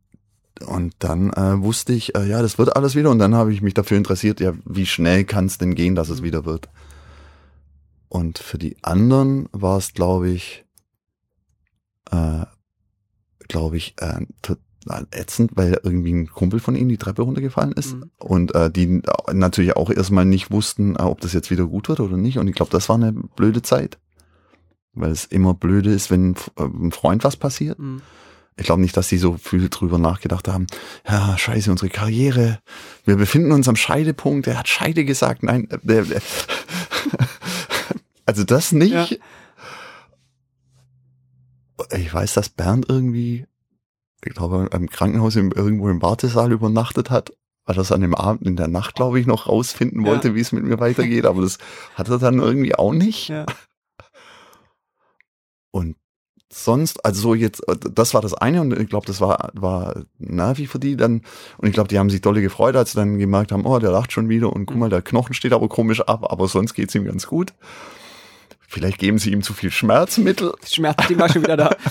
und 0.60 0.94
dann 1.00 1.32
äh, 1.32 1.60
wusste 1.60 1.92
ich, 1.92 2.14
äh, 2.14 2.26
ja, 2.28 2.40
das 2.42 2.58
wird 2.58 2.76
alles 2.76 2.94
wieder. 2.94 3.10
Und 3.10 3.18
dann 3.18 3.34
habe 3.34 3.52
ich 3.52 3.62
mich 3.62 3.74
dafür 3.74 3.96
interessiert, 3.96 4.40
ja, 4.40 4.52
wie 4.64 4.86
schnell 4.86 5.24
kann 5.24 5.46
es 5.46 5.58
denn 5.58 5.74
gehen, 5.74 5.94
dass 5.94 6.08
es 6.08 6.20
Mhm. 6.20 6.24
wieder 6.24 6.44
wird. 6.44 6.68
Und 8.08 8.38
für 8.38 8.58
die 8.58 8.76
anderen 8.82 9.48
war 9.50 9.78
es, 9.78 9.92
glaube 9.92 10.28
ich, 10.30 10.64
äh, 12.10 12.44
glaube 13.48 13.76
ich, 13.76 13.94
äh, 13.98 14.26
total 14.42 15.06
ätzend, 15.10 15.52
weil 15.56 15.80
irgendwie 15.82 16.12
ein 16.12 16.28
Kumpel 16.28 16.60
von 16.60 16.76
ihnen 16.76 16.88
die 16.88 16.98
Treppe 16.98 17.22
runtergefallen 17.22 17.72
ist. 17.72 17.94
Mhm. 17.96 18.10
Und 18.18 18.54
äh, 18.54 18.70
die 18.70 19.02
natürlich 19.32 19.76
auch 19.76 19.90
erstmal 19.90 20.24
nicht 20.24 20.52
wussten, 20.52 20.94
äh, 20.94 21.02
ob 21.02 21.20
das 21.20 21.32
jetzt 21.32 21.50
wieder 21.50 21.66
gut 21.66 21.88
wird 21.88 21.98
oder 21.98 22.16
nicht. 22.16 22.38
Und 22.38 22.46
ich 22.46 22.54
glaube, 22.54 22.70
das 22.70 22.88
war 22.88 22.96
eine 22.96 23.12
blöde 23.12 23.62
Zeit. 23.62 23.98
Weil 24.92 25.10
es 25.10 25.24
immer 25.24 25.54
blöde 25.54 25.92
ist, 25.92 26.12
wenn 26.12 26.36
äh, 26.56 26.62
einem 26.62 26.92
Freund 26.92 27.24
was 27.24 27.36
passiert. 27.36 27.80
Mhm. 27.80 28.02
Ich 28.56 28.66
glaube 28.66 28.80
nicht, 28.80 28.96
dass 28.96 29.08
die 29.08 29.18
so 29.18 29.36
viel 29.36 29.68
drüber 29.68 29.98
nachgedacht 29.98 30.46
haben. 30.46 30.66
Ja, 31.08 31.36
scheiße, 31.36 31.70
unsere 31.70 31.90
Karriere. 31.90 32.60
Wir 33.04 33.16
befinden 33.16 33.50
uns 33.50 33.68
am 33.68 33.74
Scheidepunkt. 33.76 34.46
Er 34.46 34.58
hat 34.58 34.68
Scheide 34.68 35.04
gesagt. 35.04 35.42
Nein, 35.42 35.68
äh, 35.88 36.04
also 38.26 38.44
das 38.44 38.70
nicht. 38.72 38.92
Ja. 38.92 39.06
Ich 41.96 42.14
weiß, 42.14 42.34
dass 42.34 42.48
Bernd 42.48 42.86
irgendwie, 42.88 43.46
ich 44.24 44.32
glaube, 44.34 44.68
im 44.72 44.88
Krankenhaus 44.88 45.34
irgendwo 45.34 45.88
im 45.88 46.00
Wartesaal 46.00 46.52
übernachtet 46.52 47.10
hat, 47.10 47.32
weil 47.66 47.76
er 47.76 47.82
es 47.82 47.90
an 47.92 48.02
dem 48.02 48.14
Abend 48.14 48.46
in 48.46 48.54
der 48.56 48.68
Nacht, 48.68 48.94
glaube 48.94 49.18
ich, 49.18 49.26
noch 49.26 49.48
rausfinden 49.48 50.02
Ja. 50.04 50.12
wollte, 50.12 50.36
wie 50.36 50.40
es 50.40 50.52
mit 50.52 50.62
mir 50.64 50.78
weitergeht. 50.78 51.26
Aber 51.26 51.42
das 51.42 51.58
hat 51.96 52.08
er 52.08 52.18
dann 52.18 52.38
irgendwie 52.38 52.76
auch 52.76 52.92
nicht. 52.92 53.28
Ja. 53.28 53.46
Und 55.72 55.96
sonst, 56.54 57.04
also 57.04 57.20
so 57.20 57.34
jetzt, 57.34 57.62
das 57.92 58.14
war 58.14 58.20
das 58.20 58.34
eine 58.34 58.60
und 58.60 58.78
ich 58.78 58.88
glaube, 58.88 59.06
das 59.06 59.20
war, 59.20 59.50
war 59.54 60.04
Navi 60.18 60.66
für 60.66 60.78
die 60.78 60.96
dann. 60.96 61.22
Und 61.58 61.68
ich 61.68 61.74
glaube, 61.74 61.88
die 61.88 61.98
haben 61.98 62.10
sich 62.10 62.20
dolle 62.20 62.42
gefreut, 62.42 62.76
als 62.76 62.92
sie 62.92 62.96
dann 62.96 63.18
gemerkt 63.18 63.50
haben, 63.50 63.66
oh, 63.66 63.78
der 63.78 63.90
lacht 63.90 64.12
schon 64.12 64.28
wieder 64.28 64.52
und 64.52 64.66
guck 64.66 64.76
mal, 64.76 64.88
der 64.88 65.02
Knochen 65.02 65.34
steht 65.34 65.52
aber 65.52 65.68
komisch 65.68 66.00
ab, 66.00 66.30
aber 66.30 66.46
sonst 66.46 66.74
geht's 66.74 66.94
ihm 66.94 67.04
ganz 67.04 67.26
gut. 67.26 67.52
Vielleicht 68.60 68.98
geben 68.98 69.18
sie 69.18 69.32
ihm 69.32 69.42
zu 69.42 69.52
viel 69.52 69.70
Schmerzmittel 69.70 70.52
Das 70.60 70.74
Schmerzteam 70.74 71.18
war 71.18 71.28
schon 71.28 71.42
wieder 71.42 71.56
da. 71.56 71.76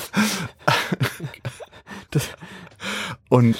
Das, 2.12 2.30
und 3.30 3.56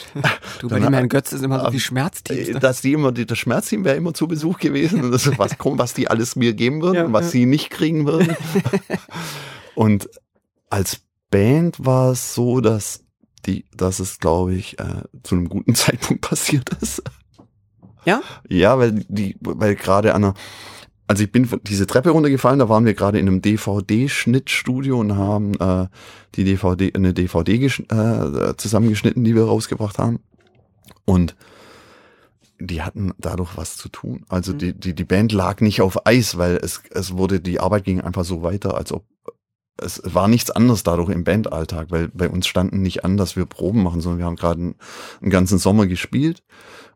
du, 0.60 0.68
bei 0.70 0.80
dem 0.80 0.94
Herrn 0.94 1.10
Götz 1.10 1.32
ist 1.32 1.44
immer 1.44 1.60
so 1.60 1.72
viel 1.72 1.80
Schmerzteams. 1.80 2.50
äh, 2.50 2.54
Ne? 2.54 2.60
dass 2.60 2.82
die 2.82 2.94
immer, 2.94 3.12
das 3.12 3.38
Schmerzteam 3.38 3.84
wäre 3.84 3.96
immer 3.96 4.14
zu 4.14 4.28
Besuch 4.28 4.60
gewesen 4.60 5.04
und 5.04 5.12
das 5.12 5.26
ist 5.26 5.40
was, 5.40 5.56
was 5.60 5.94
die 5.96 6.08
alles 6.08 6.36
mir 6.36 6.54
geben 6.54 6.84
würden 6.84 6.96
Ja, 6.96 7.14
was 7.14 7.26
ja. 7.26 7.32
sie 7.32 7.46
nicht 7.48 7.72
kriegen 7.72 8.06
würden. 8.06 8.36
und 9.76 10.08
als 10.74 11.02
Band 11.30 11.86
war 11.86 12.12
es 12.12 12.34
so, 12.34 12.60
dass 12.60 13.04
die, 13.46 13.66
dass 13.78 14.00
es, 14.00 14.18
glaube 14.20 14.56
ich, 14.56 14.80
äh, 14.80 15.04
zu 15.22 15.36
einem 15.36 15.48
guten 15.48 15.76
Zeitpunkt 15.76 16.22
passiert 16.22 16.72
ist. 16.82 17.04
Ja? 18.06 18.22
Ja, 18.50 18.80
weil 18.80 19.06
die, 19.08 19.38
weil 19.40 19.76
gerade 19.76 20.16
an 20.16 20.24
einer, 20.24 20.34
also 21.06 21.24
ich 21.24 21.32
bin 21.32 21.48
diese 21.64 21.86
Treppe 21.86 22.10
runtergefallen, 22.10 22.58
da 22.58 22.70
waren 22.70 22.86
wir 22.86 22.96
gerade 22.96 23.20
in 23.20 23.28
einem 23.28 23.42
DVD-Schnittstudio 23.44 25.00
und 25.00 25.16
haben 25.16 25.54
äh, 25.60 25.88
die 26.34 26.44
DVD, 26.44 26.92
eine 26.96 27.14
DVD 27.14 27.54
äh, 27.54 28.56
zusammengeschnitten, 28.58 29.24
die 29.24 29.36
wir 29.36 29.44
rausgebracht 29.44 30.00
haben. 30.00 30.22
Und 31.06 31.36
die 32.60 32.82
hatten 32.82 33.14
dadurch 33.20 33.58
was 33.58 33.78
zu 33.78 33.90
tun. 33.90 34.26
Also 34.28 34.54
Mhm. 34.54 34.58
die, 34.58 34.74
die, 34.74 34.96
die 34.96 35.04
Band 35.04 35.34
lag 35.34 35.62
nicht 35.62 35.82
auf 35.82 36.08
Eis, 36.08 36.38
weil 36.40 36.56
es, 36.56 36.82
es 36.90 37.16
wurde, 37.16 37.42
die 37.42 37.60
Arbeit 37.60 37.84
ging 37.84 38.02
einfach 38.02 38.26
so 38.26 38.42
weiter, 38.42 38.76
als 38.76 38.92
ob 38.92 39.06
es 39.78 40.02
war 40.06 40.28
nichts 40.28 40.52
anderes 40.52 40.84
dadurch 40.84 41.10
im 41.10 41.24
Bandalltag, 41.24 41.90
weil 41.90 42.10
bei 42.10 42.30
uns 42.30 42.48
standen 42.48 42.82
nicht 42.82 43.04
an, 43.04 43.18
dass 43.18 43.36
wir 43.36 43.46
Proben 43.46 43.84
machen, 43.84 44.02
sondern 44.02 44.20
wir 44.20 44.26
haben 44.26 44.36
gerade 44.36 44.62
einen, 44.62 44.76
einen 45.22 45.32
ganzen 45.32 45.58
Sommer 45.58 45.88
gespielt 45.88 46.44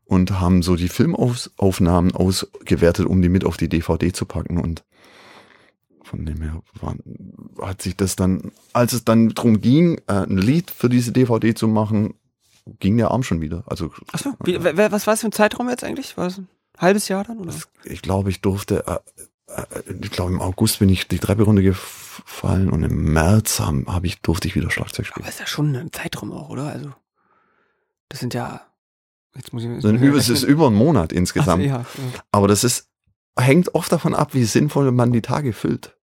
und 0.05 0.39
haben 0.39 0.61
so 0.61 0.75
die 0.75 0.87
Filmaufnahmen 0.87 2.15
ausgewertet, 2.15 3.05
um 3.05 3.21
die 3.21 3.29
mit 3.29 3.45
auf 3.45 3.57
die 3.57 3.69
DVD 3.69 4.11
zu 4.13 4.25
packen 4.25 4.57
und 4.57 4.83
von 6.03 6.25
dem 6.25 6.41
her 6.41 6.61
war, 6.79 6.95
hat 7.61 7.81
sich 7.81 7.97
das 7.97 8.15
dann, 8.15 8.51
als 8.71 8.93
es 8.93 9.03
dann 9.03 9.29
drum 9.29 9.59
ging, 9.59 9.97
äh, 10.07 10.23
ein 10.23 10.37
Lied 10.37 10.71
für 10.71 10.87
diese 10.87 11.11
DVD 11.11 11.53
zu 11.53 11.67
machen, 11.67 12.13
ging 12.79 12.97
der 12.97 13.11
Arm 13.11 13.23
schon 13.23 13.41
wieder. 13.41 13.63
Also 13.65 13.91
Achso, 14.13 14.33
wie, 14.43 14.63
was 14.63 15.05
war 15.05 15.13
es 15.13 15.21
für 15.21 15.27
ein 15.27 15.33
Zeitraum 15.33 15.69
jetzt 15.69 15.83
eigentlich? 15.83 16.17
War 16.17 16.27
es 16.27 16.37
ein 16.37 16.47
halbes 16.77 17.07
Jahr 17.09 17.25
dann? 17.25 17.39
Oder? 17.39 17.53
ich 17.83 18.01
glaube, 18.01 18.29
ich 18.29 18.41
durfte, 18.41 18.85
äh, 18.87 19.51
äh, 19.51 19.93
ich 20.01 20.11
glaube 20.11 20.31
im 20.31 20.41
August 20.41 20.79
bin 20.79 20.89
ich 20.89 21.07
die 21.07 21.19
Treppe 21.19 21.43
runtergefallen 22.27 22.69
und 22.69 22.83
im 22.83 23.13
März 23.13 23.59
habe 23.59 23.85
hab 23.87 24.03
ich, 24.03 24.21
durfte 24.21 24.47
ich 24.47 24.55
wieder 24.55 24.69
Schlagzeug 24.69 25.05
spielen. 25.05 25.23
Aber 25.23 25.29
ist 25.29 25.39
ja 25.39 25.47
schon 25.47 25.75
ein 25.75 25.91
Zeitraum 25.91 26.31
auch, 26.31 26.49
oder? 26.49 26.67
Also, 26.67 26.93
das 28.09 28.19
sind 28.19 28.33
ja. 28.33 28.61
Jetzt 29.35 29.53
muss 29.53 29.63
ich 29.63 29.81
So 29.81 29.87
ein 29.89 30.01
über, 30.01 30.17
es 30.17 30.29
ist 30.29 30.43
über 30.43 30.67
einen 30.67 30.75
Monat 30.75 31.13
insgesamt. 31.13 31.63
Ach, 31.63 31.67
ja, 31.67 31.77
ja. 31.79 31.85
Aber 32.31 32.47
das 32.47 32.63
ist, 32.63 32.89
hängt 33.37 33.75
oft 33.75 33.91
davon 33.91 34.15
ab, 34.15 34.33
wie 34.33 34.45
sinnvoll 34.45 34.91
man 34.91 35.11
die 35.11 35.21
Tage 35.21 35.53
füllt. 35.53 35.95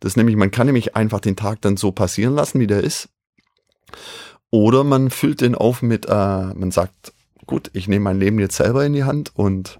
Das 0.00 0.16
nämlich, 0.16 0.36
man 0.36 0.50
kann 0.50 0.66
nämlich 0.66 0.94
einfach 0.94 1.20
den 1.20 1.36
Tag 1.36 1.62
dann 1.62 1.78
so 1.78 1.90
passieren 1.90 2.34
lassen, 2.34 2.60
wie 2.60 2.66
der 2.66 2.84
ist. 2.84 3.08
Oder 4.50 4.84
man 4.84 5.10
füllt 5.10 5.40
den 5.40 5.54
auf 5.54 5.80
mit, 5.80 6.06
äh, 6.06 6.10
man 6.54 6.70
sagt, 6.70 7.14
gut, 7.46 7.70
ich 7.72 7.88
nehme 7.88 8.04
mein 8.04 8.18
Leben 8.18 8.38
jetzt 8.38 8.56
selber 8.56 8.84
in 8.84 8.92
die 8.92 9.04
Hand 9.04 9.32
und 9.34 9.78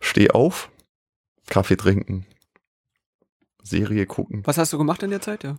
Steh 0.00 0.30
auf, 0.30 0.70
Kaffee 1.48 1.76
trinken, 1.76 2.24
Serie 3.62 4.06
gucken, 4.06 4.42
Was 4.44 4.58
hast 4.58 4.72
du 4.72 4.78
gemacht 4.78 5.02
in 5.02 5.10
der 5.10 5.20
Zeit? 5.20 5.44
Ja, 5.44 5.56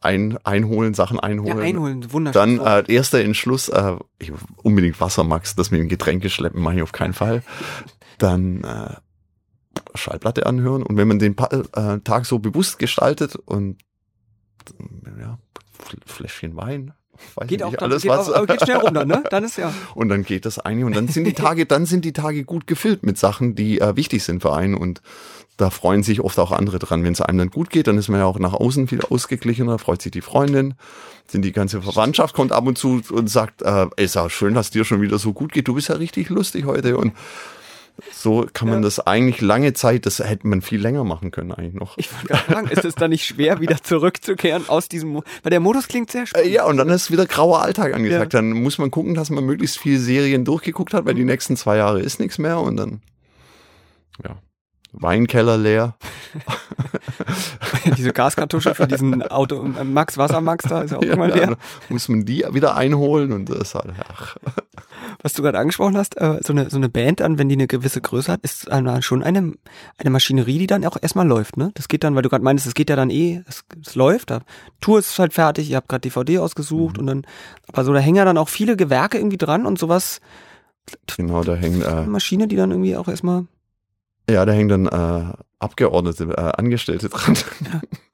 ein, 0.00 0.38
einholen, 0.44 0.94
Sachen 0.94 1.16
ja 1.16 1.22
einholen. 1.24 1.58
einholen, 1.58 2.12
wunderschön. 2.12 2.58
Dann 2.58 2.84
äh, 2.86 2.92
erster 2.92 3.20
Entschluss, 3.20 3.68
äh, 3.68 3.96
ich, 4.18 4.32
unbedingt 4.62 5.00
Wasser, 5.00 5.24
Max, 5.24 5.56
das 5.56 5.70
mit 5.70 5.80
dem 5.80 5.88
Getränke 5.88 6.30
schleppen 6.30 6.62
mache 6.62 6.76
ich 6.76 6.82
auf 6.82 6.92
keinen 6.92 7.14
Fall. 7.14 7.42
Dann 8.18 8.62
äh, 8.64 8.94
Schallplatte 9.94 10.46
anhören 10.46 10.82
und 10.82 10.96
wenn 10.96 11.08
man 11.08 11.18
den 11.18 11.34
pa 11.36 11.46
äh, 11.74 12.00
Tag 12.00 12.26
so 12.26 12.38
bewusst 12.38 12.78
gestaltet 12.78 13.36
und 13.36 13.78
ja, 15.20 15.38
Fl- 15.82 16.00
Fläschchen 16.06 16.56
Wein, 16.56 16.92
weiß 17.34 17.48
geht 17.48 17.62
auch 17.62 17.70
nicht, 17.70 17.82
dann, 17.82 17.90
alles 17.90 18.02
geht, 18.02 18.10
was. 18.10 18.30
auch, 18.30 18.46
geht 18.46 18.62
schnell 18.62 18.78
runter, 18.78 19.04
ne? 19.04 19.22
Dann 19.30 19.44
ist 19.44 19.56
ja. 19.56 19.72
Und 19.94 20.08
dann 20.08 20.24
geht 20.24 20.46
das 20.46 20.58
eine 20.58 20.86
und 20.86 20.94
dann 20.94 21.08
sind 21.08 21.24
die 21.24 21.32
Tage, 21.32 21.66
dann 21.66 21.86
sind 21.86 22.04
die 22.04 22.12
Tage 22.12 22.44
gut 22.44 22.66
gefüllt 22.66 23.04
mit 23.04 23.18
Sachen, 23.18 23.54
die 23.54 23.80
äh, 23.80 23.96
wichtig 23.96 24.24
sind 24.24 24.42
für 24.42 24.54
einen 24.54 24.74
und 24.74 25.02
da 25.56 25.70
freuen 25.70 26.04
sich 26.04 26.20
oft 26.20 26.38
auch 26.38 26.52
andere 26.52 26.78
dran. 26.78 27.02
Wenn 27.02 27.12
es 27.12 27.20
einem 27.20 27.38
dann 27.38 27.50
gut 27.50 27.70
geht, 27.70 27.88
dann 27.88 27.98
ist 27.98 28.08
man 28.08 28.20
ja 28.20 28.26
auch 28.26 28.38
nach 28.38 28.54
außen 28.54 28.86
viel 28.86 29.00
ausgeglichener, 29.02 29.78
freut 29.78 30.00
sich 30.00 30.12
die 30.12 30.20
Freundin, 30.20 30.74
sind 31.26 31.42
die 31.42 31.52
ganze 31.52 31.82
Verwandtschaft 31.82 32.34
kommt 32.34 32.52
ab 32.52 32.66
und 32.66 32.78
zu 32.78 33.02
und 33.10 33.28
sagt, 33.28 33.62
äh, 33.62 33.86
ist 33.96 34.16
auch 34.16 34.30
schön, 34.30 34.54
dass 34.54 34.70
dir 34.70 34.84
schon 34.84 35.00
wieder 35.00 35.18
so 35.18 35.32
gut 35.32 35.52
geht, 35.52 35.68
du 35.68 35.74
bist 35.74 35.88
ja 35.88 35.96
richtig 35.96 36.28
lustig 36.28 36.64
heute 36.64 36.96
und 36.96 37.12
so 38.12 38.46
kann 38.52 38.68
man 38.68 38.78
Ja. 38.78 38.82
das 38.82 39.00
eigentlich 39.00 39.40
lange 39.40 39.72
Zeit, 39.72 40.06
das 40.06 40.18
hätte 40.20 40.46
man 40.46 40.62
viel 40.62 40.80
länger 40.80 41.04
machen 41.04 41.30
können 41.30 41.52
eigentlich 41.52 41.74
noch. 41.74 41.98
Ich 41.98 42.12
wollte 42.12 42.26
gerade 42.28 42.52
sagen, 42.52 42.68
ist 42.68 42.84
es 42.84 42.94
dann 42.94 43.10
nicht 43.10 43.24
schwer, 43.26 43.60
wieder 43.60 43.82
zurückzukehren 43.82 44.68
aus 44.68 44.88
diesem, 44.88 45.10
Mo 45.10 45.22
weil 45.42 45.50
der 45.50 45.60
Modus 45.60 45.88
klingt 45.88 46.10
sehr 46.10 46.22
Äh, 46.22 46.26
spannend. 46.26 46.50
Ja, 46.50 46.64
und 46.66 46.76
dann 46.76 46.88
ist 46.90 47.10
wieder 47.10 47.26
grauer 47.26 47.60
Alltag 47.62 47.94
angesagt. 47.94 48.32
Ja. 48.34 48.40
Dann 48.40 48.50
muss 48.52 48.78
man 48.78 48.90
gucken, 48.90 49.14
dass 49.14 49.30
man 49.30 49.44
möglichst 49.44 49.78
viele 49.78 49.98
Serien 49.98 50.44
durchgeguckt 50.44 50.94
hat, 50.94 51.06
weil 51.06 51.14
die 51.14 51.24
nächsten 51.24 51.56
zwei 51.56 51.76
Jahre 51.78 52.00
ist 52.00 52.20
nichts 52.20 52.38
mehr 52.38 52.60
und 52.60 52.76
dann, 52.76 53.00
ja, 54.24 54.36
Weinkeller 54.92 55.58
leer. 55.58 55.96
Diese 57.96 58.12
Gaskartusche 58.12 58.74
für 58.74 58.86
diesen 58.86 59.22
Auto, 59.22 59.62
äh, 59.78 59.84
Max 59.84 60.16
Wassermax 60.16 60.64
da 60.68 60.82
ist 60.82 60.94
auch 60.94 61.02
Ja, 61.02 61.12
immer 61.12 61.28
leer. 61.28 61.56
muss 61.88 62.08
man 62.08 62.24
die 62.24 62.44
wieder 62.52 62.74
einholen 62.76 63.32
und 63.32 63.50
das 63.50 63.74
halt, 63.74 63.92
ach, 64.10 64.36
Was 65.22 65.32
du 65.32 65.42
gerade 65.42 65.58
angesprochen 65.58 65.96
hast, 65.96 66.16
äh, 66.20 66.38
so 66.44 66.52
eine, 66.52 66.70
so 66.70 66.76
eine 66.76 66.88
Band 66.88 67.20
dann, 67.20 67.38
wenn 67.38 67.48
die 67.48 67.56
eine 67.56 67.66
gewisse 67.66 68.00
Größe 68.00 68.30
hat, 68.30 68.40
ist 68.42 68.68
dann 68.68 69.02
schon 69.02 69.22
eine, 69.24 69.52
eine 69.96 70.10
Maschinerie, 70.10 70.58
die 70.58 70.66
dann 70.68 70.84
auch 70.84 70.96
erstmal 71.00 71.26
läuft, 71.26 71.56
ne? 71.56 71.72
Das 71.74 71.88
geht 71.88 72.04
dann, 72.04 72.14
weil 72.14 72.22
du 72.22 72.28
gerade 72.28 72.44
meinst, 72.44 72.66
es 72.66 72.74
geht 72.74 72.88
ja 72.88 72.94
dann 72.96 73.10
eh, 73.10 73.42
es, 73.48 73.64
es 73.84 73.96
läuft, 73.96 74.30
da 74.30 74.42
Tour 74.80 75.00
ist 75.00 75.18
halt 75.18 75.32
fertig, 75.32 75.70
ihr 75.70 75.76
habt 75.76 75.88
gerade 75.88 76.02
DVD 76.02 76.38
ausgesucht 76.38 76.96
Mhm. 76.96 77.00
und 77.00 77.06
dann, 77.06 77.26
aber 77.66 77.84
so, 77.84 77.92
da 77.92 77.98
hängen 77.98 78.16
ja 78.16 78.24
dann 78.24 78.38
auch 78.38 78.48
viele 78.48 78.76
Gewerke 78.76 79.18
irgendwie 79.18 79.38
dran 79.38 79.66
und 79.66 79.78
sowas, 79.78 80.20
genau, 81.16 81.42
da 81.42 81.54
hängen, 81.56 81.82
eine 81.84 82.02
äh, 82.02 82.06
Maschine, 82.06 82.46
die 82.46 82.56
dann 82.56 82.70
irgendwie 82.70 82.96
auch 82.96 83.08
erstmal, 83.08 83.46
ja, 84.30 84.44
da 84.46 84.52
hängen 84.52 84.68
dann 84.68 84.86
äh, 84.86 85.32
Abgeordnete, 85.60 86.24
äh, 86.36 86.52
Angestellte 86.56 87.08
dran. 87.08 87.36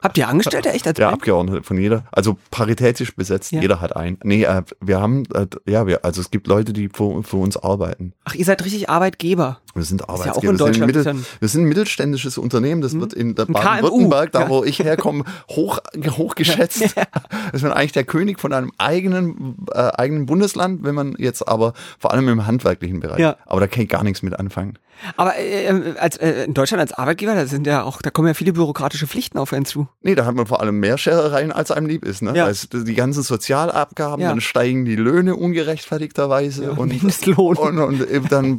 habt 0.02 0.16
ihr 0.16 0.28
Angestellte 0.28 0.70
echt 0.72 0.86
als 0.86 0.98
Ja? 0.98 1.10
Abgeordnete 1.10 1.62
von 1.62 1.76
jeder, 1.78 2.04
also 2.10 2.38
paritätisch 2.50 3.14
besetzt, 3.14 3.52
Ja. 3.52 3.60
jeder 3.60 3.80
hat 3.80 3.94
einen. 3.96 4.18
Nee, 4.24 4.44
äh, 4.44 4.62
wir 4.80 5.00
haben, 5.00 5.24
äh, 5.34 5.46
ja, 5.68 5.86
wir, 5.86 6.04
also 6.04 6.20
es 6.22 6.30
gibt 6.30 6.46
Leute, 6.46 6.72
die 6.72 6.88
für, 6.88 7.22
für 7.22 7.36
uns 7.36 7.56
arbeiten. 7.56 8.14
Ach, 8.24 8.34
ihr 8.34 8.44
seid 8.44 8.64
richtig 8.64 8.88
Arbeitgeber. 8.88 9.60
Wir 9.74 9.82
sind 9.82 10.00
Ist 10.00 10.08
ja 10.08 10.14
auch 10.14 10.20
Arbeitgeber. 10.20 10.52
in 10.52 10.58
wir, 10.58 10.72
sind. 10.74 10.86
Mittel, 10.86 11.24
wir 11.40 11.48
sind 11.48 11.62
ein 11.62 11.68
mittelständisches 11.68 12.38
Unternehmen, 12.38 12.80
das 12.80 12.92
Hm. 12.92 13.00
wird 13.00 13.12
in 13.12 13.34
Baden-Württemberg, 13.34 14.32
da 14.32 14.42
ja. 14.42 14.48
wo 14.48 14.64
ich 14.64 14.78
herkomme, 14.78 15.24
hoch, 15.50 15.80
hoch 16.16 16.34
geschätzt. 16.36 16.82
Das 16.96 17.52
ist 17.52 17.62
man 17.62 17.72
eigentlich 17.72 17.92
der 17.92 18.04
König 18.04 18.40
von 18.40 18.52
einem 18.52 18.72
eigenen, 18.78 19.56
äh, 19.72 19.78
eigenen 19.96 20.26
Bundesland, 20.26 20.82
wenn 20.84 20.94
man 20.94 21.14
jetzt 21.18 21.46
aber 21.46 21.74
vor 21.98 22.12
allem 22.12 22.28
im 22.28 22.46
handwerklichen 22.46 23.00
Bereich. 23.00 23.18
Ja. 23.18 23.36
Aber 23.46 23.60
da 23.60 23.66
kann 23.66 23.82
ich 23.82 23.88
gar 23.88 24.02
nichts 24.04 24.22
mit 24.22 24.38
anfangen. 24.38 24.78
Aber 25.16 25.36
äh, 25.36 25.66
äh, 25.66 25.98
als, 25.98 26.16
äh, 26.18 26.44
in 26.44 26.54
Deutschland 26.54 26.80
als 26.80 26.92
Arbeitgeber, 26.92 27.33
da 27.34 27.46
sind 27.46 27.66
ja 27.66 27.82
auch, 27.82 28.02
da 28.02 28.10
kommen 28.10 28.28
ja 28.28 28.34
viele 28.34 28.52
bürokratische 28.52 29.06
Pflichten 29.06 29.38
auf 29.38 29.52
einen 29.52 29.64
zu. 29.64 29.88
Nee, 30.02 30.14
da 30.14 30.24
hat 30.26 30.34
man 30.34 30.46
vor 30.46 30.60
allem 30.60 30.80
mehr 30.80 30.98
Scherereien, 30.98 31.52
als 31.52 31.70
einem 31.70 31.86
lieb 31.86 32.04
ist. 32.04 32.22
Ne? 32.22 32.36
Ja. 32.36 32.44
Also 32.46 32.66
die 32.84 32.94
ganzen 32.94 33.22
Sozialabgaben, 33.22 34.20
Ja. 34.22 34.30
dann 34.30 34.40
steigen 34.40 34.84
die 34.84 34.96
Löhne 34.96 35.36
ungerechtfertigterweise 35.36 36.72
und, 36.72 36.88
Mindestlohn. 36.88 37.56
und, 37.56 37.78
und 37.78 38.10
eben 38.10 38.28
dann 38.28 38.58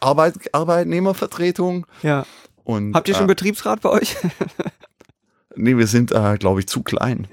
Arbeit, 0.00 0.34
Arbeitnehmervertretung. 0.52 1.86
ja. 2.02 2.24
Und, 2.62 2.94
Habt 2.94 3.08
ihr 3.08 3.14
schon 3.14 3.24
äh, 3.24 3.28
Betriebsrat 3.28 3.80
bei 3.80 3.90
euch? 3.90 4.16
Nee, 5.56 5.76
wir 5.76 5.88
sind, 5.88 6.12
äh, 6.12 6.36
glaube 6.38 6.60
ich, 6.60 6.68
zu 6.68 6.82
klein. 6.82 7.26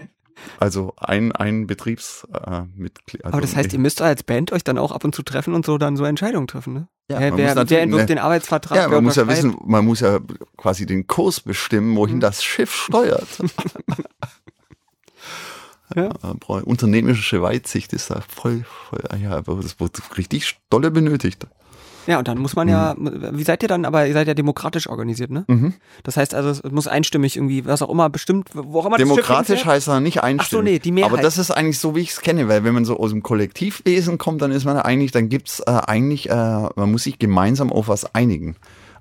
Also 0.59 0.93
ein, 0.97 1.31
ein 1.31 1.67
Betriebsmitglied. 1.67 3.21
Äh, 3.21 3.25
also 3.25 3.33
Aber 3.33 3.41
das 3.41 3.55
heißt, 3.55 3.73
ihr 3.73 3.79
müsst 3.79 4.01
als 4.01 4.23
Band 4.23 4.51
euch 4.51 4.63
dann 4.63 4.77
auch 4.77 4.91
ab 4.91 5.03
und 5.03 5.13
zu 5.15 5.23
treffen 5.23 5.53
und 5.53 5.65
so 5.65 5.77
dann 5.77 5.97
so 5.97 6.03
Entscheidungen 6.05 6.47
treffen, 6.47 6.73
ne? 6.73 6.87
Ja, 7.09 7.19
wer, 7.19 7.29
man 7.31 7.37
wer, 7.39 7.55
muss 7.55 7.69
wer 7.69 7.81
entwirft 7.81 8.09
ne. 8.09 8.15
den 8.15 8.19
Arbeitsvertrag? 8.19 8.77
ja, 8.77 8.87
man 8.89 9.03
muss 9.03 9.15
ja 9.15 9.27
wissen, 9.27 9.55
man 9.65 9.85
muss 9.85 10.01
ja 10.01 10.19
quasi 10.57 10.85
den 10.85 11.07
Kurs 11.07 11.39
bestimmen, 11.39 11.95
wohin 11.95 12.17
Mhm. 12.17 12.21
das 12.21 12.43
Schiff 12.43 12.73
steuert. 12.73 13.27
Ja. 15.95 16.09
Äh, 16.09 16.61
Unternehmerische 16.63 17.41
Weitsicht 17.41 17.93
ist 17.93 18.09
da 18.09 18.21
voll, 18.27 18.65
voll 18.89 18.99
ja, 19.21 19.31
aber 19.31 19.55
das 19.61 19.79
wird 19.79 20.17
richtig 20.17 20.57
dolle 20.69 20.91
benötigt. 20.91 21.47
Ja, 22.07 22.19
und 22.19 22.27
dann 22.27 22.37
muss 22.37 22.55
man 22.55 22.67
ja, 22.69 22.95
wie 22.97 23.43
seid 23.43 23.61
ihr 23.63 23.69
dann, 23.69 23.85
aber 23.85 24.07
ihr 24.07 24.13
seid 24.13 24.27
ja 24.27 24.33
demokratisch 24.33 24.87
organisiert, 24.87 25.29
ne? 25.29 25.43
Mhm. 25.47 25.73
Das 26.03 26.15
heißt 26.17 26.33
also, 26.33 26.49
es 26.49 26.63
muss 26.71 26.87
einstimmig 26.87 27.35
irgendwie, 27.35 27.65
was 27.65 27.81
auch 27.81 27.89
immer 27.89 28.09
bestimmt, 28.09 28.49
wo 28.53 28.79
auch 28.79 28.85
immer 28.85 28.97
das 28.97 29.07
Demokratisch 29.07 29.47
hinfährt. 29.49 29.65
heißt 29.65 29.87
er 29.89 29.99
nicht 29.99 30.23
einstimmen. 30.23 30.63
nee, 30.65 30.79
die 30.79 30.91
Mehrheit. 30.91 31.11
Aber 31.11 31.21
das 31.21 31.37
ist 31.37 31.51
eigentlich 31.51 31.79
so, 31.79 31.95
wie 31.95 31.99
ich 31.99 32.11
es 32.11 32.21
kenne, 32.21 32.47
weil 32.47 32.63
wenn 32.63 32.73
man 32.73 32.85
so 32.85 32.97
aus 32.97 33.11
dem 33.11 33.21
Kollektivwesen 33.23 34.17
kommt, 34.17 34.41
dann 34.41 34.51
ist 34.51 34.65
man 34.65 34.77
eigentlich, 34.77 35.11
dann 35.11 35.29
gibt's 35.29 35.59
äh, 35.59 35.71
eigentlich, 35.71 36.29
äh, 36.29 36.33
man 36.33 36.91
muss 36.91 37.03
sich 37.03 37.19
gemeinsam 37.19 37.71
auf 37.71 37.87
was 37.87 38.15
einigen. 38.15 38.55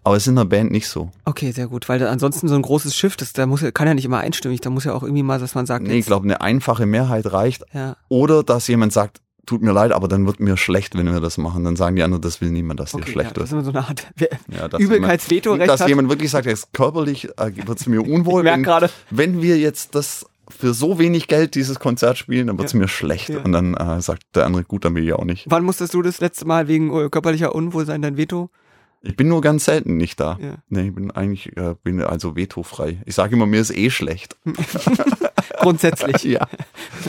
Aber 0.05 0.16
es 0.16 0.23
ist 0.23 0.29
in 0.29 0.37
der 0.37 0.45
Band 0.45 0.71
nicht 0.71 0.88
so. 0.88 1.11
Okay, 1.25 1.51
sehr 1.51 1.66
gut, 1.66 1.88
weil 1.88 2.01
ansonsten 2.07 2.47
so 2.47 2.55
ein 2.55 2.62
großes 2.62 2.95
Schiff, 2.95 3.16
das, 3.16 3.33
da 3.33 3.45
muss, 3.47 3.61
ja- 3.62 3.73
kann 3.73 3.88
ja 3.88 3.95
nicht 3.95 4.05
immer 4.05 4.19
einstimmig, 4.19 4.61
da 4.61 4.71
muss 4.71 4.85
ja 4.85 4.95
auch 4.95 5.03
irgendwie 5.03 5.25
mal, 5.25 5.40
dass 5.40 5.57
man 5.57 5.66
sagt, 5.66 5.85
Nee, 5.85 5.99
ich 5.99 6.07
glaube, 6.07 6.25
eine 6.25 6.40
einfache 6.40 6.87
Mehrheit 6.87 7.33
reicht. 7.33 7.64
ja, 7.75 7.97
Oder 8.09 8.45
dass 8.45 8.69
jemand 8.69 8.92
sagt, 8.92 9.21
tut 9.47 9.63
mir 9.63 9.73
leid, 9.73 9.93
aber 9.93 10.09
dann 10.09 10.27
wird 10.27 10.41
mir 10.41 10.57
schlecht, 10.57 10.97
wenn 10.97 11.07
wir 11.07 11.21
das 11.21 11.39
machen. 11.39 11.65
Dann 11.65 11.77
sagen 11.77 11.97
die 11.97 12.03
anderen, 12.03 12.21
das 12.23 12.41
will 12.41 12.51
niemand, 12.51 12.81
dass 12.81 12.91
dir 12.93 12.99
okay, 12.99 13.07
ja, 13.07 13.13
schlecht 13.13 13.37
das 13.37 13.45
ist 13.45 13.53
wird. 13.53 13.63
immer 13.63 13.65
so 13.65 13.79
eine 13.79 13.89
Art 13.89 14.07
Ja, 14.55 14.69
dass 14.69 14.81
Übelkeitsvetorecht 14.81 15.61
jemand, 15.61 15.69
Dass 15.71 15.81
hat. 15.81 15.89
jemand 15.89 16.09
wirklich 16.09 16.31
sagt, 16.31 16.47
jetzt 16.47 16.73
körperlich 16.73 17.29
äh, 17.39 17.53
wird 17.67 17.81
es 17.81 17.87
mir 17.87 18.03
unwohl. 18.07 18.45
Ich 18.47 18.53
wenn, 18.53 18.63
gerade. 18.63 18.91
wenn 19.11 19.41
wir 19.43 19.57
jetzt 19.59 19.95
das 19.95 20.27
für 20.49 20.75
so 20.75 20.99
wenig 20.99 21.27
Geld 21.29 21.55
dieses 21.57 21.79
Konzert 21.81 22.19
spielen, 22.19 22.47
dann 22.49 22.59
wird 22.59 22.67
es 22.69 22.73
Ja. 22.75 22.79
mir 22.81 22.89
schlecht. 22.89 23.31
Ja. 23.31 23.41
Und 23.41 23.53
dann 23.53 23.75
äh, 23.75 24.01
sagt 24.01 24.23
der 24.35 24.47
andere, 24.47 24.63
gut, 24.65 24.85
dann 24.85 24.95
will 24.95 25.05
ich 25.05 25.13
auch 25.13 25.25
nicht. 25.25 25.47
Wann 25.49 25.65
musstest 25.65 25.95
du 25.95 26.03
das 26.03 26.21
letzte 26.21 26.45
Mal 26.45 26.69
wegen 26.69 26.89
äh, 26.97 27.09
körperlicher 27.09 27.55
Unwohlsein 27.55 28.03
dein 28.03 28.17
Veto? 28.17 28.51
Ich 29.03 29.17
bin 29.17 29.29
nur 29.29 29.41
ganz 29.41 29.65
selten 29.67 29.97
nicht 29.97 30.19
da. 30.19 30.39
Ja. 30.41 30.55
Nee, 30.69 30.89
ich 30.89 30.95
bin 30.95 31.11
eigentlich, 31.13 31.57
äh, 31.57 31.75
bin 31.85 32.01
also 32.01 32.35
vetofrei. 32.35 32.99
Ich 33.07 33.15
sage 33.15 33.37
immer, 33.37 33.47
mir 33.47 33.61
ist 33.61 33.71
eh 33.77 33.91
schlecht. 33.91 34.37
Grundsätzlich. 35.59 36.23
ja. 36.25 36.47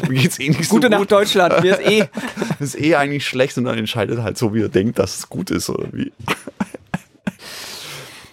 Mir 0.08 0.22
geht's 0.22 0.40
eh 0.40 0.50
nicht 0.50 0.70
Gute 0.70 0.88
so 0.88 0.90
Nacht 0.90 1.02
gut. 1.02 1.12
Deutschland, 1.12 1.62
mir 1.62 1.80
ist 1.80 1.88
eh. 1.88 2.08
ist 2.60 2.80
eh 2.80 2.96
eigentlich 2.96 3.26
schlecht 3.26 3.58
und 3.58 3.66
dann 3.66 3.78
entscheidet 3.78 4.20
halt 4.20 4.38
so, 4.38 4.54
wie 4.54 4.62
er 4.62 4.70
denkt, 4.70 5.00
dass 5.00 5.18
es 5.18 5.30
gut 5.30 5.52
ist 5.52 5.70
oder 5.70 5.88
wie. 5.94 6.12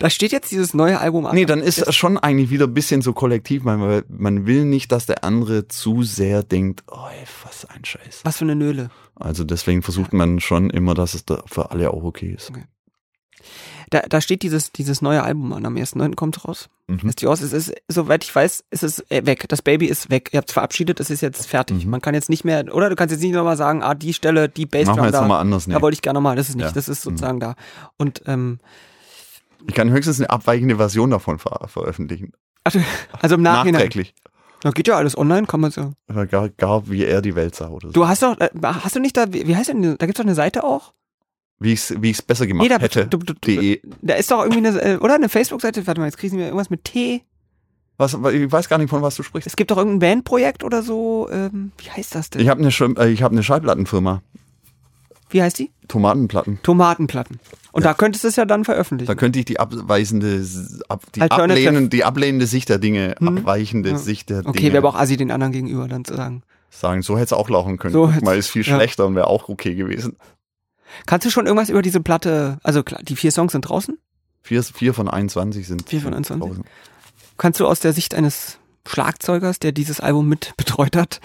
Da 0.00 0.10
steht 0.10 0.32
jetzt 0.32 0.50
dieses 0.50 0.74
neue 0.74 1.00
Album 1.00 1.24
an. 1.24 1.34
Nee, 1.34 1.46
dann 1.46 1.62
ist 1.62 1.80
das 1.80 1.96
schon 1.96 2.18
eigentlich 2.18 2.50
wieder 2.50 2.66
ein 2.66 2.74
bisschen 2.74 3.00
so 3.00 3.14
kollektiv, 3.14 3.64
weil 3.64 4.02
man 4.08 4.44
will 4.44 4.66
nicht, 4.66 4.92
dass 4.92 5.06
der 5.06 5.24
andere 5.24 5.68
zu 5.68 6.02
sehr 6.02 6.42
denkt, 6.42 6.82
oh, 6.90 7.06
ey, 7.10 7.24
was 7.44 7.64
ein 7.64 7.86
Scheiß. 7.86 8.20
Was 8.22 8.36
für 8.36 8.44
eine 8.44 8.54
Nöle. 8.54 8.90
Also 9.14 9.44
deswegen 9.44 9.80
versucht 9.80 10.12
man 10.12 10.40
schon 10.40 10.68
immer, 10.68 10.92
dass 10.92 11.14
es 11.14 11.24
da 11.24 11.42
für 11.46 11.70
alle 11.70 11.90
auch 11.90 12.02
okay 12.02 12.34
ist. 12.36 12.52
Da, 13.90 14.00
da 14.00 14.20
steht 14.20 14.42
dieses, 14.42 14.72
dieses 14.72 15.02
neue 15.02 15.22
Album 15.22 15.52
an. 15.52 15.64
Am 15.66 15.76
1.9. 15.76 16.14
kommt 16.14 16.44
raus. 16.46 16.68
Mhm. 16.86 17.08
Ist 17.08 17.20
die 17.22 17.26
aus? 17.26 17.40
Es 17.42 17.52
ist, 17.52 17.72
soweit 17.88 18.24
ich 18.24 18.34
weiß, 18.34 18.64
ist 18.70 18.82
es 18.82 19.00
äh, 19.10 19.24
weg. 19.26 19.44
Das 19.48 19.62
Baby 19.62 19.86
ist 19.86 20.10
weg. 20.10 20.30
Ihr 20.32 20.38
habt 20.38 20.48
es 20.48 20.52
verabschiedet, 20.54 21.00
es 21.00 21.10
ist 21.10 21.20
jetzt 21.20 21.46
fertig. 21.46 21.84
Mhm. 21.84 21.90
Man 21.90 22.00
kann 22.00 22.14
jetzt 22.14 22.30
nicht 22.30 22.44
mehr, 22.44 22.64
oder 22.74 22.88
du 22.90 22.96
kannst 22.96 23.12
jetzt 23.12 23.22
nicht 23.22 23.34
nochmal 23.34 23.56
sagen, 23.56 23.82
ah, 23.82 23.94
die 23.94 24.12
Stelle, 24.14 24.48
die 24.48 24.66
Bassdrum 24.66 24.96
Machen 24.96 25.00
wir 25.02 25.06
jetzt 25.06 25.14
da, 25.14 25.20
nochmal 25.20 25.40
anders. 25.40 25.66
Nee. 25.66 25.74
da 25.74 25.82
wollte 25.82 25.94
ich 25.94 26.02
gerne 26.02 26.16
nochmal. 26.18 26.36
Das 26.36 26.48
ist 26.48 26.56
nicht, 26.56 26.66
Ja. 26.66 26.72
das 26.72 26.88
ist 26.88 27.02
sozusagen 27.02 27.40
da. 27.40 27.54
Und, 27.98 28.22
ähm, 28.26 28.58
Ich 29.66 29.74
kann 29.74 29.90
höchstens 29.90 30.18
eine 30.20 30.30
abweichende 30.30 30.76
Version 30.76 31.10
davon 31.10 31.38
ver 31.38 31.68
veröffentlichen. 31.68 32.32
ach, 32.64 32.74
also 33.20 33.34
im 33.36 33.42
Nachhinein. 33.42 33.74
Nachträglich. 33.74 34.14
Da 34.62 34.70
geht 34.70 34.88
ja 34.88 34.96
alles 34.96 35.16
online, 35.18 35.46
kann 35.46 35.60
man 35.60 35.70
so. 35.70 35.92
Gar, 36.30 36.48
gar 36.48 36.88
wie 36.88 37.04
er 37.04 37.20
die 37.20 37.34
Welt 37.34 37.54
sah 37.54 37.68
oder 37.68 37.88
so. 37.88 37.92
Du 37.92 38.08
hast 38.08 38.22
doch, 38.22 38.40
äh, 38.40 38.48
hast 38.62 38.96
du 38.96 39.00
nicht 39.00 39.14
da, 39.16 39.30
wie 39.30 39.54
heißt 39.54 39.68
denn, 39.68 39.82
da 39.98 40.06
gibt's 40.06 40.16
doch 40.18 40.24
eine 40.24 40.34
Seite 40.34 40.64
auch? 40.64 40.94
Wie 41.60 41.72
ich 41.72 41.80
es 41.90 42.02
wie 42.02 42.10
ich's 42.10 42.20
besser 42.22 42.46
gemacht 42.46 42.64
Nee, 42.64 42.68
da, 42.74 42.78
hätte. 42.80 43.06
du, 43.06 43.18
du, 43.18 43.32
du, 43.32 43.40
De. 43.40 43.80
da 44.02 44.14
ist 44.14 44.30
doch 44.30 44.42
irgendwie 44.42 44.66
eine, 44.66 44.80
äh, 44.82 44.96
oder 44.96 45.14
eine 45.14 45.28
Facebook-Seite, 45.28 45.86
warte 45.86 46.00
mal, 46.00 46.06
jetzt 46.06 46.18
kriegen 46.18 46.36
wir 46.36 46.46
irgendwas 46.46 46.70
mit 46.70 46.84
T. 46.84 47.22
Was, 47.96 48.12
ich 48.32 48.50
weiß 48.50 48.68
gar 48.68 48.78
nicht, 48.78 48.90
von 48.90 49.02
was 49.02 49.14
du 49.14 49.22
sprichst. 49.22 49.46
Es 49.46 49.54
gibt 49.54 49.70
doch 49.70 49.76
irgendein 49.78 50.00
Bandprojekt 50.16 50.64
oder 50.64 50.82
so, 50.82 51.28
ähm, 51.30 51.70
wie 51.78 51.90
heißt 51.90 52.14
das 52.16 52.30
denn? 52.30 52.42
Ich 52.42 52.48
habe 52.48 52.60
eine, 52.60 52.70
äh, 52.98 53.08
ich 53.12 53.22
hab 53.22 53.30
eine 53.30 53.42
Schallplattenfirma. 53.44 54.20
Wie 55.30 55.42
heißt 55.42 55.58
die? 55.60 55.70
Tomatenplatten. 55.88 56.58
Tomatenplatten. 56.62 57.38
Und 57.72 57.82
Ja. 57.84 57.90
da 57.90 57.94
könntest 57.94 58.24
du 58.24 58.28
es 58.28 58.36
ja 58.36 58.44
dann 58.44 58.64
veröffentlichen. 58.64 59.08
Da 59.08 59.14
könnte 59.14 59.38
ich 59.38 59.44
die 59.44 59.58
abweisende, 59.60 60.44
ab, 60.88 61.02
die, 61.14 61.20
Alternative. 61.22 61.68
ablehnen, 61.68 61.90
die 61.90 62.04
ablehnende 62.04 62.46
Sicht 62.46 62.68
der 62.68 62.78
Dinge, 62.78 63.14
Hm. 63.18 63.38
abweichende 63.38 63.90
Ja. 63.90 63.98
Sicht 63.98 64.30
der 64.30 64.40
okay, 64.40 64.58
Dinge 64.58 64.72
wäre 64.74 64.78
aber 64.86 64.88
auch 64.96 65.00
assi 65.00 65.16
den 65.16 65.30
anderen 65.30 65.52
gegenüber 65.52 65.88
dann 65.88 66.04
zu 66.04 66.14
sagen. 66.14 66.42
sagen. 66.70 67.02
So 67.02 67.14
hätte 67.14 67.26
es 67.26 67.32
auch 67.32 67.48
laufen 67.48 67.78
können. 67.78 67.92
So 67.92 68.10
Guck 68.12 68.22
mal, 68.22 68.36
ist 68.36 68.48
viel 68.50 68.62
ja. 68.64 68.76
schlechter 68.76 69.06
und 69.06 69.14
wäre 69.14 69.28
auch 69.28 69.48
okay 69.48 69.74
gewesen. 69.76 70.16
Kannst 71.06 71.26
du 71.26 71.30
schon 71.30 71.46
irgendwas 71.46 71.68
über 71.70 71.82
diese 71.82 72.00
Platte, 72.00 72.58
also 72.62 72.82
klar, 72.82 73.02
die 73.02 73.16
vier 73.16 73.32
Songs 73.32 73.52
sind 73.52 73.62
draußen? 73.62 73.98
Vier, 74.42 74.62
vier 74.62 74.94
von 74.94 75.08
21 75.08 75.66
sind 75.66 75.88
Vier 75.88 76.00
von 76.00 76.14
21? 76.14 76.48
draußen. 76.48 76.64
Kannst 77.38 77.60
du 77.60 77.66
aus 77.66 77.80
der 77.80 77.92
Sicht 77.92 78.14
eines 78.14 78.58
Schlagzeugers, 78.86 79.58
der 79.58 79.72
dieses 79.72 80.00
Album 80.00 80.28
mit 80.28 80.54
betreut 80.56 80.96
hat, 80.96 81.20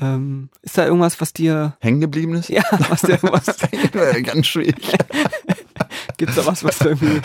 ähm, 0.00 0.48
ist 0.62 0.76
da 0.76 0.86
irgendwas, 0.86 1.20
was 1.20 1.32
dir, 1.32 1.76
Hängen 1.80 2.00
geblieben 2.00 2.34
ist? 2.34 2.48
ja, 2.48 2.62
was 2.88 3.02
dir, 3.02 3.18
was, 3.22 3.46
Ganz 4.24 4.46
schwierig. 4.46 4.76
gibt's 6.16 6.34
da 6.34 6.46
was, 6.46 6.64
was 6.64 6.80
irgendwie, 6.80 7.20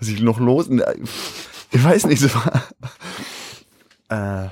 Was 0.00 0.08
ich 0.08 0.20
noch 0.20 0.40
los. 0.40 0.68
Ich 1.70 1.84
weiß 1.84 2.06
nicht, 2.06 2.20
so. 2.20 2.28
Äh, 4.08 4.48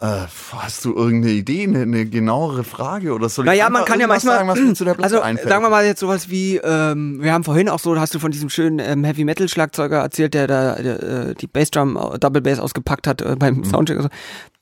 äh, 0.00 0.26
hast 0.52 0.84
du 0.84 0.94
irgendeine 0.94 1.32
Idee, 1.34 1.64
eine, 1.64 1.82
eine 1.82 2.06
genauere 2.06 2.64
Frage 2.64 3.12
oder 3.14 3.28
soll 3.28 3.44
ich 3.44 3.50
Naja, 3.50 3.66
einfach 3.66 3.80
man 3.80 3.88
kann 3.88 4.00
ja 4.00 4.06
manchmal, 4.06 4.36
sagen, 4.36 4.48
was 4.48 4.58
mir 4.60 4.74
zu 4.74 4.84
der 4.84 4.94
Platte 4.94 5.04
also 5.04 5.20
einfällt? 5.20 5.48
sagen 5.48 5.64
wir 5.64 5.70
mal 5.70 5.84
jetzt 5.84 6.00
sowas 6.00 6.28
wie, 6.30 6.56
ähm, 6.56 7.18
wir 7.22 7.32
haben 7.32 7.44
vorhin 7.44 7.68
auch 7.68 7.78
so, 7.78 7.98
hast 7.98 8.14
du 8.14 8.18
von 8.18 8.30
diesem 8.30 8.50
schönen 8.50 8.78
ähm, 8.78 9.04
Heavy 9.04 9.24
Metal 9.24 9.48
Schlagzeuger 9.48 9.98
erzählt, 9.98 10.34
der 10.34 10.46
da 10.46 10.76
äh, 10.76 11.34
die 11.34 11.46
Bassdrum, 11.46 11.98
Double 12.20 12.42
Bass 12.42 12.58
ausgepackt 12.60 13.06
hat 13.06 13.22
äh, 13.22 13.30
Mhm. 13.34 13.38
beim 13.38 13.64
Soundcheck. 13.64 13.96
Also, 13.96 14.08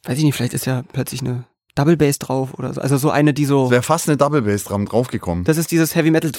weiß 0.04 0.18
ich 0.18 0.24
nicht, 0.24 0.34
vielleicht 0.36 0.54
ist 0.54 0.66
ja 0.66 0.82
plötzlich 0.92 1.20
eine 1.22 1.44
Double 1.74 1.96
Bass 1.96 2.18
drauf 2.18 2.54
oder 2.54 2.72
so. 2.72 2.80
Also 2.80 2.96
so 2.98 3.10
eine, 3.10 3.34
die 3.34 3.44
so, 3.44 3.70
wäre 3.70 3.82
fast 3.82 4.08
eine 4.08 4.16
Double 4.16 4.42
Bass 4.42 4.64
dran 4.64 4.84
draufgekommen. 4.86 5.44
das 5.44 5.56
ist 5.56 5.70
dieses 5.70 5.94
Heavy 5.94 6.10
Metal. 6.10 6.30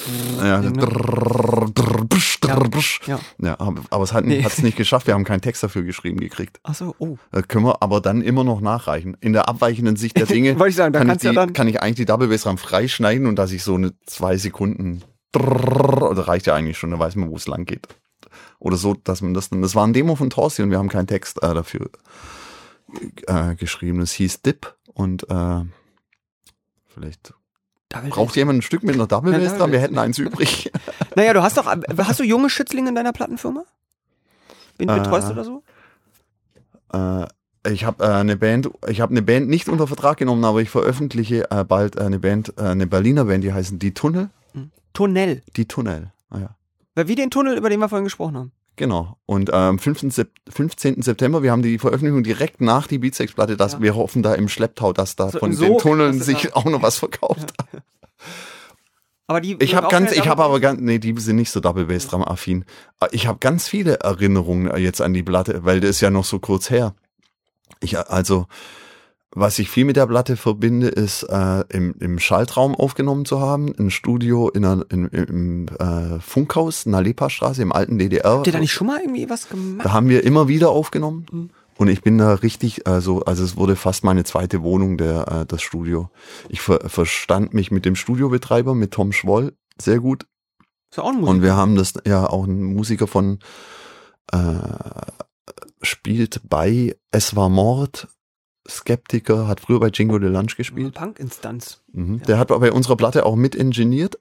Ja, 0.42 0.60
Ding, 0.60 0.72
ne? 0.72 0.86
drrr. 0.86 1.66
Ja. 3.06 3.18
ja, 3.40 3.56
aber, 3.58 4.02
es 4.04 4.12
hat 4.12 4.24
Nee. 4.24 4.42
es 4.46 4.62
nicht 4.62 4.76
geschafft. 4.76 5.06
Wir 5.06 5.14
haben 5.14 5.24
keinen 5.24 5.40
Text 5.40 5.62
dafür 5.62 5.82
geschrieben 5.82 6.18
gekriegt. 6.20 6.58
Ach 6.62 6.74
so, 6.74 6.94
oh. 6.98 7.16
Das 7.32 7.46
können 7.48 7.64
wir 7.66 7.82
aber 7.82 8.00
dann 8.00 8.22
immer 8.22 8.44
noch 8.44 8.60
nachreichen. 8.60 9.16
In 9.20 9.32
der 9.32 9.48
abweichenden 9.48 9.96
Sicht 9.96 10.16
der 10.16 10.26
Dinge 10.26 10.58
Wollte 10.58 10.70
ich 10.70 10.76
sagen, 10.76 10.92
da 10.92 11.00
kann, 11.00 11.10
ich 11.10 11.18
die, 11.18 11.26
ja 11.26 11.32
dann- 11.32 11.52
kann 11.52 11.68
ich 11.68 11.82
eigentlich 11.82 11.96
die 11.96 12.04
Double 12.06 12.28
Bass 12.28 12.42
dran 12.42 12.58
freischneiden 12.58 13.26
und 13.26 13.36
dass 13.36 13.52
ich 13.52 13.62
so 13.62 13.74
eine 13.74 13.92
zwei 14.06 14.36
Sekunden 14.36 15.02
das 15.32 16.28
reicht 16.28 16.46
ja 16.46 16.54
eigentlich 16.54 16.78
schon, 16.78 16.90
da 16.92 16.98
weiß 16.98 17.14
man, 17.16 17.30
wo 17.30 17.36
es 17.36 17.46
lang 17.46 17.66
geht. 17.66 17.88
Oder 18.58 18.76
so, 18.78 18.94
dass 18.94 19.20
man 19.20 19.34
das 19.34 19.50
das 19.50 19.74
war 19.74 19.86
ein 19.86 19.92
Demo 19.92 20.16
von 20.16 20.30
Torsi 20.30 20.62
und 20.62 20.70
wir 20.70 20.78
haben 20.78 20.88
keinen 20.88 21.06
Text 21.06 21.42
äh, 21.42 21.52
dafür 21.52 21.90
äh, 23.26 23.54
geschrieben. 23.54 24.00
Es 24.00 24.12
hieß 24.12 24.42
Dip 24.42 24.74
und 24.96 25.28
äh, 25.30 25.62
vielleicht 26.88 27.34
Double 27.90 28.10
braucht 28.10 28.28
Bass. 28.28 28.36
jemand 28.36 28.58
ein 28.58 28.62
Stück 28.62 28.82
mit 28.82 28.94
einer 28.94 29.06
Double 29.06 29.32
Bass 29.32 29.56
dran, 29.56 29.70
wir 29.70 29.78
Bass. 29.78 29.84
hätten 29.84 29.98
eins 29.98 30.18
übrig. 30.18 30.72
Naja, 31.14 31.32
du 31.32 31.42
hast 31.42 31.56
doch, 31.56 31.66
hast 31.66 32.20
du 32.20 32.24
junge 32.24 32.50
Schützlinge 32.50 32.90
in 32.90 32.94
deiner 32.94 33.12
Plattenfirma? 33.14 33.64
Wen 34.76 34.88
Äh, 34.90 34.98
betreust 34.98 35.30
du 35.30 35.34
da 35.34 35.44
so? 35.44 35.62
Äh, 36.92 37.26
ich 37.72 37.84
habe 37.84 38.04
äh, 38.04 38.08
eine 38.08 38.36
Band, 38.36 38.68
ich 38.86 39.00
habe 39.00 39.12
eine 39.12 39.22
Band 39.22 39.48
nicht 39.48 39.68
unter 39.68 39.86
Vertrag 39.86 40.18
genommen, 40.18 40.44
aber 40.44 40.60
ich 40.60 40.68
veröffentliche 40.68 41.50
äh, 41.50 41.64
bald 41.64 41.96
äh, 41.96 42.00
eine 42.00 42.18
Band, 42.18 42.52
äh, 42.58 42.62
eine 42.64 42.86
Berliner 42.86 43.24
Band, 43.24 43.44
die 43.44 43.52
heißen 43.52 43.78
Die 43.78 43.94
Tunnel. 43.94 44.28
Tunnel. 44.92 45.42
Die 45.56 45.66
Tunnel. 45.66 46.12
Ah, 46.30 46.38
ja. 46.38 47.06
Wie 47.08 47.14
den 47.14 47.30
Tunnel, 47.30 47.56
über 47.56 47.70
den 47.70 47.80
wir 47.80 47.88
vorhin 47.88 48.04
gesprochen 48.04 48.36
haben. 48.36 48.52
Genau. 48.76 49.16
Und 49.26 49.48
äh, 49.48 49.52
am 49.52 49.78
15. 49.78 50.10
Sep 50.10 50.30
15. 50.48 51.02
September, 51.02 51.42
wir 51.42 51.50
haben 51.50 51.62
die 51.62 51.78
Veröffentlichung 51.78 52.22
direkt 52.22 52.60
nach 52.60 52.86
die 52.86 52.98
Beatsex-Platte, 52.98 53.56
dass 53.56 53.74
Ja. 53.74 53.80
wir 53.82 53.94
hoffen 53.96 54.22
da 54.22 54.34
im 54.34 54.48
Schlepptau, 54.48 54.92
dass 54.92 55.16
da 55.16 55.30
So 55.30 55.38
von 55.38 55.52
im 55.52 55.58
den 55.58 55.78
Tunneln 55.78 56.20
sich 56.20 56.54
auch 56.54 56.66
noch 56.66 56.82
was 56.82 56.98
verkauft. 56.98 57.54
Aber 59.26 59.40
die. 59.40 59.56
Ich 59.60 59.74
habe 59.74 59.88
ganz, 59.88 60.12
ich 60.12 60.28
habe 60.28 60.44
aber 60.44 60.60
ganz, 60.60 60.80
nee, 60.80 60.98
die 60.98 61.18
sind 61.18 61.36
nicht 61.36 61.50
so 61.50 61.60
Double 61.60 61.86
Bass 61.86 62.06
Drum 62.06 62.22
affin. 62.22 62.64
Ich 63.10 63.26
habe 63.26 63.38
ganz 63.40 63.66
viele 63.66 64.00
Erinnerungen 64.00 64.70
äh, 64.70 64.78
jetzt 64.78 65.00
an 65.00 65.14
die 65.14 65.22
Platte, 65.22 65.64
weil 65.64 65.80
das 65.80 65.90
ist 65.90 66.00
ja 66.00 66.10
noch 66.10 66.24
so 66.24 66.38
kurz 66.38 66.70
her. 66.70 66.94
Ich 67.80 67.98
also, 67.98 68.46
was 69.36 69.58
ich 69.58 69.68
viel 69.68 69.84
mit 69.84 69.96
der 69.96 70.06
Platte 70.06 70.36
verbinde, 70.38 70.88
ist 70.88 71.22
äh, 71.24 71.62
im, 71.68 71.94
im 72.00 72.18
Schaltraum 72.18 72.74
aufgenommen 72.74 73.26
zu 73.26 73.38
haben, 73.38 73.70
ein 73.78 73.90
Studio 73.90 74.48
in 74.48 74.64
einer, 74.64 74.86
in, 74.90 75.08
im 75.08 75.66
äh, 75.78 76.18
Funkhaus 76.20 76.86
in 76.86 76.92
der 76.92 77.02
Lepa-Straße 77.02 77.60
im 77.60 77.70
alten 77.70 77.98
DDR. 77.98 78.38
Habt 78.38 78.46
ihr 78.46 78.54
da 78.54 78.60
nicht 78.60 78.72
schon 78.72 78.86
mal 78.86 78.98
irgendwie 78.98 79.28
was 79.28 79.50
gemacht? 79.50 79.84
Da 79.84 79.92
haben 79.92 80.08
wir 80.08 80.24
immer 80.24 80.48
wieder 80.48 80.70
aufgenommen. 80.70 81.26
Mhm. 81.30 81.50
Und 81.76 81.88
ich 81.88 82.00
bin 82.00 82.16
da 82.16 82.32
richtig, 82.32 82.86
also, 82.86 83.24
also 83.24 83.44
es 83.44 83.58
wurde 83.58 83.76
fast 83.76 84.04
meine 84.04 84.24
zweite 84.24 84.62
Wohnung, 84.62 84.96
der, 84.96 85.28
äh, 85.28 85.46
das 85.46 85.60
Studio. 85.60 86.08
Ich 86.48 86.62
ver 86.62 86.88
verstand 86.88 87.52
mich 87.52 87.70
mit 87.70 87.84
dem 87.84 87.94
Studiobetreiber, 87.94 88.74
mit 88.74 88.92
Tom 88.92 89.12
Schwoll, 89.12 89.52
sehr 89.78 90.00
gut. 90.00 90.26
Ist 90.90 90.96
ja 90.96 91.02
auch 91.02 91.10
ein 91.10 91.20
Musik. 91.20 91.34
Und 91.34 91.42
wir 91.42 91.56
haben 91.56 91.76
das 91.76 91.92
ja 92.06 92.26
auch 92.26 92.46
ein 92.46 92.62
Musiker 92.62 93.06
von 93.06 93.40
äh, 94.32 94.38
spielt 95.82 96.40
bei 96.48 96.96
Es 97.10 97.36
war 97.36 97.50
Mord, 97.50 98.08
Skeptiker, 98.68 99.46
hat 99.48 99.60
früher 99.60 99.80
bei 99.80 99.88
Jingo 99.88 100.18
de 100.18 100.28
Lunch 100.28 100.56
gespielt. 100.56 100.94
Punk-Instanz. 100.94 101.82
Mhm. 101.92 102.18
Ja. 102.18 102.24
Der 102.24 102.38
hat 102.38 102.48
bei 102.48 102.72
unserer 102.72 102.96
Platte 102.96 103.26
auch 103.26 103.36
mit 103.36 103.54
ingeniert. 103.54 104.18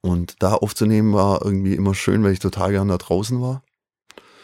Und 0.00 0.42
da 0.42 0.54
aufzunehmen 0.54 1.12
war 1.12 1.44
irgendwie 1.44 1.74
immer 1.74 1.94
schön, 1.94 2.22
weil 2.24 2.32
ich 2.32 2.38
total 2.38 2.72
gern 2.72 2.88
da 2.88 2.98
draußen 2.98 3.40
war. 3.40 3.62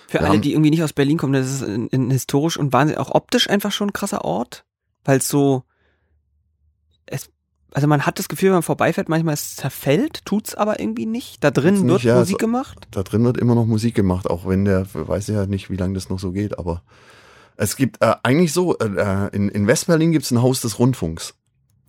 Für 0.09 0.21
Wir 0.21 0.29
alle, 0.29 0.39
die 0.41 0.53
irgendwie 0.53 0.71
nicht 0.71 0.83
aus 0.83 0.93
Berlin 0.93 1.19
kommen, 1.19 1.33
das 1.33 1.51
ist 1.51 1.63
ein, 1.63 1.89
ein 1.93 2.11
historisch 2.11 2.57
und 2.57 2.73
wahnsinnig, 2.73 2.99
auch 2.99 3.15
optisch 3.15 3.51
einfach 3.51 3.73
schon 3.73 3.89
ein 3.89 3.93
krasser 3.93 4.25
Ort, 4.25 4.65
weil 5.05 5.19
es 5.19 5.29
so, 5.29 5.65
es, 7.05 7.31
also 7.73 7.87
man 7.87 8.07
hat 8.07 8.19
das 8.19 8.29
Gefühl, 8.29 8.49
wenn 8.49 8.55
man 8.55 8.63
vorbeifährt, 8.63 9.11
manchmal 9.11 9.35
es 9.35 9.57
zerfällt, 9.57 10.25
tut's 10.25 10.55
aber 10.55 10.81
irgendwie 10.81 11.05
nicht. 11.05 11.45
Da 11.45 11.51
drin 11.51 11.75
Tut's 11.75 11.87
wird 11.87 11.93
nicht, 11.93 12.05
ja, 12.05 12.19
Musik 12.19 12.39
gemacht. 12.39 12.89
Da 12.91 13.03
drin 13.03 13.25
wird 13.25 13.37
immer 13.37 13.55
noch 13.55 13.67
Musik 13.67 13.95
gemacht, 13.95 14.31
auch 14.31 14.47
wenn 14.47 14.65
der, 14.65 14.87
weiß 14.95 15.27
ja 15.29 15.45
nicht, 15.45 15.69
wie 15.69 15.77
lange 15.77 15.95
das 15.95 16.09
noch 16.09 16.19
so 16.19 16.33
geht, 16.33 16.59
aber 16.59 16.83
es 17.59 17.77
gibt 17.77 18.01
äh, 18.01 18.15
eigentlich 18.23 18.53
so, 18.53 18.79
äh, 18.79 19.37
in, 19.37 19.49
in 19.49 19.67
Westberlin 19.67 20.13
gibt 20.13 20.25
es 20.25 20.31
ein 20.31 20.41
Haus 20.41 20.61
des 20.61 20.79
Rundfunks. 20.79 21.35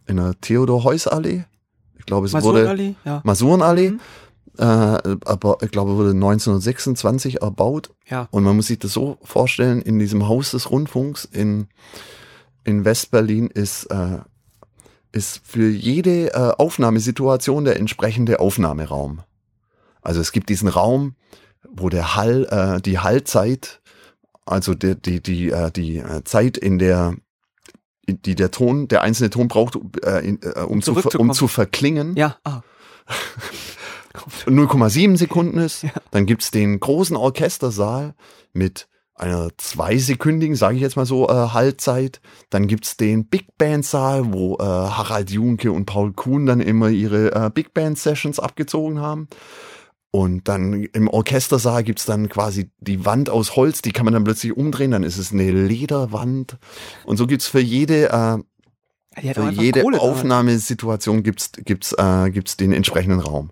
In 0.08 0.18
der 0.18 0.34
Theodor-Heuss-Allee. 0.42 1.46
Ich 1.98 2.06
glaube, 2.06 2.26
es 2.26 2.34
wurde 2.34 2.64
Masurenallee, 2.64 2.96
ja. 3.06 3.22
Masurenallee. 3.24 3.92
Mhm. 3.92 4.00
Äh, 4.58 4.64
aber 4.64 5.58
ich 5.62 5.70
glaube, 5.70 5.96
wurde 5.96 6.10
1926 6.10 7.44
erbaut. 7.44 7.92
Ja. 8.10 8.28
Und 8.32 8.44
man 8.44 8.56
muss 8.56 8.68
sich 8.68 8.80
das 8.80 8.94
so 8.94 9.20
vorstellen, 9.22 9.84
in 9.84 10.00
diesem 10.00 10.28
Haus 10.28 10.52
des 10.52 10.72
Rundfunks 10.72 11.26
in, 11.26 11.68
in 12.64 12.84
Westberlin 12.84 13.48
ist, 13.48 13.86
äh, 13.86 14.18
ist 15.12 15.42
für 15.44 15.70
jede 15.70 16.34
äh, 16.34 16.54
Aufnahmesituation 16.58 17.66
der 17.66 17.78
entsprechende 17.78 18.40
Aufnahmeraum. 18.40 19.22
Also 20.02 20.20
es 20.20 20.32
gibt 20.32 20.50
diesen 20.50 20.68
Raum, 20.68 21.14
wo 21.72 21.90
der 21.90 22.16
Hall, 22.16 22.48
äh, 22.50 22.82
die 22.82 22.98
Hallzeit, 22.98 23.79
also 24.50 24.74
die, 24.74 24.96
die, 24.96 25.22
die, 25.22 25.50
äh, 25.50 25.72
die 25.72 25.98
äh, 25.98 26.24
Zeit, 26.24 26.58
in 26.58 26.80
der 26.80 27.16
die 28.08 28.34
der 28.34 28.50
Ton, 28.50 28.88
der 28.88 29.04
einzelne 29.04 29.30
Ton 29.30 29.48
braucht, 29.48 29.78
äh, 30.04 30.26
in, 30.28 30.40
äh, 30.42 30.62
um, 30.62 30.82
zu, 30.82 30.96
um 31.18 31.32
zu 31.32 31.48
verklingen, 31.48 32.16
Ja, 32.16 32.38
ah. 32.44 32.62
0,7 34.46 35.18
Sekunden 35.18 35.60
ist. 35.60 35.84
Ja. 35.90 35.92
Dann 36.12 36.26
gibt's 36.26 36.50
den 36.52 36.80
großen 36.80 37.16
Orchestersaal 37.16 38.16
mit 38.52 38.88
einer 39.16 39.50
zweisekündigen, 39.58 40.56
sage 40.56 40.78
ich 40.78 40.82
jetzt 40.82 40.96
mal 40.96 41.06
so, 41.06 41.30
äh, 41.30 41.34
Halbzeit. 41.34 42.22
Dann 42.50 42.68
gibt's 42.68 42.98
den 42.98 43.26
Big 43.26 43.58
Band 43.58 43.86
Saal, 43.86 44.34
wo 44.34 44.56
äh, 44.56 44.64
Harald 44.64 45.30
Junke 45.30 45.72
und 45.72 45.86
Paul 45.86 46.14
Kuhn 46.14 46.46
dann 46.46 46.62
immer 46.62 46.90
ihre 46.90 47.34
äh, 47.34 47.50
Big 47.54 47.74
Band 47.74 48.00
Sessions 48.00 48.40
abgezogen 48.40 49.00
haben. 49.00 49.28
Und 50.12 50.48
dann 50.48 50.84
im 50.86 51.08
Orchestersaal 51.08 51.84
gibt's 51.84 52.06
dann 52.06 52.30
quasi 52.30 52.72
die 52.80 53.06
Wand 53.06 53.30
aus 53.30 53.56
Holz, 53.56 53.84
die 53.84 53.92
kann 53.92 54.06
man 54.06 54.14
dann 54.14 54.24
plötzlich 54.24 54.58
umdrehen, 54.58 54.92
dann 54.92 55.04
ist 55.04 55.18
es 55.18 55.32
eine 55.32 55.52
Lederwand. 55.52 56.58
Und 57.06 57.18
so 57.18 57.28
gibt's 57.28 57.48
für 57.48 57.60
jede 57.60 58.10
äh, 58.10 59.34
für 59.34 59.50
jede 59.52 59.84
Kohle. 59.84 60.00
Aufnahmesituation 60.00 61.22
gibt's 61.22 61.52
gibt's 61.64 61.94
äh, 61.94 62.32
gibt's 62.32 62.58
den 62.58 62.72
entsprechenden 62.72 63.20
Raum. 63.20 63.52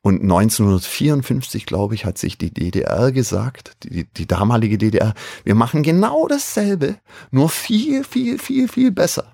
Und 0.00 0.20
1954, 0.22 1.64
glaube 1.64 1.94
ich, 1.94 2.04
hat 2.04 2.18
sich 2.18 2.36
die 2.36 2.52
DDR 2.52 3.12
gesagt, 3.12 3.76
die, 3.84 4.04
die 4.04 4.26
damalige 4.26 4.76
DDR, 4.76 5.14
wir 5.44 5.54
machen 5.54 5.84
genau 5.84 6.26
dasselbe, 6.26 6.96
nur 7.30 7.48
viel, 7.48 8.02
viel, 8.02 8.38
viel, 8.38 8.66
viel 8.66 8.90
besser. 8.90 9.32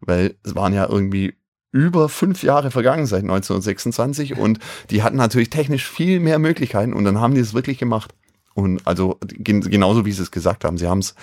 Weil 0.00 0.36
es 0.44 0.54
waren 0.54 0.72
ja 0.72 0.88
irgendwie 0.88 1.34
über 1.70 2.08
fünf 2.08 2.42
Jahre 2.42 2.70
vergangen 2.70 3.06
seit 3.06 3.22
1926 3.22 4.38
und 4.38 4.58
die 4.90 5.02
hatten 5.02 5.16
natürlich 5.16 5.50
technisch 5.50 5.88
viel 5.88 6.20
mehr 6.20 6.38
Möglichkeiten 6.38 6.92
und 6.92 7.04
dann 7.04 7.20
haben 7.20 7.34
die 7.34 7.40
es 7.40 7.54
wirklich 7.54 7.78
gemacht. 7.78 8.14
Und 8.54 8.86
also 8.86 9.18
gen 9.22 9.60
genauso 9.60 10.04
wie 10.04 10.12
sie 10.12 10.22
es 10.22 10.30
gesagt 10.30 10.64
haben, 10.64 10.78
sie 10.78 10.88
haben 10.88 10.98
es 10.98 11.14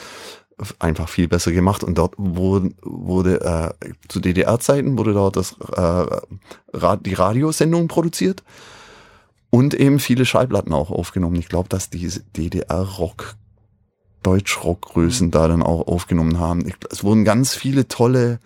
einfach 0.79 1.09
viel 1.09 1.27
besser 1.27 1.51
gemacht 1.51 1.83
und 1.83 1.97
dort 1.97 2.13
wurde, 2.17 2.71
wurde 2.81 3.73
äh, 3.81 3.91
zu 4.07 4.19
DDR-Zeiten 4.19 4.97
wurde 4.97 5.13
dort 5.13 5.35
das, 5.35 5.57
äh, 5.75 6.97
die 7.01 7.13
Radiosendung 7.13 7.87
produziert 7.87 8.43
und 9.49 9.73
eben 9.73 9.99
viele 9.99 10.25
Schallplatten 10.25 10.73
auch 10.73 10.91
aufgenommen. 10.91 11.35
Ich 11.35 11.49
glaube, 11.49 11.69
dass 11.69 11.89
diese 11.89 12.21
DDR-Rock, 12.21 13.35
Deutsch-Rock-Größen 14.23 15.29
da 15.31 15.47
dann 15.47 15.61
auch 15.61 15.87
aufgenommen 15.87 16.39
haben. 16.39 16.65
Ich, 16.65 16.75
es 16.89 17.03
wurden 17.03 17.25
ganz 17.25 17.53
viele 17.53 17.87
tolle 17.87 18.39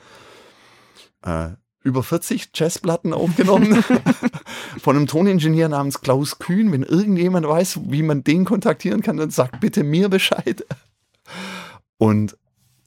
äh, 1.23 1.49
über 1.83 2.03
40 2.03 2.49
Jazzplatten 2.53 3.13
aufgenommen 3.13 3.83
von 4.81 4.95
einem 4.95 5.07
Toningenieur 5.07 5.69
namens 5.69 6.01
Klaus 6.01 6.39
Kühn. 6.39 6.71
Wenn 6.71 6.83
irgendjemand 6.83 7.47
weiß, 7.47 7.79
wie 7.85 8.03
man 8.03 8.23
den 8.23 8.45
kontaktieren 8.45 9.01
kann, 9.01 9.17
dann 9.17 9.29
sagt 9.29 9.59
bitte 9.59 9.83
mir 9.83 10.09
Bescheid. 10.09 10.65
Und 11.97 12.37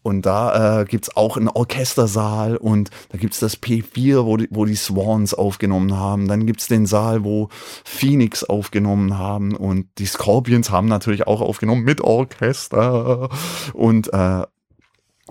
Und 0.05 0.27
da 0.27 0.81
äh, 0.81 0.85
gibt's 0.85 1.17
auch 1.17 1.37
einen 1.37 1.49
Orchestersaal 1.49 2.57
und 2.57 2.91
da 3.11 3.19
gibt's 3.19 3.39
das 3.39 3.63
P4, 3.63 4.25
wo 4.25 4.37
die, 4.37 4.49
wo 4.51 4.65
die 4.65 4.75
Swans 4.75 5.33
aufgenommen 5.33 5.97
haben. 5.97 6.27
Dann 6.27 6.45
gibt's 6.45 6.67
den 6.67 6.87
Saal, 6.87 7.23
wo 7.23 7.49
Phoenix 7.85 8.43
aufgenommen 8.43 9.17
haben 9.17 9.55
und 9.55 9.87
die 9.99 10.07
Scorpions 10.07 10.71
haben 10.71 10.89
natürlich 10.89 11.29
auch 11.29 11.41
aufgenommen 11.41 11.85
mit 11.85 12.01
Orchester. 12.01 13.31
Und, 13.75 14.13
äh, 14.13 14.43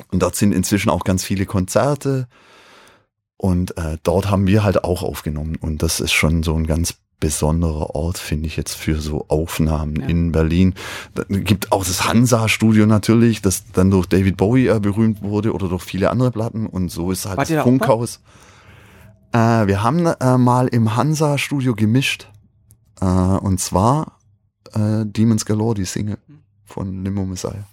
und 0.09 0.22
dort 0.24 0.36
sind 0.38 0.53
inzwischen 0.53 0.89
auch 0.89 1.03
ganz 1.03 1.26
viele 1.26 1.45
Konzerte. 1.45 2.30
Und 3.41 3.75
äh, 3.75 3.97
dort 4.03 4.29
haben 4.29 4.45
wir 4.45 4.63
halt 4.63 4.83
auch 4.83 5.01
aufgenommen. 5.01 5.55
Und 5.55 5.81
das 5.81 5.99
ist 5.99 6.11
schon 6.11 6.43
so 6.43 6.53
ein 6.53 6.67
ganz 6.67 6.93
besonderer 7.19 7.95
Ort, 7.95 8.19
finde 8.19 8.45
ich 8.45 8.55
jetzt 8.55 8.75
für 8.75 9.01
so 9.01 9.25
Aufnahmen 9.29 9.95
Ja. 9.95 10.05
in 10.07 10.31
Berlin. 10.31 10.75
Da 11.15 11.23
gibt 11.27 11.71
auch 11.71 11.83
das 11.83 12.07
Hansa-Studio 12.07 12.85
natürlich, 12.85 13.41
das 13.41 13.63
dann 13.73 13.89
durch 13.89 14.05
David 14.05 14.37
Bowie 14.37 14.67
äh, 14.67 14.79
berühmt 14.79 15.23
wurde 15.23 15.53
oder 15.55 15.69
durch 15.69 15.81
viele 15.83 16.11
andere 16.11 16.29
Platten. 16.29 16.67
Und 16.67 16.89
so 16.89 17.09
ist 17.11 17.25
halt 17.25 17.37
Wart 17.37 17.49
das 17.49 17.55
da? 17.57 17.63
Funkhaus. 17.63 18.19
Äh, 19.33 19.65
wir 19.65 19.81
haben 19.81 20.05
äh, 20.05 20.37
mal 20.37 20.67
im 20.67 20.95
Hansa-Studio 20.95 21.73
gemischt. 21.73 22.27
Äh, 23.01 23.05
und 23.05 23.59
zwar 23.59 24.19
äh, 24.73 25.03
Demons 25.05 25.45
Galore, 25.45 25.73
die 25.73 25.85
Single 25.85 26.19
von 26.65 27.03
Limo 27.03 27.25
Messiah. 27.25 27.65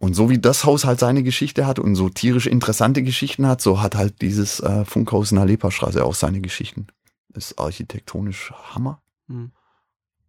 Und 0.00 0.14
so 0.14 0.30
wie 0.30 0.38
das 0.38 0.64
Haus 0.64 0.86
halt 0.86 0.98
seine 0.98 1.22
Geschichte 1.22 1.66
hat 1.66 1.78
und 1.78 1.94
so 1.94 2.08
tierisch 2.08 2.46
interessante 2.46 3.02
Geschichten 3.02 3.46
hat, 3.46 3.60
so 3.60 3.82
hat 3.82 3.94
halt 3.94 4.22
dieses 4.22 4.58
äh, 4.60 4.86
Funkhaus 4.86 5.30
in 5.30 5.36
der 5.36 5.44
Leperstraße 5.44 6.02
auch 6.02 6.14
seine 6.14 6.40
Geschichten. 6.40 6.86
Ist 7.34 7.58
architektonisch 7.58 8.50
Hammer. 8.74 9.02
Hm. 9.28 9.52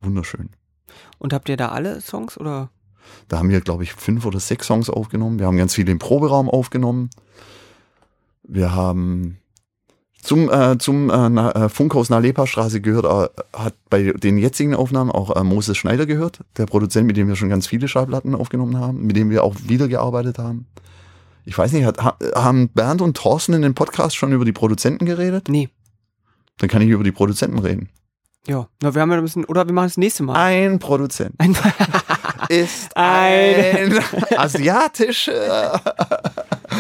Wunderschön. 0.01 0.49
Und 1.19 1.32
habt 1.32 1.47
ihr 1.47 1.55
da 1.55 1.69
alle 1.69 2.01
Songs 2.01 2.38
oder? 2.38 2.69
Da 3.30 3.39
haben 3.39 3.49
wir, 3.49 3.61
glaube 3.61 3.84
ich, 3.84 3.93
fünf 3.93 4.26
oder 4.26 4.41
sechs 4.41 4.67
Songs 4.67 4.89
aufgenommen. 4.89 5.39
Wir 5.39 5.45
haben 5.45 5.55
ganz 5.57 5.74
viele 5.74 5.93
im 5.93 5.99
Proberaum 5.99 6.49
aufgenommen. 6.49 7.09
Wir 8.43 8.76
haben 8.76 9.41
zum, 10.22 10.49
äh, 10.51 10.78
zum 10.78 11.09
äh, 11.09 11.30
Na, 11.30 11.51
äh, 11.51 11.69
Funkhaus 11.69 12.09
Nalepa-Straße 12.09 12.82
gehört, 12.82 13.05
äh, 13.05 13.57
hat 13.57 13.74
bei 13.89 14.11
den 14.13 14.38
jetzigen 14.38 14.76
Aufnahmen 14.76 15.11
auch 15.11 15.36
äh, 15.36 15.43
Moses 15.43 15.78
Schneider 15.78 16.05
gehört, 16.05 16.39
der 16.57 16.65
Produzent, 16.65 17.07
mit 17.07 17.17
dem 17.17 17.28
wir 17.28 17.36
schon 17.36 17.49
ganz 17.49 17.67
viele 17.67 17.88
Schallplatten 17.88 18.36
aufgenommen 18.36 18.78
haben, 18.78 19.05
mit 19.05 19.15
dem 19.15 19.30
wir 19.30 19.43
auch 19.43 19.55
wieder 19.67 19.88
gearbeitet 19.88 20.38
haben. 20.38 20.67
Ich 21.45 21.57
weiß 21.57 21.72
nicht, 21.72 21.86
hat, 21.86 22.03
ha, 22.03 22.15
haben 22.36 22.69
Bernd 22.69 23.01
und 23.01 23.17
Thorsten 23.17 23.53
in 23.53 23.63
dem 23.63 23.74
Podcast 23.74 24.15
schon 24.15 24.32
über 24.32 24.45
die 24.45 24.51
Produzenten 24.51 25.05
geredet? 25.05 25.47
Nee. 25.49 25.69
Dann 26.59 26.69
kann 26.69 26.82
ich 26.84 26.89
über 26.89 27.03
die 27.03 27.11
Produzenten 27.11 27.57
reden. 27.59 27.89
Ja. 28.47 28.67
Na, 28.82 28.93
wir 28.93 29.01
haben 29.01 29.11
ja 29.11 29.17
ein 29.17 29.24
bisschen, 29.24 29.45
oder 29.45 29.65
wir 29.67 29.74
machen 29.74 29.88
das 29.88 29.97
nächste 29.97 30.24
Mal. 30.24 30.36
Ein 30.36 30.80
Produzent 30.80 31.34
Ein 31.39 31.55
ist 32.49 32.95
Ein- 32.95 33.97
ein 33.99 33.99
asiatischer 34.38 35.80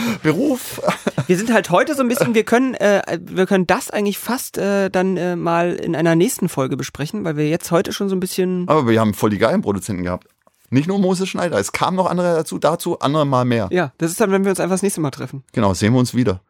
Beruf. 0.23 0.81
wir 1.27 1.37
sind 1.37 1.53
halt 1.53 1.69
heute 1.69 1.95
so 1.95 2.01
ein 2.01 2.07
bisschen, 2.07 2.33
wir 2.33 2.43
können, 2.43 2.73
äh, 2.75 3.19
wir 3.21 3.45
können 3.45 3.67
das 3.67 3.89
eigentlich 3.89 4.17
fast 4.17 4.57
äh, 4.57 4.89
dann 4.89 5.17
äh, 5.17 5.35
mal 5.35 5.73
in 5.73 5.95
einer 5.95 6.15
nächsten 6.15 6.49
Folge 6.49 6.77
besprechen, 6.77 7.23
weil 7.25 7.37
wir 7.37 7.49
jetzt 7.49 7.71
heute 7.71 7.93
schon 7.93 8.09
so 8.09 8.15
ein 8.15 8.19
bisschen. 8.19 8.67
Aber 8.67 8.87
wir 8.87 8.99
haben 8.99 9.13
voll 9.13 9.29
die 9.29 9.37
geilen 9.37 9.61
Produzenten 9.61 10.03
gehabt. 10.03 10.27
Nicht 10.69 10.87
nur 10.87 10.99
Moses 10.99 11.27
Schneider, 11.27 11.59
es 11.59 11.73
kamen 11.73 11.97
noch 11.97 12.09
andere 12.09 12.33
dazu, 12.33 12.57
dazu 12.57 12.99
andere 12.99 13.25
mal 13.25 13.43
mehr. 13.43 13.67
Ja, 13.71 13.91
das 13.97 14.11
ist 14.11 14.21
dann, 14.21 14.31
wenn 14.31 14.45
wir 14.45 14.51
uns 14.51 14.59
einfach 14.59 14.75
das 14.75 14.83
nächste 14.83 15.01
Mal 15.01 15.11
treffen. 15.11 15.43
Genau, 15.51 15.73
sehen 15.73 15.93
wir 15.93 15.99
uns 15.99 16.15
wieder. 16.15 16.41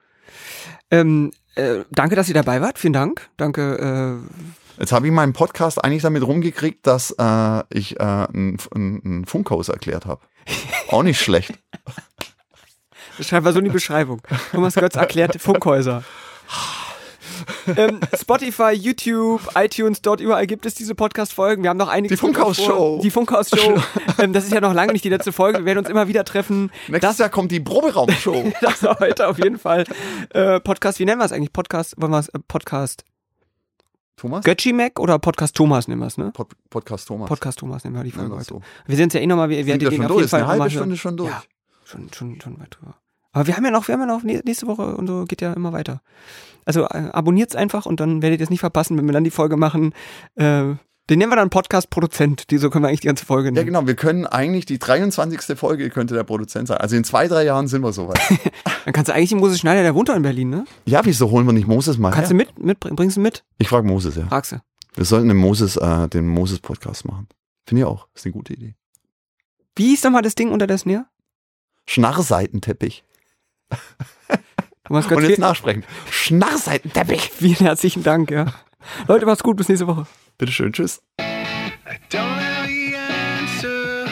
Ähm, 0.91 1.31
äh, 1.55 1.85
danke, 1.89 2.15
dass 2.15 2.27
ihr 2.27 2.35
dabei 2.35 2.61
wart. 2.61 2.77
Vielen 2.77 2.93
Dank. 2.93 3.29
Danke. 3.37 4.21
Äh, 4.21 4.79
Jetzt 4.79 4.91
habe 4.91 5.05
ich 5.05 5.13
meinen 5.13 5.33
Podcast 5.33 5.83
eigentlich 5.83 6.01
damit 6.01 6.25
rumgekriegt, 6.25 6.85
dass 6.87 7.15
äh, 7.17 7.63
ich 7.69 7.99
äh, 7.99 8.03
ein, 8.03 8.57
ein, 8.73 9.01
ein 9.03 9.25
Funkhaus 9.25 9.69
erklärt 9.69 10.05
habe. 10.05 10.21
Auch 10.89 11.03
nicht 11.03 11.19
schlecht. 11.19 11.53
Das 13.17 13.27
schreiben 13.27 13.45
wir 13.45 13.53
so 13.53 13.59
in 13.59 13.65
die 13.65 13.71
Beschreibung. 13.71 14.21
Thomas 14.51 14.75
Götz 14.75 14.95
erklärt 14.95 15.39
Funkhäuser. 15.41 16.03
ähm, 17.75 17.99
Spotify, 18.19 18.71
YouTube, 18.71 19.41
iTunes, 19.55 20.01
dort 20.01 20.21
überall 20.21 20.45
gibt 20.47 20.65
es 20.65 20.75
diese 20.75 20.95
Podcast-Folgen. 20.95 21.63
Wir 21.63 21.69
haben 21.71 21.77
noch 21.77 21.87
einige. 21.87 22.13
Die 22.13 22.17
Funkhaus-Show. 22.19 22.99
Die 23.03 23.09
Funkhaus-Show. 23.11 23.81
ähm, 24.19 24.33
das 24.33 24.43
ist 24.45 24.53
ja 24.53 24.61
noch 24.61 24.73
lange 24.73 24.93
nicht 24.93 25.03
die 25.05 25.09
letzte 25.09 25.31
Folge. 25.31 25.59
Wir 25.59 25.65
werden 25.65 25.79
uns 25.79 25.89
immer 25.89 26.07
wieder 26.07 26.23
treffen. 26.23 26.71
Nächstes 26.87 27.17
Jahr 27.17 27.29
kommt 27.29 27.51
die 27.51 27.59
Proberaumshow. 27.59 28.51
Das 28.61 28.83
war 28.83 28.99
heute 28.99 29.27
auf 29.27 29.37
jeden 29.39 29.57
Fall 29.57 29.85
äh, 30.29 30.59
Podcast. 30.59 30.99
Wie 30.99 31.05
nennen 31.05 31.19
wir 31.19 31.25
es 31.25 31.31
eigentlich? 31.31 31.53
Podcast, 31.53 31.95
wollen 31.99 32.11
wir 32.11 32.19
es? 32.19 32.29
Äh, 32.29 32.39
Podcast 32.47 33.03
Thomas? 34.17 34.43
Götzi 34.45 34.71
Mac 34.73 34.99
oder 34.99 35.17
Podcast 35.17 35.55
Thomas 35.55 35.87
nennen 35.87 36.01
wir 36.01 36.07
es, 36.07 36.17
ne? 36.17 36.31
Pod 36.31 36.49
Podcast 36.69 37.07
Thomas. 37.07 37.27
Podcast 37.27 37.59
Thomas 37.59 37.83
nennen 37.83 37.95
wir 37.95 38.03
die 38.03 38.11
Folge 38.11 38.31
heute. 38.31 38.41
es 38.41 38.47
so. 38.47 38.61
Wir 38.85 38.95
sind 38.97 39.13
ja 39.15 39.19
eh 39.19 39.25
nochmal, 39.25 39.49
wir, 39.49 39.65
wir 39.65 39.73
Sind 39.73 39.81
den 39.81 39.91
schon 39.93 40.01
auf 40.01 40.07
durch? 40.09 40.17
jeden 40.17 40.25
Ist 40.25 40.29
Fall 40.31 40.39
eine 40.41 40.47
halbe 40.49 40.63
mal 40.65 40.69
Stunde 40.69 40.97
schon 40.97 41.17
durch. 41.17 41.31
Ja, 41.31 41.41
schon, 41.85 42.13
schon, 42.13 42.39
schon 42.39 42.59
weit 42.59 42.77
drüber. 42.79 42.95
Aber 43.33 43.47
wir 43.47 43.55
haben 43.55 43.63
ja 43.65 43.71
noch, 43.71 43.87
wir 43.87 43.93
haben 43.93 44.01
ja 44.01 44.05
noch 44.07 44.23
nä- 44.23 44.41
nächste 44.45 44.67
Woche 44.67 44.95
und 44.95 45.07
so 45.07 45.25
geht 45.25 45.41
ja 45.41 45.53
immer 45.53 45.71
weiter. 45.73 46.01
Also 46.65 46.83
äh, 46.85 47.09
abonniert's 47.11 47.55
einfach 47.55 47.85
und 47.85 47.99
dann 47.99 48.21
werdet 48.21 48.39
ihr 48.39 48.43
es 48.43 48.49
nicht 48.49 48.59
verpassen, 48.59 48.97
wenn 48.97 49.05
wir 49.05 49.13
dann 49.13 49.23
die 49.23 49.31
Folge 49.31 49.57
machen. 49.57 49.93
Äh, 50.35 50.75
den 51.09 51.17
nennen 51.19 51.31
wir 51.31 51.35
dann 51.35 51.49
Podcast-Produzent. 51.49 52.51
Die, 52.51 52.57
so 52.57 52.69
können 52.69 52.83
wir 52.85 52.89
eigentlich 52.89 53.01
die 53.01 53.07
ganze 53.07 53.25
Folge 53.25 53.47
Ja, 53.49 53.51
nennen. 53.53 53.65
genau. 53.65 53.87
Wir 53.87 53.95
können 53.95 54.25
eigentlich 54.27 54.65
die 54.65 54.79
23. 54.79 55.57
Folge 55.57 55.89
könnte 55.89 56.13
der 56.13 56.23
Produzent 56.23 56.67
sein. 56.67 56.77
Also 56.77 56.95
in 56.95 57.03
zwei, 57.03 57.27
drei 57.27 57.43
Jahren 57.43 57.67
sind 57.67 57.81
wir 57.81 57.91
soweit. 57.91 58.19
Dann 58.85 58.93
kannst 58.93 59.09
du 59.09 59.13
eigentlich 59.13 59.29
den 59.29 59.39
Moses 59.39 59.59
Schneider, 59.59 59.81
der 59.81 59.95
wohnt 59.95 60.09
doch 60.09 60.15
in 60.15 60.21
Berlin, 60.21 60.49
ne? 60.49 60.65
ja, 60.85 61.01
wieso 61.03 61.29
holen 61.31 61.45
wir 61.45 61.53
nicht 61.53 61.67
Moses 61.67 61.97
mal 61.97 62.11
Kannst 62.11 62.31
her? 62.31 62.37
du 62.45 62.53
mit, 62.63 62.81
mit, 62.83 62.95
bringst 62.95 63.17
du 63.17 63.21
mit? 63.21 63.43
Ich 63.57 63.67
frage 63.69 63.87
Moses, 63.87 64.15
ja. 64.15 64.27
Fragst 64.27 64.53
du. 64.53 64.57
Wir 64.93 65.05
sollten 65.05 65.27
den 65.29 65.37
Moses, 65.37 65.75
äh, 65.77 66.07
den 66.09 66.27
Moses-Podcast 66.27 67.05
machen. 67.05 67.27
Finde 67.65 67.81
ich 67.81 67.85
auch. 67.87 68.07
Ist 68.13 68.25
eine 68.25 68.33
gute 68.33 68.53
Idee. 68.53 68.75
Wie 69.75 69.87
hieß 69.89 70.03
nochmal 70.03 70.21
das 70.21 70.35
Ding 70.35 70.51
unter 70.51 70.67
der 70.67 70.77
Snare? 70.77 71.05
Schnarrseitenteppich. 71.87 73.03
Thomas 74.85 75.05
Und 75.05 75.09
Götz, 75.09 75.21
jetzt 75.21 75.35
vielen, 75.35 75.41
nachsprechen. 75.41 75.83
Schnarrseitenteppich. 76.09 77.31
vielen 77.35 77.55
herzlichen 77.57 78.03
Dank, 78.03 78.31
ja. 78.31 78.45
Leute, 79.07 79.25
macht's 79.25 79.43
gut, 79.43 79.57
bis 79.57 79.69
nächste 79.69 79.87
Woche. 79.87 80.05
Bitteschön, 80.37 80.73
tschüss. 80.73 81.01
I 81.19 81.97
don't 82.09 82.21
have 82.21 82.67
the 82.67 82.95
answer, 82.95 84.05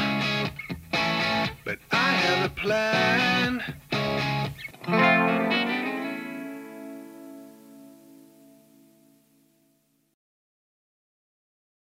but 1.63 1.77
I 1.91 1.95
have 1.95 2.45
a 2.45 2.49
plan. 2.49 3.08